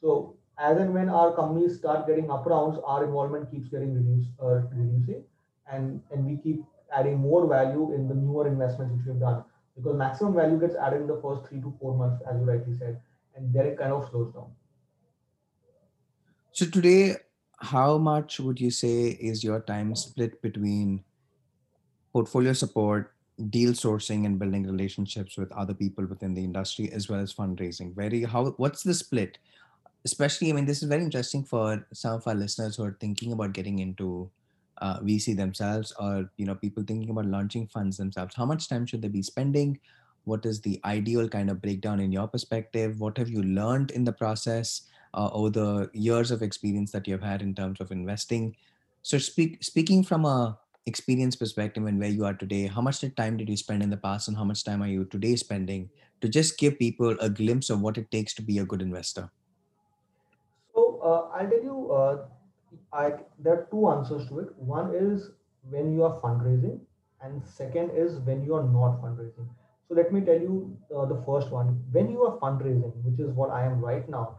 So 0.00 0.36
as 0.58 0.78
and 0.78 0.92
when 0.92 1.08
our 1.08 1.34
companies 1.34 1.78
start 1.78 2.06
getting 2.06 2.30
up 2.30 2.46
rounds 2.46 2.78
our 2.84 3.04
involvement 3.04 3.50
keeps 3.50 3.68
getting 3.68 3.94
reduced 3.94 4.30
uh, 4.42 4.60
reducing 4.72 5.22
and 5.72 6.02
and 6.10 6.24
we 6.24 6.36
keep 6.36 6.64
adding 6.96 7.18
more 7.18 7.46
value 7.46 7.94
in 7.94 8.08
the 8.08 8.14
newer 8.14 8.46
investments 8.46 8.94
which 8.96 9.06
we've 9.06 9.20
done 9.20 9.44
because 9.78 9.96
maximum 9.96 10.34
value 10.34 10.58
gets 10.58 10.74
added 10.74 11.02
in 11.02 11.06
the 11.06 11.20
first 11.22 11.48
three 11.48 11.60
to 11.60 11.72
four 11.80 11.96
months 11.96 12.22
as 12.28 12.38
you 12.40 12.44
rightly 12.44 12.76
said 12.76 13.00
and 13.36 13.52
then 13.54 13.66
it 13.66 13.78
kind 13.78 13.92
of 13.92 14.08
slows 14.10 14.34
down. 14.34 14.50
So 16.52 16.66
today 16.66 17.14
how 17.60 17.98
much 17.98 18.40
would 18.40 18.60
you 18.60 18.70
say 18.70 19.18
is 19.30 19.44
your 19.44 19.60
time 19.60 19.94
split 19.94 20.40
between 20.42 21.04
portfolio 22.12 22.52
support 22.52 23.12
deal 23.50 23.70
sourcing 23.70 24.26
and 24.26 24.38
building 24.38 24.64
relationships 24.66 25.36
with 25.36 25.52
other 25.52 25.74
people 25.74 26.04
within 26.06 26.34
the 26.34 26.42
industry 26.42 26.90
as 26.92 27.08
well 27.08 27.20
as 27.20 27.32
fundraising? 27.32 27.94
Very 27.94 28.24
how 28.24 28.46
what's 28.56 28.82
the 28.82 28.94
split? 28.94 29.38
Especially 30.04 30.50
i 30.50 30.52
mean 30.52 30.66
this 30.66 30.82
is 30.82 30.88
very 30.88 31.02
interesting 31.02 31.44
for 31.44 31.86
some 31.92 32.14
of 32.14 32.26
our 32.26 32.34
listeners 32.34 32.76
who 32.76 32.84
are 32.84 32.96
thinking 33.00 33.32
about 33.32 33.52
getting 33.52 33.78
into 33.80 34.30
uh, 34.80 35.00
vc 35.00 35.36
themselves 35.36 35.92
or 35.98 36.30
you 36.36 36.46
know 36.46 36.54
people 36.54 36.82
thinking 36.82 37.10
about 37.10 37.26
launching 37.26 37.66
funds 37.66 37.96
themselves. 37.96 38.34
How 38.34 38.46
much 38.46 38.68
time 38.68 38.86
should 38.86 39.02
they 39.02 39.08
be 39.08 39.22
spending? 39.22 39.80
What 40.24 40.44
is 40.44 40.60
the 40.60 40.80
ideal 40.84 41.28
kind 41.28 41.50
of 41.50 41.62
breakdown 41.62 42.00
in 42.00 42.12
your 42.12 42.28
perspective? 42.28 43.00
What 43.00 43.16
have 43.18 43.30
you 43.30 43.42
learned 43.42 43.90
in 43.92 44.04
the 44.04 44.12
process 44.12 44.82
uh, 45.14 45.30
over 45.32 45.50
the 45.50 45.90
years 45.94 46.30
of 46.30 46.42
experience 46.42 46.92
that 46.92 47.08
you've 47.08 47.22
had 47.22 47.40
in 47.40 47.54
terms 47.54 47.80
of 47.80 47.90
investing? 47.90 48.54
So 49.02 49.16
speak, 49.16 49.64
speaking 49.64 50.04
from 50.04 50.24
a 50.24 50.58
experience 50.86 51.36
perspective 51.36 51.84
and 51.84 51.98
where 52.00 52.08
you 52.08 52.24
are 52.24 52.32
today 52.32 52.66
how 52.66 52.80
much 52.80 53.04
time 53.14 53.36
did 53.36 53.48
you 53.48 53.56
spend 53.56 53.82
in 53.82 53.90
the 53.90 53.96
past 53.96 54.26
and 54.26 54.36
how 54.36 54.44
much 54.44 54.64
time 54.64 54.82
are 54.82 54.88
you 54.88 55.04
today 55.04 55.36
spending 55.36 55.90
to 56.22 56.28
just 56.28 56.58
give 56.58 56.78
people 56.78 57.14
a 57.20 57.28
glimpse 57.28 57.68
of 57.68 57.80
what 57.80 57.98
it 57.98 58.10
takes 58.10 58.32
to 58.34 58.42
be 58.42 58.58
a 58.58 58.64
good 58.64 58.80
investor? 58.80 59.30
So 60.74 60.98
uh, 61.04 61.36
i'll 61.36 61.50
tell 61.50 61.62
you 61.62 61.92
uh, 61.92 62.16
I, 62.92 63.12
there 63.38 63.54
are 63.54 63.68
two 63.70 63.88
answers 63.90 64.28
to 64.28 64.40
it 64.40 64.56
one 64.56 64.94
is 64.94 65.30
when 65.70 65.92
you 65.92 66.04
are 66.04 66.20
fundraising 66.20 66.80
and 67.22 67.44
second 67.44 67.90
is 67.90 68.18
when 68.20 68.44
you 68.44 68.54
are 68.54 68.64
not 68.64 69.00
fundraising 69.02 69.48
so 69.88 69.94
let 69.94 70.12
me 70.12 70.20
tell 70.20 70.40
you 70.40 70.76
uh, 70.96 71.04
the 71.04 71.22
first 71.26 71.50
one 71.50 71.82
when 71.92 72.10
you 72.10 72.22
are 72.24 72.38
fundraising 72.38 72.92
which 73.04 73.20
is 73.20 73.30
what 73.34 73.50
i 73.50 73.64
am 73.64 73.80
right 73.80 74.08
now 74.08 74.36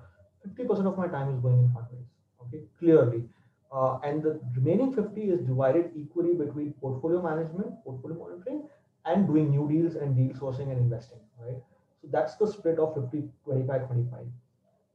50% 0.47 0.85
of 0.85 0.97
my 0.97 1.07
time 1.07 1.33
is 1.35 1.39
going 1.41 1.59
in 1.59 1.69
fundraising 1.69 2.45
okay 2.45 2.63
clearly 2.79 3.23
uh, 3.71 3.99
and 4.03 4.23
the 4.23 4.39
remaining 4.55 4.93
50 4.93 5.21
is 5.21 5.41
divided 5.41 5.91
equally 5.95 6.33
between 6.33 6.73
portfolio 6.81 7.21
management, 7.21 7.83
portfolio 7.83 8.17
monitoring, 8.17 8.63
and 9.05 9.27
doing 9.27 9.51
new 9.51 9.67
deals 9.69 9.95
and 9.95 10.15
deal 10.15 10.35
sourcing 10.39 10.71
and 10.71 10.79
investing, 10.79 11.19
right? 11.39 11.61
So 12.01 12.07
that's 12.11 12.35
the 12.35 12.47
split 12.47 12.79
of 12.79 12.95
50, 12.95 13.29
25, 13.45 13.87
25. 13.87 14.19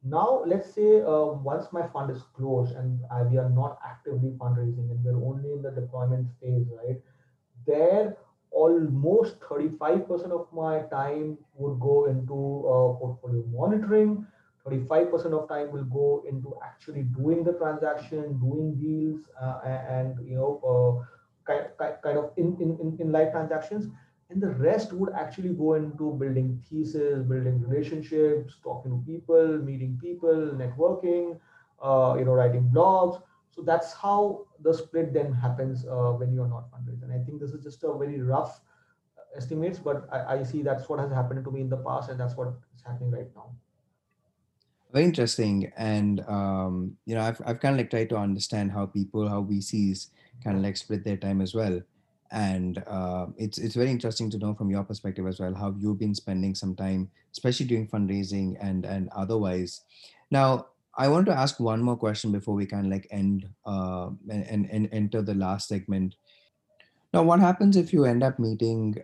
Now, 0.04 0.42
let's 0.46 0.74
say 0.74 1.00
uh, 1.00 1.32
once 1.50 1.66
my 1.72 1.86
fund 1.88 2.10
is 2.10 2.22
closed 2.36 2.74
and 2.76 3.00
we 3.30 3.38
are 3.38 3.48
not 3.48 3.78
actively 3.84 4.30
fundraising 4.32 4.90
and 4.90 5.02
we're 5.02 5.16
only 5.16 5.52
in 5.52 5.62
the 5.62 5.70
deployment 5.70 6.28
phase, 6.42 6.66
right? 6.76 7.00
There, 7.66 8.14
almost 8.50 9.40
35% 9.40 10.30
of 10.30 10.46
my 10.52 10.82
time 10.90 11.38
would 11.54 11.80
go 11.80 12.04
into 12.04 12.34
uh, 12.68 13.00
portfolio 13.00 13.44
monitoring, 13.50 14.26
35% 14.66 15.32
of 15.32 15.48
time 15.48 15.72
will 15.72 15.84
go 15.84 16.22
into 16.28 16.54
actually 16.62 17.02
doing 17.02 17.42
the 17.42 17.52
transaction, 17.54 18.38
doing 18.40 18.74
deals, 18.76 19.20
uh, 19.40 19.60
and, 19.64 20.16
you 20.28 20.36
know, 20.36 20.60
uh, 20.62 21.50
kind, 21.50 21.66
kind 22.02 22.18
of 22.18 22.30
in, 22.36 22.56
in, 22.60 22.96
in 23.00 23.10
live 23.10 23.32
transactions. 23.32 23.86
And 24.34 24.42
the 24.42 24.50
rest 24.50 24.92
would 24.92 25.12
actually 25.12 25.50
go 25.50 25.74
into 25.74 26.10
building 26.18 26.60
thesis, 26.68 27.22
building 27.22 27.62
relationships, 27.62 28.56
talking 28.64 28.90
to 28.90 29.04
people, 29.06 29.58
meeting 29.58 29.96
people, 30.02 30.50
networking, 30.56 31.38
uh, 31.80 32.16
you 32.18 32.24
know, 32.24 32.32
writing 32.32 32.68
blogs. 32.74 33.22
So 33.52 33.62
that's 33.62 33.92
how 33.92 34.46
the 34.60 34.74
split 34.74 35.14
then 35.14 35.32
happens 35.32 35.86
uh, 35.86 36.10
when 36.18 36.34
you're 36.34 36.48
not 36.48 36.68
fundraising. 36.72 37.04
And 37.04 37.12
I 37.12 37.24
think 37.24 37.40
this 37.40 37.52
is 37.52 37.62
just 37.62 37.84
a 37.84 37.96
very 37.96 38.20
rough 38.20 38.60
estimates, 39.36 39.78
but 39.78 40.08
I, 40.10 40.38
I 40.38 40.42
see 40.42 40.62
that's 40.62 40.88
what 40.88 40.98
has 40.98 41.12
happened 41.12 41.44
to 41.44 41.52
me 41.52 41.60
in 41.60 41.68
the 41.68 41.76
past, 41.76 42.10
and 42.10 42.18
that's 42.18 42.36
what 42.36 42.48
is 42.74 42.82
happening 42.84 43.12
right 43.12 43.30
now 43.36 43.52
very 44.94 45.04
interesting 45.04 45.72
and 45.76 46.20
um, 46.28 46.96
you 47.04 47.16
know 47.16 47.22
I've, 47.22 47.42
I've 47.44 47.58
kind 47.58 47.74
of 47.74 47.78
like 47.78 47.90
tried 47.90 48.08
to 48.10 48.16
understand 48.16 48.70
how 48.70 48.86
people 48.86 49.28
how 49.28 49.42
vcs 49.42 50.10
kind 50.42 50.56
of 50.56 50.62
like 50.62 50.76
split 50.76 51.02
their 51.02 51.16
time 51.16 51.40
as 51.40 51.52
well 51.52 51.82
and 52.34 52.82
uh, 52.86 53.26
it's 53.38 53.58
it's 53.58 53.74
very 53.74 53.90
interesting 53.90 54.28
to 54.30 54.38
know 54.38 54.54
from 54.54 54.70
your 54.70 54.84
perspective 54.84 55.26
as 55.26 55.40
well 55.40 55.54
how 55.54 55.74
you've 55.78 55.98
been 55.98 56.14
spending 56.14 56.54
some 56.54 56.74
time 56.74 57.08
especially 57.32 57.66
doing 57.66 57.88
fundraising 57.88 58.56
and 58.60 58.84
and 58.84 59.08
otherwise 59.16 59.82
now 60.30 60.66
i 60.96 61.08
want 61.08 61.24
to 61.26 61.32
ask 61.32 61.58
one 61.60 61.82
more 61.82 61.96
question 61.96 62.32
before 62.32 62.54
we 62.54 62.66
kind 62.66 62.86
of 62.86 62.92
like 62.92 63.06
end 63.10 63.48
uh, 63.64 64.10
and, 64.28 64.68
and, 64.70 64.88
enter 64.92 65.22
the 65.22 65.34
last 65.34 65.68
segment 65.68 66.16
now 67.14 67.22
what 67.22 67.40
happens 67.40 67.76
if 67.76 67.92
you 67.92 68.04
end 68.04 68.22
up 68.22 68.38
meeting 68.38 68.94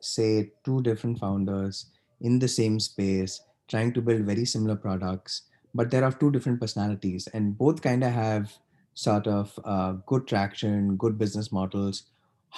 say 0.00 0.52
two 0.64 0.80
different 0.82 1.18
founders 1.18 1.86
in 2.20 2.38
the 2.38 2.48
same 2.48 2.80
space 2.80 3.40
trying 3.68 3.92
to 3.92 4.00
build 4.00 4.22
very 4.22 4.44
similar 4.44 4.76
products, 4.76 5.42
but 5.74 5.90
there 5.90 6.04
are 6.04 6.12
two 6.12 6.30
different 6.30 6.60
personalities, 6.60 7.26
and 7.28 7.58
both 7.58 7.82
kind 7.82 8.04
of 8.04 8.12
have 8.12 8.52
sort 8.94 9.26
of 9.26 9.58
uh, 9.64 9.92
good 10.06 10.26
traction, 10.26 10.96
good 10.96 11.18
business 11.18 11.52
models. 11.52 12.04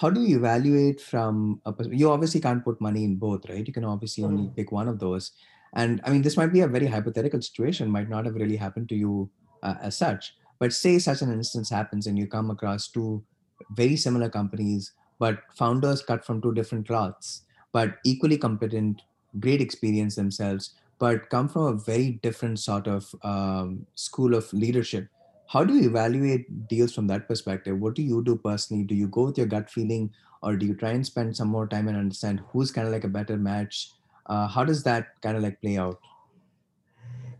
How 0.00 0.10
do 0.10 0.20
you 0.20 0.36
evaluate 0.36 1.00
from 1.00 1.60
a, 1.66 1.74
you 1.90 2.10
obviously 2.10 2.40
can't 2.40 2.64
put 2.64 2.80
money 2.80 3.04
in 3.04 3.16
both, 3.16 3.48
right? 3.48 3.66
You 3.66 3.72
can 3.72 3.84
obviously 3.84 4.24
only 4.24 4.44
mm-hmm. 4.44 4.54
pick 4.54 4.70
one 4.70 4.88
of 4.88 4.98
those. 4.98 5.32
And 5.74 6.00
I 6.04 6.10
mean, 6.10 6.22
this 6.22 6.36
might 6.36 6.52
be 6.52 6.60
a 6.60 6.68
very 6.68 6.86
hypothetical 6.86 7.42
situation, 7.42 7.90
might 7.90 8.08
not 8.08 8.24
have 8.24 8.34
really 8.34 8.56
happened 8.56 8.88
to 8.90 8.94
you 8.94 9.30
uh, 9.62 9.74
as 9.82 9.96
such. 9.96 10.34
But 10.58 10.72
say 10.72 10.98
such 10.98 11.22
an 11.22 11.32
instance 11.32 11.70
happens 11.70 12.06
and 12.06 12.18
you 12.18 12.26
come 12.26 12.50
across 12.50 12.88
two 12.88 13.24
very 13.72 13.96
similar 13.96 14.28
companies, 14.28 14.92
but 15.18 15.42
founders 15.56 16.02
cut 16.02 16.24
from 16.24 16.40
two 16.40 16.54
different 16.54 16.86
cloths, 16.86 17.42
but 17.72 17.96
equally 18.04 18.38
competent, 18.38 19.02
great 19.40 19.60
experience 19.60 20.14
themselves 20.14 20.74
but 20.98 21.30
come 21.30 21.48
from 21.48 21.62
a 21.62 21.72
very 21.74 22.18
different 22.22 22.58
sort 22.58 22.86
of 22.86 23.14
um, 23.22 23.86
school 23.94 24.34
of 24.34 24.52
leadership. 24.52 25.08
How 25.48 25.64
do 25.64 25.74
you 25.74 25.88
evaluate 25.88 26.68
deals 26.68 26.92
from 26.94 27.06
that 27.06 27.26
perspective? 27.26 27.78
What 27.80 27.94
do 27.94 28.02
you 28.02 28.22
do 28.22 28.36
personally? 28.36 28.84
Do 28.84 28.94
you 28.94 29.08
go 29.08 29.24
with 29.24 29.38
your 29.38 29.46
gut 29.46 29.70
feeling, 29.70 30.12
or 30.42 30.56
do 30.56 30.66
you 30.66 30.74
try 30.74 30.90
and 30.90 31.06
spend 31.06 31.34
some 31.34 31.48
more 31.48 31.66
time 31.66 31.88
and 31.88 31.96
understand 31.96 32.42
who's 32.48 32.70
kind 32.70 32.86
of 32.86 32.92
like 32.92 33.04
a 33.04 33.08
better 33.08 33.38
match? 33.38 33.92
Uh, 34.26 34.46
how 34.46 34.62
does 34.62 34.82
that 34.82 35.20
kind 35.22 35.38
of 35.38 35.42
like 35.42 35.58
play 35.62 35.78
out? 35.78 35.98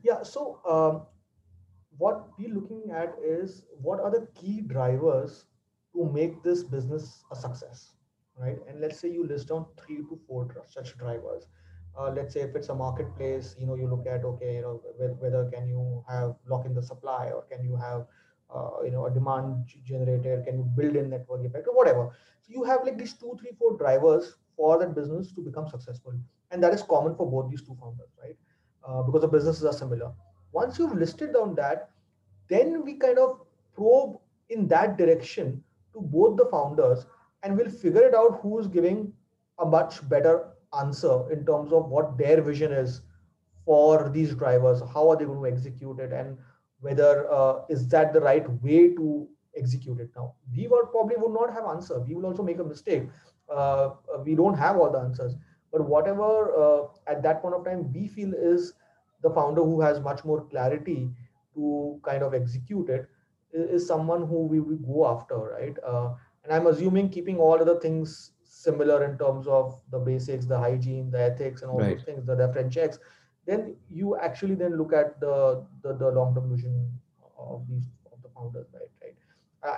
Yeah. 0.02 0.22
So 0.22 0.60
um, 0.66 1.02
what 1.98 2.28
we're 2.38 2.54
looking 2.54 2.90
at 2.90 3.14
is 3.22 3.64
what 3.82 4.00
are 4.00 4.10
the 4.10 4.26
key 4.34 4.62
drivers 4.62 5.44
to 5.94 6.10
make 6.10 6.42
this 6.42 6.62
business 6.62 7.24
a 7.30 7.36
success, 7.36 7.92
right? 8.38 8.56
And 8.66 8.80
let's 8.80 8.98
say 8.98 9.10
you 9.10 9.26
list 9.26 9.48
down 9.48 9.66
three 9.78 9.98
to 9.98 10.18
four 10.26 10.48
such 10.66 10.96
drivers 10.96 11.46
uh, 11.98 12.10
let's 12.10 12.34
say 12.34 12.40
if 12.40 12.54
it's 12.54 12.68
a 12.68 12.74
marketplace 12.74 13.54
you 13.58 13.66
know 13.66 13.74
you 13.74 13.88
look 13.88 14.06
at 14.06 14.24
okay 14.24 14.56
you 14.56 14.62
know 14.62 14.80
whether 15.18 15.50
can 15.50 15.68
you 15.68 16.04
have 16.08 16.34
lock 16.46 16.64
in 16.66 16.74
the 16.74 16.82
supply 16.82 17.30
or 17.30 17.42
can 17.50 17.64
you 17.64 17.76
have 17.76 18.06
uh, 18.54 18.82
you 18.84 18.90
know 18.90 19.06
a 19.06 19.10
demand 19.10 19.66
generator 19.84 20.42
can 20.46 20.56
you 20.58 20.64
build 20.76 20.96
in 20.96 21.10
network 21.10 21.44
effect 21.44 21.66
or 21.68 21.74
whatever. 21.76 22.10
So 22.42 22.52
you 22.52 22.64
have 22.64 22.80
like 22.84 22.98
these 22.98 23.14
two 23.14 23.36
three 23.40 23.50
four 23.58 23.76
drivers 23.76 24.36
for 24.56 24.78
that 24.78 24.94
business 24.94 25.32
to 25.32 25.40
become 25.40 25.68
successful. 25.68 26.14
And 26.50 26.62
that 26.62 26.72
is 26.72 26.82
common 26.82 27.14
for 27.14 27.30
both 27.30 27.50
these 27.50 27.62
two 27.62 27.76
founders 27.80 28.08
right? 28.22 28.36
Uh, 28.86 29.02
because 29.02 29.20
the 29.20 29.28
businesses 29.28 29.64
are 29.64 29.72
similar. 29.72 30.12
Once 30.52 30.78
you've 30.78 30.94
listed 30.94 31.34
down 31.34 31.54
that 31.56 31.90
then 32.48 32.82
we 32.84 32.94
kind 32.94 33.18
of 33.18 33.40
probe 33.74 34.18
in 34.48 34.66
that 34.68 34.96
direction 34.96 35.62
to 35.92 36.00
both 36.00 36.36
the 36.36 36.46
founders 36.46 37.04
and 37.42 37.56
we'll 37.56 37.70
figure 37.70 38.02
it 38.02 38.14
out 38.14 38.40
who's 38.42 38.66
giving 38.66 39.12
a 39.58 39.66
much 39.66 40.06
better 40.08 40.48
answer 40.80 41.30
in 41.32 41.44
terms 41.46 41.72
of 41.72 41.86
what 41.88 42.16
their 42.18 42.40
vision 42.42 42.72
is 42.72 43.02
for 43.64 44.10
these 44.10 44.34
drivers 44.34 44.82
how 44.92 45.08
are 45.08 45.16
they 45.16 45.24
going 45.24 45.42
to 45.42 45.50
execute 45.56 45.98
it 45.98 46.12
and 46.12 46.36
whether 46.80 47.30
uh, 47.32 47.60
is 47.68 47.88
that 47.88 48.12
the 48.12 48.20
right 48.20 48.48
way 48.62 48.94
to 48.94 49.28
execute 49.56 50.00
it. 50.00 50.10
Now 50.16 50.34
we 50.54 50.68
will 50.68 50.86
probably 50.86 51.16
would 51.16 51.32
not 51.32 51.52
have 51.52 51.64
answer. 51.64 52.00
We 52.00 52.14
will 52.14 52.26
also 52.26 52.42
make 52.42 52.58
a 52.58 52.64
mistake. 52.64 53.08
Uh, 53.48 53.90
we 54.24 54.34
don't 54.34 54.56
have 54.56 54.76
all 54.76 54.90
the 54.90 55.00
answers. 55.00 55.34
But 55.72 55.86
whatever 55.86 56.54
uh, 56.54 56.86
at 57.06 57.22
that 57.22 57.42
point 57.42 57.54
of 57.54 57.64
time 57.64 57.92
we 57.92 58.08
feel 58.08 58.32
is 58.34 58.74
the 59.22 59.30
founder 59.30 59.62
who 59.62 59.80
has 59.80 60.00
much 60.00 60.24
more 60.24 60.44
clarity 60.44 61.10
to 61.54 62.00
kind 62.04 62.22
of 62.22 62.34
execute 62.34 62.88
it 62.88 63.08
is, 63.52 63.82
is 63.82 63.86
someone 63.86 64.26
who 64.26 64.46
we 64.46 64.60
will 64.60 64.76
go 64.76 65.08
after 65.08 65.36
right? 65.36 65.76
Uh, 65.84 66.14
and 66.44 66.52
i'm 66.52 66.68
assuming 66.68 67.08
keeping 67.08 67.38
all 67.38 67.60
other 67.60 67.78
things 67.80 68.30
similar 68.66 69.04
in 69.04 69.16
terms 69.18 69.46
of 69.46 69.80
the 69.92 69.98
basics, 69.98 70.46
the 70.46 70.58
hygiene, 70.58 71.10
the 71.10 71.22
ethics, 71.30 71.62
and 71.62 71.70
all 71.70 71.78
right. 71.78 71.96
those 71.96 72.04
things, 72.04 72.26
the 72.26 72.36
reference 72.36 72.74
checks, 72.74 72.98
then 73.46 73.76
you 73.88 74.16
actually 74.28 74.56
then 74.62 74.76
look 74.80 74.92
at 74.92 75.20
the 75.20 75.64
the, 75.82 75.94
the 76.02 76.10
long-term 76.18 76.50
vision 76.54 76.74
of 77.38 77.62
these 77.70 77.86
of 78.12 78.22
the 78.24 78.30
founders, 78.34 78.66
right? 78.74 78.90
Right. 79.02 79.16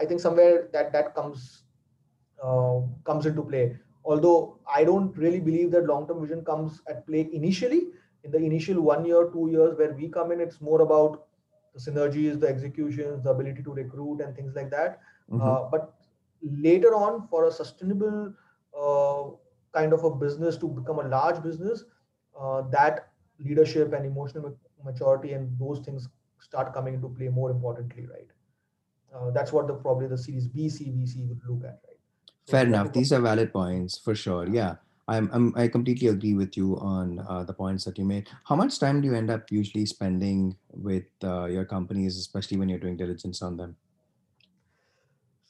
I 0.02 0.06
think 0.06 0.20
somewhere 0.20 0.68
that 0.72 0.92
that 0.96 1.14
comes 1.14 1.62
uh, 2.42 2.80
comes 3.04 3.26
into 3.26 3.42
play. 3.42 3.76
Although 4.04 4.58
I 4.80 4.84
don't 4.90 5.16
really 5.24 5.40
believe 5.40 5.70
that 5.72 5.86
long-term 5.94 6.22
vision 6.26 6.44
comes 6.44 6.82
at 6.88 7.06
play 7.06 7.28
initially. 7.40 7.82
In 8.24 8.30
the 8.30 8.38
initial 8.38 8.80
one 8.80 9.04
year, 9.04 9.30
two 9.32 9.48
years 9.50 9.78
where 9.78 9.92
we 9.92 10.08
come 10.08 10.32
in, 10.32 10.40
it's 10.40 10.60
more 10.60 10.80
about 10.82 11.26
the 11.74 11.80
synergies, 11.84 12.40
the 12.40 12.48
executions, 12.48 13.24
the 13.24 13.30
ability 13.30 13.62
to 13.62 13.72
recruit, 13.72 14.20
and 14.20 14.34
things 14.36 14.54
like 14.54 14.70
that. 14.70 15.00
Mm-hmm. 15.30 15.42
Uh, 15.48 15.62
but 15.74 15.94
later 16.68 16.94
on, 16.94 17.26
for 17.28 17.46
a 17.46 17.52
sustainable 17.52 18.32
kind 19.72 19.92
of 19.92 20.04
a 20.04 20.10
business 20.10 20.56
to 20.58 20.68
become 20.68 20.98
a 20.98 21.08
large 21.08 21.42
business, 21.42 21.84
uh, 22.38 22.62
that 22.70 23.08
leadership 23.38 23.92
and 23.92 24.04
emotional 24.04 24.56
maturity 24.84 25.32
and 25.32 25.58
those 25.58 25.80
things 25.80 26.08
start 26.40 26.72
coming 26.74 26.94
into 26.94 27.08
play 27.08 27.28
more 27.28 27.50
importantly, 27.50 28.06
right? 28.06 28.28
Uh, 29.14 29.30
that's 29.30 29.52
what 29.52 29.66
the 29.66 29.74
probably 29.74 30.06
the 30.06 30.18
Series 30.18 30.46
B, 30.46 30.68
C, 30.68 30.86
VC 30.86 31.28
would 31.28 31.40
look 31.48 31.64
at, 31.64 31.80
right? 31.86 31.98
So 32.46 32.52
Fair 32.52 32.66
enough. 32.66 32.92
These 32.92 33.12
are 33.12 33.20
valid 33.20 33.52
points 33.52 33.98
for 33.98 34.14
sure. 34.14 34.48
Yeah. 34.48 34.76
I'm, 35.08 35.28
I'm 35.32 35.52
I 35.56 35.66
completely 35.66 36.06
agree 36.06 36.34
with 36.34 36.56
you 36.56 36.78
on 36.78 37.18
uh, 37.28 37.42
the 37.42 37.52
points 37.52 37.84
that 37.84 37.98
you 37.98 38.04
made. 38.04 38.28
How 38.44 38.54
much 38.54 38.78
time 38.78 39.00
do 39.00 39.08
you 39.08 39.14
end 39.14 39.28
up 39.28 39.50
usually 39.50 39.84
spending 39.84 40.56
with 40.70 41.08
uh, 41.24 41.46
your 41.46 41.64
companies, 41.64 42.16
especially 42.16 42.58
when 42.58 42.68
you're 42.68 42.78
doing 42.78 42.96
diligence 42.96 43.42
on 43.42 43.56
them? 43.56 43.76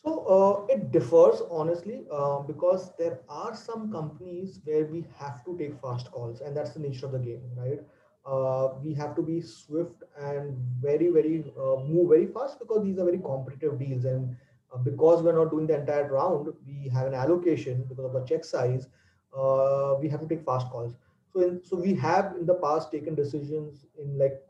So 0.05 0.13
uh, 0.35 0.73
it 0.73 0.93
differs 0.93 1.43
honestly 1.51 2.07
uh, 2.11 2.39
because 2.41 2.93
there 2.97 3.21
are 3.29 3.55
some 3.55 3.93
companies 3.93 4.61
where 4.65 4.87
we 4.87 5.07
have 5.19 5.45
to 5.45 5.57
take 5.59 5.79
fast 5.81 6.11
calls, 6.11 6.41
and 6.41 6.57
that's 6.57 6.71
the 6.73 6.81
nature 6.81 7.07
of 7.07 7.13
the 7.13 7.19
game, 7.19 7.43
right? 7.57 7.81
Uh, 8.25 8.75
we 8.83 8.95
have 8.95 9.15
to 9.17 9.23
be 9.23 9.41
swift 9.41 10.03
and 10.19 10.57
very, 10.81 11.09
very 11.09 11.45
uh, 11.59 11.77
move 11.85 12.09
very 12.11 12.27
fast 12.27 12.59
because 12.59 12.83
these 12.85 12.99
are 12.99 13.05
very 13.05 13.19
competitive 13.19 13.79
deals, 13.79 14.05
and 14.05 14.35
uh, 14.73 14.79
because 14.79 15.23
we're 15.23 15.37
not 15.37 15.51
doing 15.51 15.67
the 15.67 15.79
entire 15.79 16.09
round, 16.09 16.49
we 16.67 16.89
have 16.89 17.07
an 17.07 17.15
allocation 17.15 17.85
because 17.89 18.05
of 18.07 18.13
the 18.15 18.25
check 18.25 18.45
size. 18.45 18.89
Uh, 19.37 19.95
we 20.01 20.09
have 20.09 20.21
to 20.21 20.27
take 20.27 20.45
fast 20.45 20.69
calls. 20.71 20.97
So, 21.33 21.41
in, 21.43 21.61
so 21.63 21.77
we 21.77 21.95
have 21.95 22.35
in 22.41 22.47
the 22.47 22.55
past 22.55 22.91
taken 22.91 23.15
decisions 23.15 23.87
in 23.99 24.19
like 24.19 24.41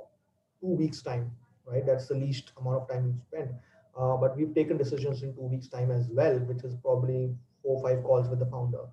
two 0.60 0.68
weeks 0.82 1.02
time, 1.02 1.30
right? 1.66 1.84
That's 1.84 2.08
the 2.08 2.14
least 2.14 2.52
amount 2.60 2.82
of 2.82 2.88
time 2.88 3.06
you 3.06 3.14
spend 3.26 3.50
uh, 4.00 4.16
but 4.16 4.36
we've 4.36 4.54
taken 4.54 4.78
decisions 4.78 5.22
in 5.22 5.34
two 5.34 5.42
weeks 5.42 5.68
time 5.68 5.90
as 5.90 6.08
well, 6.08 6.38
which 6.50 6.64
is 6.64 6.74
probably 6.76 7.34
four 7.62 7.76
or 7.76 7.82
five 7.82 8.02
calls 8.02 8.28
with 8.28 8.38
the 8.38 8.46
founder. 8.46 8.84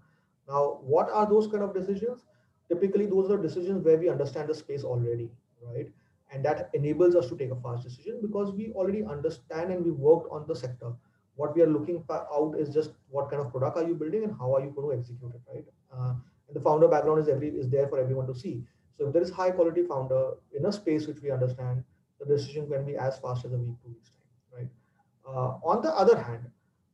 Now, 0.50 0.80
what 0.82 1.10
are 1.10 1.26
those 1.30 1.48
kind 1.48 1.64
of 1.64 1.74
decisions? 1.74 2.26
Typically, 2.70 3.06
those 3.06 3.32
are 3.32 3.38
decisions 3.38 3.86
where 3.86 3.98
we 3.98 4.10
understand 4.10 4.50
the 4.50 4.56
space 4.56 4.84
already, 4.84 5.30
right? 5.62 5.88
And 6.32 6.44
that 6.44 6.70
enables 6.74 7.16
us 7.16 7.30
to 7.30 7.38
take 7.38 7.52
a 7.52 7.56
fast 7.56 7.84
decision 7.84 8.20
because 8.22 8.52
we 8.52 8.72
already 8.74 9.04
understand 9.04 9.72
and 9.72 9.86
we 9.86 9.92
worked 9.92 10.30
on 10.30 10.46
the 10.46 10.56
sector. 10.56 10.92
What 11.36 11.56
we 11.56 11.62
are 11.62 11.70
looking 11.70 12.04
out 12.10 12.56
is 12.58 12.70
just 12.70 12.92
what 13.10 13.30
kind 13.30 13.42
of 13.42 13.52
product 13.52 13.78
are 13.78 13.88
you 13.88 13.96
building 13.96 14.24
and 14.24 14.36
how 14.38 14.56
are 14.56 14.62
you 14.62 14.72
going 14.76 14.90
to 14.90 15.00
execute 15.00 15.32
it, 15.34 15.42
right? 15.54 15.66
Uh, 15.94 16.16
and 16.48 16.56
the 16.56 16.60
founder 16.60 16.88
background 16.88 17.22
is 17.22 17.30
every 17.30 17.50
is 17.50 17.70
there 17.70 17.88
for 17.88 18.00
everyone 18.00 18.28
to 18.28 18.36
see. 18.36 18.64
So 18.98 19.08
if 19.08 19.14
there 19.14 19.22
is 19.22 19.30
high 19.30 19.52
quality 19.52 19.84
founder 19.84 20.32
in 20.58 20.66
a 20.66 20.72
space 20.72 21.08
which 21.08 21.22
we 21.22 21.32
understand, 21.32 21.84
the 22.20 22.26
decision 22.26 22.68
can 22.70 22.84
be 22.86 22.98
as 22.98 23.20
fast 23.20 23.46
as 23.46 23.54
a 23.54 23.58
week, 23.58 23.76
two 23.84 23.90
weeks 23.90 24.10
time, 24.10 24.62
right? 24.62 24.70
Uh, 25.28 25.60
on 25.64 25.82
the 25.82 25.90
other 25.90 26.18
hand, 26.22 26.46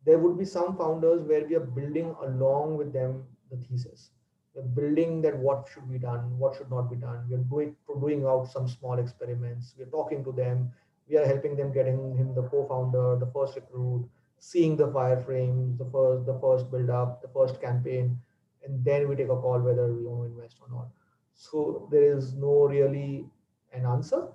there 0.05 0.17
would 0.17 0.37
be 0.37 0.45
some 0.45 0.75
founders 0.75 1.21
where 1.21 1.45
we 1.45 1.55
are 1.55 1.67
building 1.79 2.15
along 2.23 2.77
with 2.77 2.91
them 2.91 3.23
the 3.51 3.57
thesis. 3.57 4.09
We're 4.55 4.63
building 4.63 5.21
that 5.21 5.37
what 5.37 5.67
should 5.73 5.91
be 5.91 5.97
done, 5.97 6.37
what 6.37 6.55
should 6.55 6.69
not 6.69 6.89
be 6.89 6.97
done. 6.97 7.25
We're 7.29 7.37
doing 7.37 7.75
doing 7.99 8.25
out 8.25 8.51
some 8.51 8.67
small 8.67 8.99
experiments. 8.99 9.73
We're 9.77 9.93
talking 9.97 10.23
to 10.25 10.31
them. 10.31 10.71
We 11.09 11.17
are 11.17 11.25
helping 11.25 11.55
them 11.55 11.73
getting 11.73 12.15
him 12.17 12.33
the 12.35 12.43
co-founder, 12.43 13.17
the 13.19 13.31
first 13.33 13.55
recruit, 13.55 14.09
seeing 14.39 14.75
the 14.77 14.87
wireframes, 14.87 15.77
the 15.77 15.85
first 15.85 16.25
the 16.25 16.37
first 16.39 16.69
build 16.71 16.89
up, 16.89 17.21
the 17.21 17.29
first 17.29 17.61
campaign, 17.61 18.19
and 18.63 18.83
then 18.85 19.07
we 19.07 19.15
take 19.15 19.29
a 19.29 19.41
call 19.45 19.59
whether 19.59 19.87
we 19.93 20.05
want 20.05 20.21
to 20.21 20.35
invest 20.35 20.57
or 20.61 20.69
not. 20.75 20.87
So 21.33 21.87
there 21.91 22.15
is 22.15 22.33
no 22.33 22.67
really 22.67 23.25
an 23.73 23.85
answer, 23.85 24.27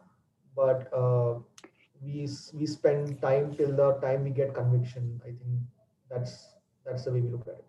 but 0.57 0.93
uh, 0.93 1.35
we 2.03 2.29
we 2.55 2.67
spend 2.67 3.21
time 3.21 3.55
till 3.57 3.75
the 3.75 3.93
time 4.01 4.25
we 4.25 4.31
get 4.31 4.55
conviction. 4.55 5.21
I 5.25 5.29
think 5.29 5.61
that's 6.11 6.49
that's 6.85 7.05
the 7.05 7.13
way 7.13 7.21
we 7.21 7.29
look 7.29 7.47
at 7.47 7.55
it. 7.55 7.65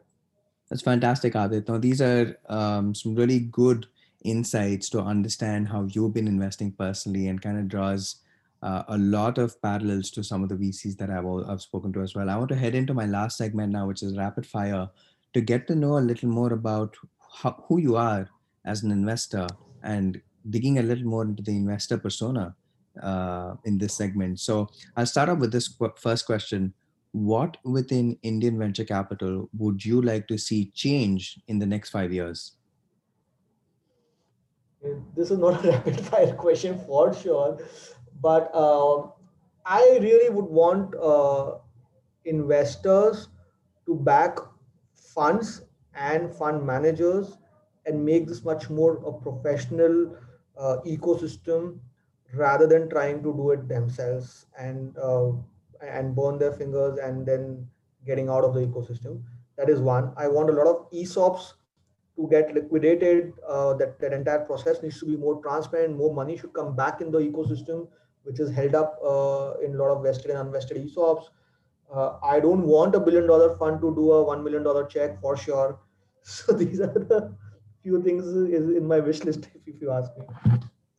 That's 0.69 0.81
fantastic, 0.81 1.33
Adith. 1.33 1.67
Now 1.67 1.77
these 1.77 2.01
are 2.01 2.37
um, 2.47 2.93
some 2.93 3.15
really 3.15 3.39
good 3.39 3.87
insights 4.23 4.89
to 4.89 5.01
understand 5.01 5.67
how 5.67 5.87
you've 5.89 6.13
been 6.13 6.27
investing 6.27 6.71
personally, 6.71 7.27
and 7.27 7.41
kind 7.41 7.57
of 7.57 7.67
draws 7.67 8.17
uh, 8.61 8.83
a 8.87 8.97
lot 8.97 9.37
of 9.37 9.59
parallels 9.61 10.11
to 10.11 10.23
some 10.23 10.43
of 10.43 10.49
the 10.49 10.55
VCs 10.55 10.97
that 10.97 11.09
I've 11.09 11.49
I've 11.49 11.61
spoken 11.61 11.93
to 11.93 12.01
as 12.01 12.15
well. 12.15 12.29
I 12.29 12.35
want 12.35 12.49
to 12.49 12.55
head 12.55 12.75
into 12.75 12.93
my 12.93 13.05
last 13.05 13.37
segment 13.37 13.73
now, 13.73 13.87
which 13.87 14.03
is 14.03 14.17
rapid 14.17 14.45
fire, 14.45 14.89
to 15.33 15.41
get 15.41 15.67
to 15.67 15.75
know 15.75 15.97
a 15.97 16.07
little 16.09 16.29
more 16.29 16.53
about 16.53 16.95
how, 17.41 17.63
who 17.67 17.79
you 17.79 17.95
are 17.95 18.29
as 18.65 18.83
an 18.83 18.91
investor 18.91 19.47
and 19.83 20.21
digging 20.49 20.79
a 20.79 20.83
little 20.83 21.05
more 21.05 21.23
into 21.23 21.43
the 21.43 21.51
investor 21.51 21.97
persona 21.97 22.55
uh, 23.01 23.55
in 23.65 23.77
this 23.77 23.93
segment. 23.93 24.39
So 24.39 24.69
I'll 24.95 25.05
start 25.05 25.29
off 25.29 25.39
with 25.39 25.51
this 25.51 25.75
first 25.97 26.25
question. 26.25 26.73
What 27.11 27.57
within 27.63 28.17
Indian 28.21 28.59
venture 28.59 28.85
capital 28.85 29.49
would 29.57 29.83
you 29.83 30.01
like 30.01 30.27
to 30.27 30.37
see 30.37 30.71
change 30.75 31.39
in 31.47 31.59
the 31.59 31.65
next 31.65 31.89
five 31.89 32.13
years? 32.13 32.53
This 35.15 35.31
is 35.31 35.37
not 35.37 35.65
a 35.65 35.71
rapid 35.71 35.99
fire 36.01 36.33
question 36.33 36.79
for 36.85 37.13
sure, 37.13 37.59
but 38.21 38.49
uh, 38.53 39.07
I 39.65 39.99
really 40.01 40.29
would 40.29 40.45
want 40.45 40.95
uh, 40.95 41.57
investors 42.25 43.29
to 43.85 43.95
back 43.95 44.37
funds 44.95 45.63
and 45.95 46.33
fund 46.33 46.65
managers 46.65 47.37
and 47.85 48.05
make 48.05 48.27
this 48.27 48.45
much 48.45 48.69
more 48.69 48.97
a 49.05 49.11
professional 49.11 50.15
uh, 50.57 50.77
ecosystem 50.85 51.79
rather 52.33 52.67
than 52.67 52.89
trying 52.89 53.23
to 53.23 53.33
do 53.33 53.51
it 53.51 53.67
themselves 53.67 54.45
and 54.57 54.97
uh, 54.97 55.31
and 55.81 56.15
burn 56.15 56.37
their 56.37 56.51
fingers 56.51 56.97
and 56.99 57.25
then 57.25 57.67
getting 58.05 58.29
out 58.29 58.43
of 58.43 58.53
the 58.53 58.61
ecosystem. 58.61 59.23
That 59.57 59.69
is 59.69 59.79
one. 59.79 60.13
I 60.17 60.27
want 60.27 60.49
a 60.49 60.53
lot 60.53 60.67
of 60.67 60.89
esops 60.91 61.53
to 62.15 62.27
get 62.29 62.53
liquidated 62.53 63.33
uh, 63.47 63.73
that 63.75 63.99
that 63.99 64.13
entire 64.13 64.45
process 64.45 64.81
needs 64.83 64.99
to 64.99 65.05
be 65.05 65.15
more 65.17 65.41
transparent. 65.41 65.95
More 65.97 66.13
money 66.13 66.37
should 66.37 66.53
come 66.53 66.75
back 66.75 67.01
in 67.01 67.11
the 67.11 67.19
ecosystem 67.19 67.87
which 68.23 68.39
is 68.39 68.51
held 68.51 68.75
up 68.75 68.99
uh, 69.03 69.53
in 69.63 69.73
a 69.75 69.77
lot 69.77 69.95
of 69.95 70.03
vested 70.03 70.31
and 70.31 70.39
unvested 70.39 70.77
esops 70.85 71.29
uh, 71.91 72.17
i 72.21 72.39
don't 72.39 72.63
want 72.67 72.95
a 72.95 72.99
billion 72.99 73.25
dollar 73.27 73.57
fund 73.57 73.81
to 73.81 73.93
do 73.95 74.11
a 74.11 74.23
1 74.23 74.43
million 74.43 74.63
dollar 74.63 74.85
check 74.85 75.19
for 75.21 75.37
sure. 75.37 75.79
So 76.21 76.53
these 76.53 76.81
are 76.81 76.93
the 76.93 77.33
few 77.81 78.03
things 78.03 78.25
is 78.27 78.69
in 78.81 78.85
my 78.85 78.99
wish 78.99 79.23
list 79.23 79.49
if 79.65 79.81
you 79.81 79.91
ask 79.91 80.11
me 80.17 80.25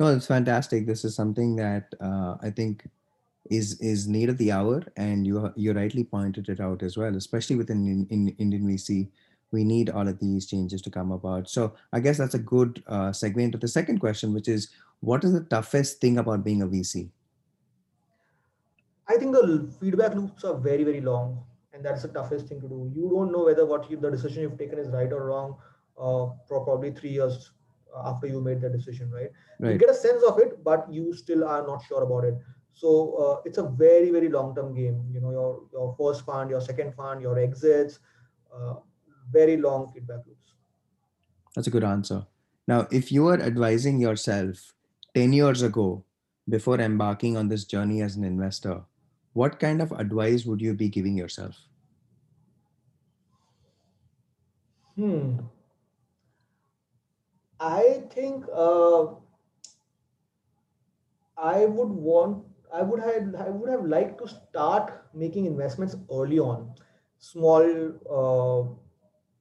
no, 0.00 0.06
it's 0.08 0.26
fantastic. 0.26 0.86
This 0.86 1.04
is 1.04 1.14
something 1.14 1.56
that 1.56 1.94
uh, 2.00 2.36
I 2.42 2.48
think 2.48 2.88
is 3.50 3.78
is 3.80 4.08
need 4.08 4.30
of 4.30 4.38
the 4.38 4.50
hour, 4.50 4.82
and 4.96 5.26
you 5.26 5.52
you 5.56 5.74
rightly 5.74 6.04
pointed 6.04 6.48
it 6.48 6.58
out 6.58 6.82
as 6.82 6.96
well. 6.96 7.14
Especially 7.14 7.56
within 7.56 7.86
in, 7.86 8.06
in 8.08 8.34
Indian 8.38 8.66
VC, 8.66 9.08
we 9.52 9.62
need 9.62 9.90
all 9.90 10.08
of 10.08 10.18
these 10.18 10.46
changes 10.46 10.80
to 10.82 10.90
come 10.90 11.12
about. 11.12 11.50
So 11.50 11.74
I 11.92 12.00
guess 12.00 12.16
that's 12.16 12.34
a 12.34 12.38
good 12.38 12.82
uh, 12.86 13.10
segue 13.10 13.38
into 13.38 13.58
the 13.58 13.68
second 13.68 13.98
question, 13.98 14.32
which 14.32 14.48
is, 14.48 14.70
what 15.00 15.22
is 15.22 15.34
the 15.34 15.44
toughest 15.44 16.00
thing 16.00 16.16
about 16.16 16.44
being 16.44 16.62
a 16.62 16.66
VC? 16.66 17.10
I 19.06 19.16
think 19.18 19.32
the 19.32 19.70
feedback 19.80 20.14
loops 20.14 20.44
are 20.44 20.56
very 20.56 20.84
very 20.84 21.02
long, 21.02 21.44
and 21.74 21.84
that's 21.84 22.02
the 22.02 22.08
toughest 22.08 22.48
thing 22.48 22.62
to 22.62 22.68
do. 22.68 22.90
You 22.96 23.10
don't 23.10 23.32
know 23.32 23.44
whether 23.44 23.66
what 23.66 23.90
you, 23.90 23.98
the 23.98 24.10
decision 24.10 24.44
you've 24.44 24.58
taken 24.58 24.78
is 24.78 24.88
right 24.88 25.12
or 25.12 25.26
wrong. 25.26 25.56
Uh, 25.98 26.32
for 26.48 26.64
probably 26.64 26.90
three 26.90 27.10
years 27.10 27.50
after 28.04 28.26
you 28.26 28.40
made 28.40 28.60
the 28.60 28.68
decision, 28.68 29.10
right? 29.10 29.30
right? 29.58 29.72
You 29.72 29.78
get 29.78 29.90
a 29.90 29.94
sense 29.94 30.22
of 30.22 30.38
it, 30.38 30.62
but 30.64 30.86
you 30.90 31.12
still 31.14 31.44
are 31.44 31.66
not 31.66 31.84
sure 31.84 32.02
about 32.02 32.24
it. 32.24 32.34
So 32.72 33.14
uh, 33.14 33.42
it's 33.44 33.58
a 33.58 33.64
very, 33.68 34.10
very 34.10 34.28
long-term 34.28 34.74
game. 34.74 35.04
You 35.12 35.20
know, 35.20 35.30
your 35.30 35.62
your 35.72 35.94
first 35.98 36.24
fund, 36.24 36.50
your 36.50 36.60
second 36.60 36.94
fund, 36.94 37.20
your 37.20 37.38
exits, 37.38 37.98
uh, 38.54 38.74
very 39.30 39.56
long 39.56 39.90
feedback 39.92 40.26
loops. 40.26 40.54
That's 41.54 41.66
a 41.66 41.70
good 41.70 41.84
answer. 41.84 42.26
Now, 42.68 42.86
if 42.90 43.10
you 43.10 43.24
were 43.24 43.40
advising 43.40 44.00
yourself 44.00 44.72
10 45.14 45.32
years 45.32 45.62
ago, 45.62 46.04
before 46.48 46.80
embarking 46.80 47.36
on 47.36 47.48
this 47.48 47.64
journey 47.64 48.02
as 48.02 48.16
an 48.16 48.24
investor, 48.24 48.82
what 49.32 49.58
kind 49.60 49.80
of 49.80 49.92
advice 49.92 50.44
would 50.44 50.60
you 50.60 50.74
be 50.74 50.88
giving 50.88 51.16
yourself? 51.16 51.56
Hmm. 54.96 55.38
I 57.60 58.08
think 58.10 58.44
uh, 58.52 59.14
I 61.36 61.64
would 61.66 61.88
want 61.88 62.46
I 62.72 62.82
would 62.82 63.00
have 63.00 63.34
I 63.34 63.50
would 63.50 63.68
have 63.68 63.84
liked 63.84 64.18
to 64.18 64.28
start 64.28 64.92
making 65.12 65.46
investments 65.46 65.96
early 66.12 66.38
on, 66.38 66.74
small 67.18 67.64
uh, 68.18 68.74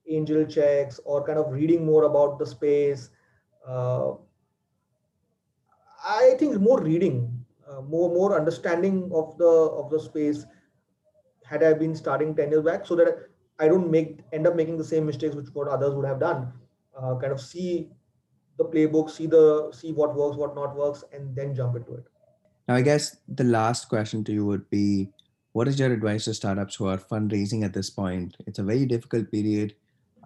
angel 0.08 0.44
checks 0.46 0.98
or 1.04 1.24
kind 1.24 1.38
of 1.38 1.52
reading 1.52 1.84
more 1.86 2.04
about 2.04 2.38
the 2.38 2.46
space. 2.46 3.10
Uh, 3.64 4.14
I 6.04 6.34
think 6.38 6.58
more 6.60 6.80
reading, 6.80 7.44
uh, 7.68 7.80
more 7.82 8.08
more 8.12 8.36
understanding 8.38 9.10
of 9.14 9.36
the 9.38 9.46
of 9.48 9.90
the 9.90 10.00
space. 10.00 10.44
Had 11.44 11.62
I 11.62 11.72
been 11.74 11.94
starting 11.96 12.34
ten 12.34 12.50
years 12.50 12.62
back, 12.64 12.86
so 12.86 12.94
that 12.96 13.28
I 13.58 13.68
don't 13.68 13.90
make 13.90 14.20
end 14.32 14.46
up 14.46 14.54
making 14.54 14.78
the 14.78 14.84
same 14.84 15.06
mistakes 15.06 15.34
which 15.34 15.48
what 15.52 15.68
others 15.68 15.94
would 15.94 16.06
have 16.06 16.20
done. 16.20 16.52
Uh, 16.96 17.16
kind 17.18 17.32
of 17.32 17.40
see 17.40 17.90
the 18.58 18.64
playbook, 18.64 19.10
see 19.10 19.26
the 19.26 19.70
see 19.72 19.92
what 19.92 20.14
works, 20.14 20.36
what 20.36 20.54
not 20.54 20.76
works, 20.76 21.04
and 21.12 21.34
then 21.34 21.54
jump 21.54 21.76
into 21.76 21.94
it. 21.94 22.04
Now, 22.68 22.74
I 22.76 22.82
guess 22.82 23.16
the 23.26 23.44
last 23.44 23.88
question 23.88 24.22
to 24.24 24.32
you 24.32 24.46
would 24.46 24.68
be 24.70 25.10
what 25.52 25.66
is 25.66 25.78
your 25.78 25.92
advice 25.92 26.26
to 26.26 26.34
startups 26.34 26.76
who 26.76 26.86
are 26.86 26.98
fundraising 26.98 27.64
at 27.64 27.72
this 27.72 27.90
point? 27.90 28.36
It's 28.46 28.60
a 28.60 28.62
very 28.62 28.86
difficult 28.86 29.30
period, 29.32 29.74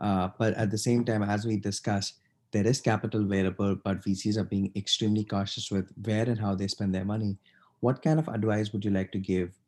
uh, 0.01 0.29
but 0.39 0.53
at 0.55 0.70
the 0.70 0.79
same 0.79 1.05
time, 1.05 1.22
as 1.22 1.47
we 1.47 1.57
discussed, 1.57 2.18
there 2.53 2.66
is 2.66 2.81
capital 2.81 3.22
available, 3.22 3.75
but 3.75 4.05
VCs 4.05 4.37
are 4.37 4.45
being 4.45 4.70
extremely 4.77 5.25
cautious 5.25 5.70
with 5.70 5.91
where 6.05 6.29
and 6.29 6.39
how 6.39 6.55
they 6.55 6.68
spend 6.68 6.95
their 6.95 7.05
money. 7.05 7.39
What 7.81 8.03
kind 8.03 8.18
of 8.18 8.29
advice 8.29 8.72
would 8.72 8.85
you 8.85 8.91
like 8.91 9.11
to 9.12 9.18
give 9.18 9.59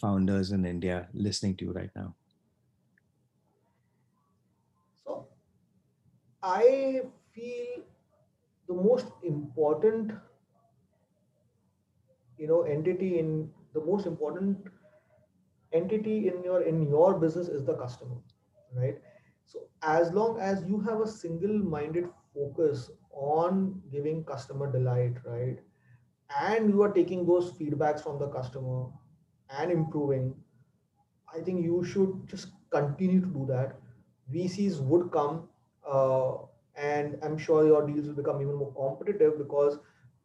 founders 0.00 0.52
in 0.52 0.64
India 0.66 1.08
listening 1.14 1.56
to 1.56 1.64
you 1.64 1.72
right 1.72 1.90
now? 1.96 2.14
So, 5.04 5.26
I 6.42 7.00
feel 7.34 7.82
the 8.68 8.74
most 8.74 9.06
important, 9.22 10.12
you 12.38 12.46
know, 12.46 12.62
entity 12.62 13.18
in 13.18 13.50
the 13.74 13.80
most 13.80 14.06
important 14.06 14.68
entity 15.72 16.28
in 16.28 16.42
your 16.44 16.62
in 16.62 16.82
your 16.88 17.14
business 17.18 17.48
is 17.48 17.64
the 17.64 17.74
customer 17.74 18.16
right? 18.74 18.96
So 19.46 19.60
as 19.82 20.12
long 20.12 20.38
as 20.40 20.64
you 20.66 20.80
have 20.80 21.00
a 21.00 21.06
single 21.06 21.58
minded 21.74 22.08
focus 22.34 22.90
on 23.12 23.82
giving 23.90 24.24
customer 24.24 24.70
delight 24.70 25.16
right? 25.24 25.58
And 26.40 26.70
you 26.70 26.82
are 26.82 26.92
taking 26.92 27.26
those 27.26 27.52
feedbacks 27.52 28.02
from 28.02 28.18
the 28.18 28.28
customer 28.28 28.86
and 29.58 29.70
improving 29.70 30.34
i 31.36 31.40
think 31.46 31.64
you 31.64 31.82
should 31.92 32.12
just 32.32 32.48
continue 32.70 33.20
to 33.20 33.26
do 33.26 33.46
that. 33.48 33.76
Vcs 34.32 34.80
would 34.80 35.10
come 35.12 35.48
uh, 35.86 36.32
and 36.76 37.18
i'm 37.22 37.38
sure 37.38 37.66
your 37.66 37.86
deals 37.86 38.06
will 38.06 38.14
become 38.14 38.40
even 38.42 38.54
more 38.54 38.72
competitive 38.74 39.38
because 39.38 39.78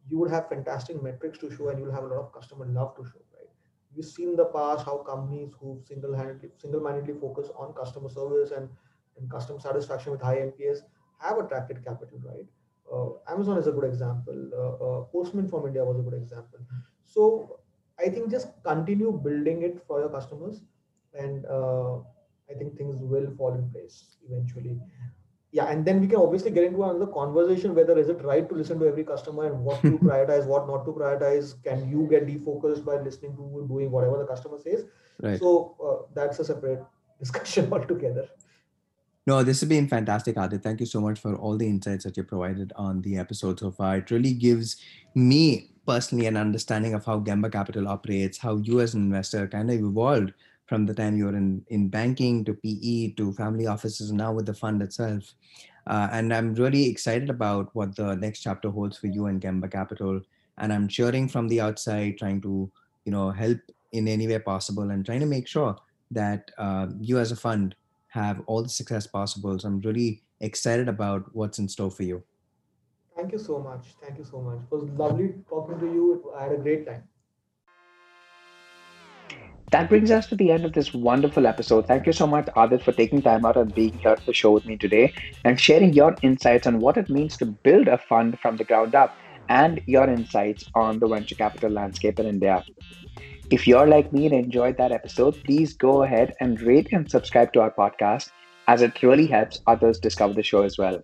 you 0.08 0.18
would 0.18 0.30
have 0.30 0.48
fantastic 0.48 1.02
metrics 1.02 1.38
to 1.38 1.50
show 1.54 1.68
and 1.68 1.78
you'll 1.78 1.92
have 1.92 2.04
a 2.04 2.06
lot 2.06 2.18
of 2.18 2.32
customer 2.32 2.66
love 2.66 2.94
to 2.96 3.04
show 3.04 3.20
right? 3.36 3.48
we've 3.94 4.04
seen 4.04 4.30
in 4.30 4.36
the 4.36 4.46
past 4.46 4.84
how 4.84 4.98
companies 4.98 5.52
who 5.60 5.80
single-handedly, 5.86 6.50
single-mindedly 6.58 7.14
focus 7.20 7.48
on 7.56 7.72
customer 7.74 8.08
service 8.08 8.50
and, 8.50 8.68
and 9.18 9.30
customer 9.30 9.60
satisfaction 9.60 10.12
with 10.12 10.20
high 10.20 10.40
NPS 10.40 10.78
have 11.18 11.38
attracted 11.38 11.84
capital, 11.84 12.18
right? 12.24 12.46
Uh, 12.92 13.32
Amazon 13.32 13.58
is 13.58 13.66
a 13.66 13.72
good 13.72 13.84
example. 13.84 14.50
Uh, 14.52 14.84
uh, 14.84 15.04
Postman 15.12 15.48
from 15.48 15.66
India 15.66 15.84
was 15.84 15.98
a 15.98 16.02
good 16.02 16.14
example. 16.14 16.58
So 17.04 17.60
I 17.98 18.08
think 18.08 18.30
just 18.30 18.48
continue 18.64 19.12
building 19.12 19.62
it 19.62 19.82
for 19.86 20.00
your 20.00 20.08
customers, 20.08 20.62
and 21.14 21.44
uh, 21.46 21.98
I 22.50 22.54
think 22.58 22.76
things 22.76 22.96
will 22.96 23.30
fall 23.36 23.54
in 23.54 23.70
place 23.70 24.16
eventually 24.28 24.80
yeah 25.52 25.66
and 25.66 25.84
then 25.84 26.00
we 26.00 26.06
can 26.06 26.16
obviously 26.16 26.50
get 26.50 26.64
into 26.64 26.82
another 26.82 27.06
conversation 27.06 27.74
whether 27.74 27.98
is 27.98 28.08
it 28.08 28.24
right 28.24 28.48
to 28.48 28.54
listen 28.54 28.78
to 28.78 28.86
every 28.86 29.04
customer 29.04 29.46
and 29.46 29.64
what 29.64 29.80
to 29.82 29.98
prioritize 30.06 30.46
what 30.46 30.66
not 30.66 30.84
to 30.84 30.92
prioritize 30.92 31.54
can 31.62 31.88
you 31.88 32.06
get 32.10 32.26
defocused 32.26 32.84
by 32.84 32.96
listening 32.96 33.36
to 33.36 33.66
doing 33.68 33.90
whatever 33.90 34.18
the 34.18 34.26
customer 34.26 34.58
says 34.58 34.84
right. 35.20 35.38
so 35.38 35.76
uh, 35.88 36.06
that's 36.14 36.38
a 36.38 36.44
separate 36.44 36.82
discussion 37.20 37.72
altogether 37.72 38.28
no, 39.24 39.44
this 39.44 39.60
has 39.60 39.68
been 39.68 39.86
fantastic, 39.86 40.36
Adi. 40.36 40.58
Thank 40.58 40.80
you 40.80 40.86
so 40.86 41.00
much 41.00 41.20
for 41.20 41.36
all 41.36 41.56
the 41.56 41.68
insights 41.68 42.02
that 42.02 42.16
you 42.16 42.24
provided 42.24 42.72
on 42.74 43.02
the 43.02 43.18
episode 43.18 43.60
so 43.60 43.70
far. 43.70 43.98
It 43.98 44.10
really 44.10 44.34
gives 44.34 44.78
me 45.14 45.70
personally 45.86 46.26
an 46.26 46.36
understanding 46.36 46.92
of 46.92 47.04
how 47.04 47.20
Gemba 47.20 47.52
Capital 47.52 47.86
operates, 47.86 48.38
how 48.38 48.56
you 48.56 48.80
as 48.80 48.94
an 48.94 49.02
investor 49.02 49.46
kind 49.46 49.70
of 49.70 49.78
evolved 49.78 50.32
from 50.72 50.86
the 50.86 50.94
time 50.94 51.18
you 51.18 51.26
were 51.26 51.36
in, 51.36 51.62
in 51.68 51.86
banking 51.90 52.42
to 52.46 52.54
PE 52.54 53.12
to 53.18 53.34
family 53.34 53.66
offices, 53.66 54.10
now 54.10 54.32
with 54.32 54.46
the 54.46 54.54
fund 54.54 54.80
itself. 54.80 55.34
Uh, 55.86 56.08
and 56.12 56.32
I'm 56.32 56.54
really 56.54 56.88
excited 56.88 57.28
about 57.28 57.68
what 57.74 57.94
the 57.94 58.14
next 58.16 58.40
chapter 58.40 58.70
holds 58.70 58.96
for 58.96 59.08
you 59.08 59.26
and 59.26 59.38
Gemba 59.38 59.70
Capital. 59.70 60.22
And 60.56 60.72
I'm 60.72 60.88
cheering 60.88 61.28
from 61.28 61.46
the 61.48 61.60
outside, 61.60 62.16
trying 62.16 62.40
to, 62.40 62.72
you 63.04 63.12
know, 63.12 63.30
help 63.30 63.58
in 63.92 64.08
any 64.08 64.26
way 64.26 64.38
possible 64.38 64.88
and 64.88 65.04
trying 65.04 65.20
to 65.20 65.26
make 65.26 65.46
sure 65.46 65.76
that 66.10 66.50
uh, 66.56 66.86
you 66.98 67.18
as 67.18 67.32
a 67.32 67.36
fund 67.36 67.74
have 68.08 68.40
all 68.46 68.62
the 68.62 68.70
success 68.70 69.06
possible. 69.06 69.58
So 69.58 69.68
I'm 69.68 69.80
really 69.80 70.22
excited 70.40 70.88
about 70.88 71.24
what's 71.34 71.58
in 71.58 71.68
store 71.68 71.90
for 71.90 72.04
you. 72.04 72.22
Thank 73.14 73.32
you 73.32 73.38
so 73.38 73.58
much. 73.58 73.88
Thank 74.00 74.16
you 74.16 74.24
so 74.24 74.40
much. 74.40 74.60
It 74.62 74.74
was 74.74 74.84
lovely 74.96 75.34
talking 75.50 75.78
to 75.80 75.84
you. 75.84 76.32
I 76.34 76.44
had 76.44 76.52
a 76.52 76.56
great 76.56 76.86
time. 76.86 77.02
That 79.72 79.88
brings 79.88 80.10
us 80.12 80.26
to 80.28 80.36
the 80.36 80.52
end 80.52 80.64
of 80.64 80.72
this 80.74 80.94
wonderful 80.94 81.46
episode. 81.46 81.86
Thank 81.88 82.06
you 82.06 82.12
so 82.12 82.26
much, 82.28 82.46
Adith, 82.56 82.82
for 82.84 82.92
taking 82.92 83.22
time 83.22 83.44
out 83.44 83.56
and 83.56 83.74
being 83.74 83.98
here 83.98 84.12
at 84.12 84.24
the 84.26 84.32
show 84.32 84.52
with 84.52 84.66
me 84.66 84.76
today 84.76 85.12
and 85.44 85.58
sharing 85.58 85.92
your 85.94 86.16
insights 86.22 86.66
on 86.66 86.80
what 86.80 86.96
it 86.96 87.08
means 87.10 87.36
to 87.38 87.46
build 87.46 87.88
a 87.88 87.98
fund 87.98 88.38
from 88.40 88.56
the 88.56 88.64
ground 88.64 88.94
up 88.94 89.16
and 89.48 89.80
your 89.86 90.04
insights 90.08 90.64
on 90.74 90.98
the 91.00 91.08
venture 91.08 91.34
capital 91.34 91.70
landscape 91.72 92.20
in 92.20 92.26
India. 92.26 92.64
If 93.50 93.66
you're 93.66 93.86
like 93.86 94.12
me 94.12 94.26
and 94.26 94.34
enjoyed 94.34 94.76
that 94.78 94.92
episode, 94.92 95.36
please 95.44 95.74
go 95.74 96.02
ahead 96.02 96.34
and 96.40 96.60
rate 96.62 96.88
and 96.92 97.10
subscribe 97.10 97.52
to 97.54 97.60
our 97.62 97.72
podcast 97.72 98.30
as 98.68 98.82
it 98.82 99.02
really 99.02 99.26
helps 99.26 99.60
others 99.66 99.98
discover 99.98 100.34
the 100.34 100.42
show 100.42 100.62
as 100.62 100.78
well. 100.78 101.02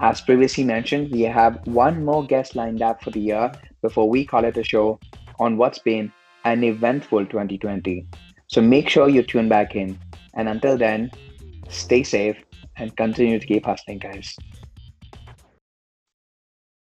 As 0.00 0.20
previously 0.20 0.64
mentioned, 0.64 1.10
we 1.12 1.22
have 1.22 1.60
one 1.64 2.04
more 2.04 2.24
guest 2.26 2.56
lined 2.56 2.82
up 2.82 3.02
for 3.02 3.10
the 3.10 3.20
year 3.20 3.52
before 3.82 4.08
we 4.08 4.24
call 4.24 4.44
it 4.44 4.56
a 4.56 4.64
show 4.64 4.98
on 5.38 5.56
what's 5.56 5.78
been 5.78 6.12
an 6.44 6.64
eventful 6.64 7.26
2020. 7.26 8.06
So 8.46 8.60
make 8.60 8.88
sure 8.88 9.08
you 9.08 9.22
tune 9.22 9.48
back 9.48 9.76
in. 9.76 9.98
And 10.34 10.48
until 10.48 10.78
then, 10.78 11.10
stay 11.68 12.02
safe 12.02 12.36
and 12.76 12.96
continue 12.96 13.38
to 13.38 13.46
keep 13.46 13.66
hustling, 13.66 13.98
guys. 13.98 14.36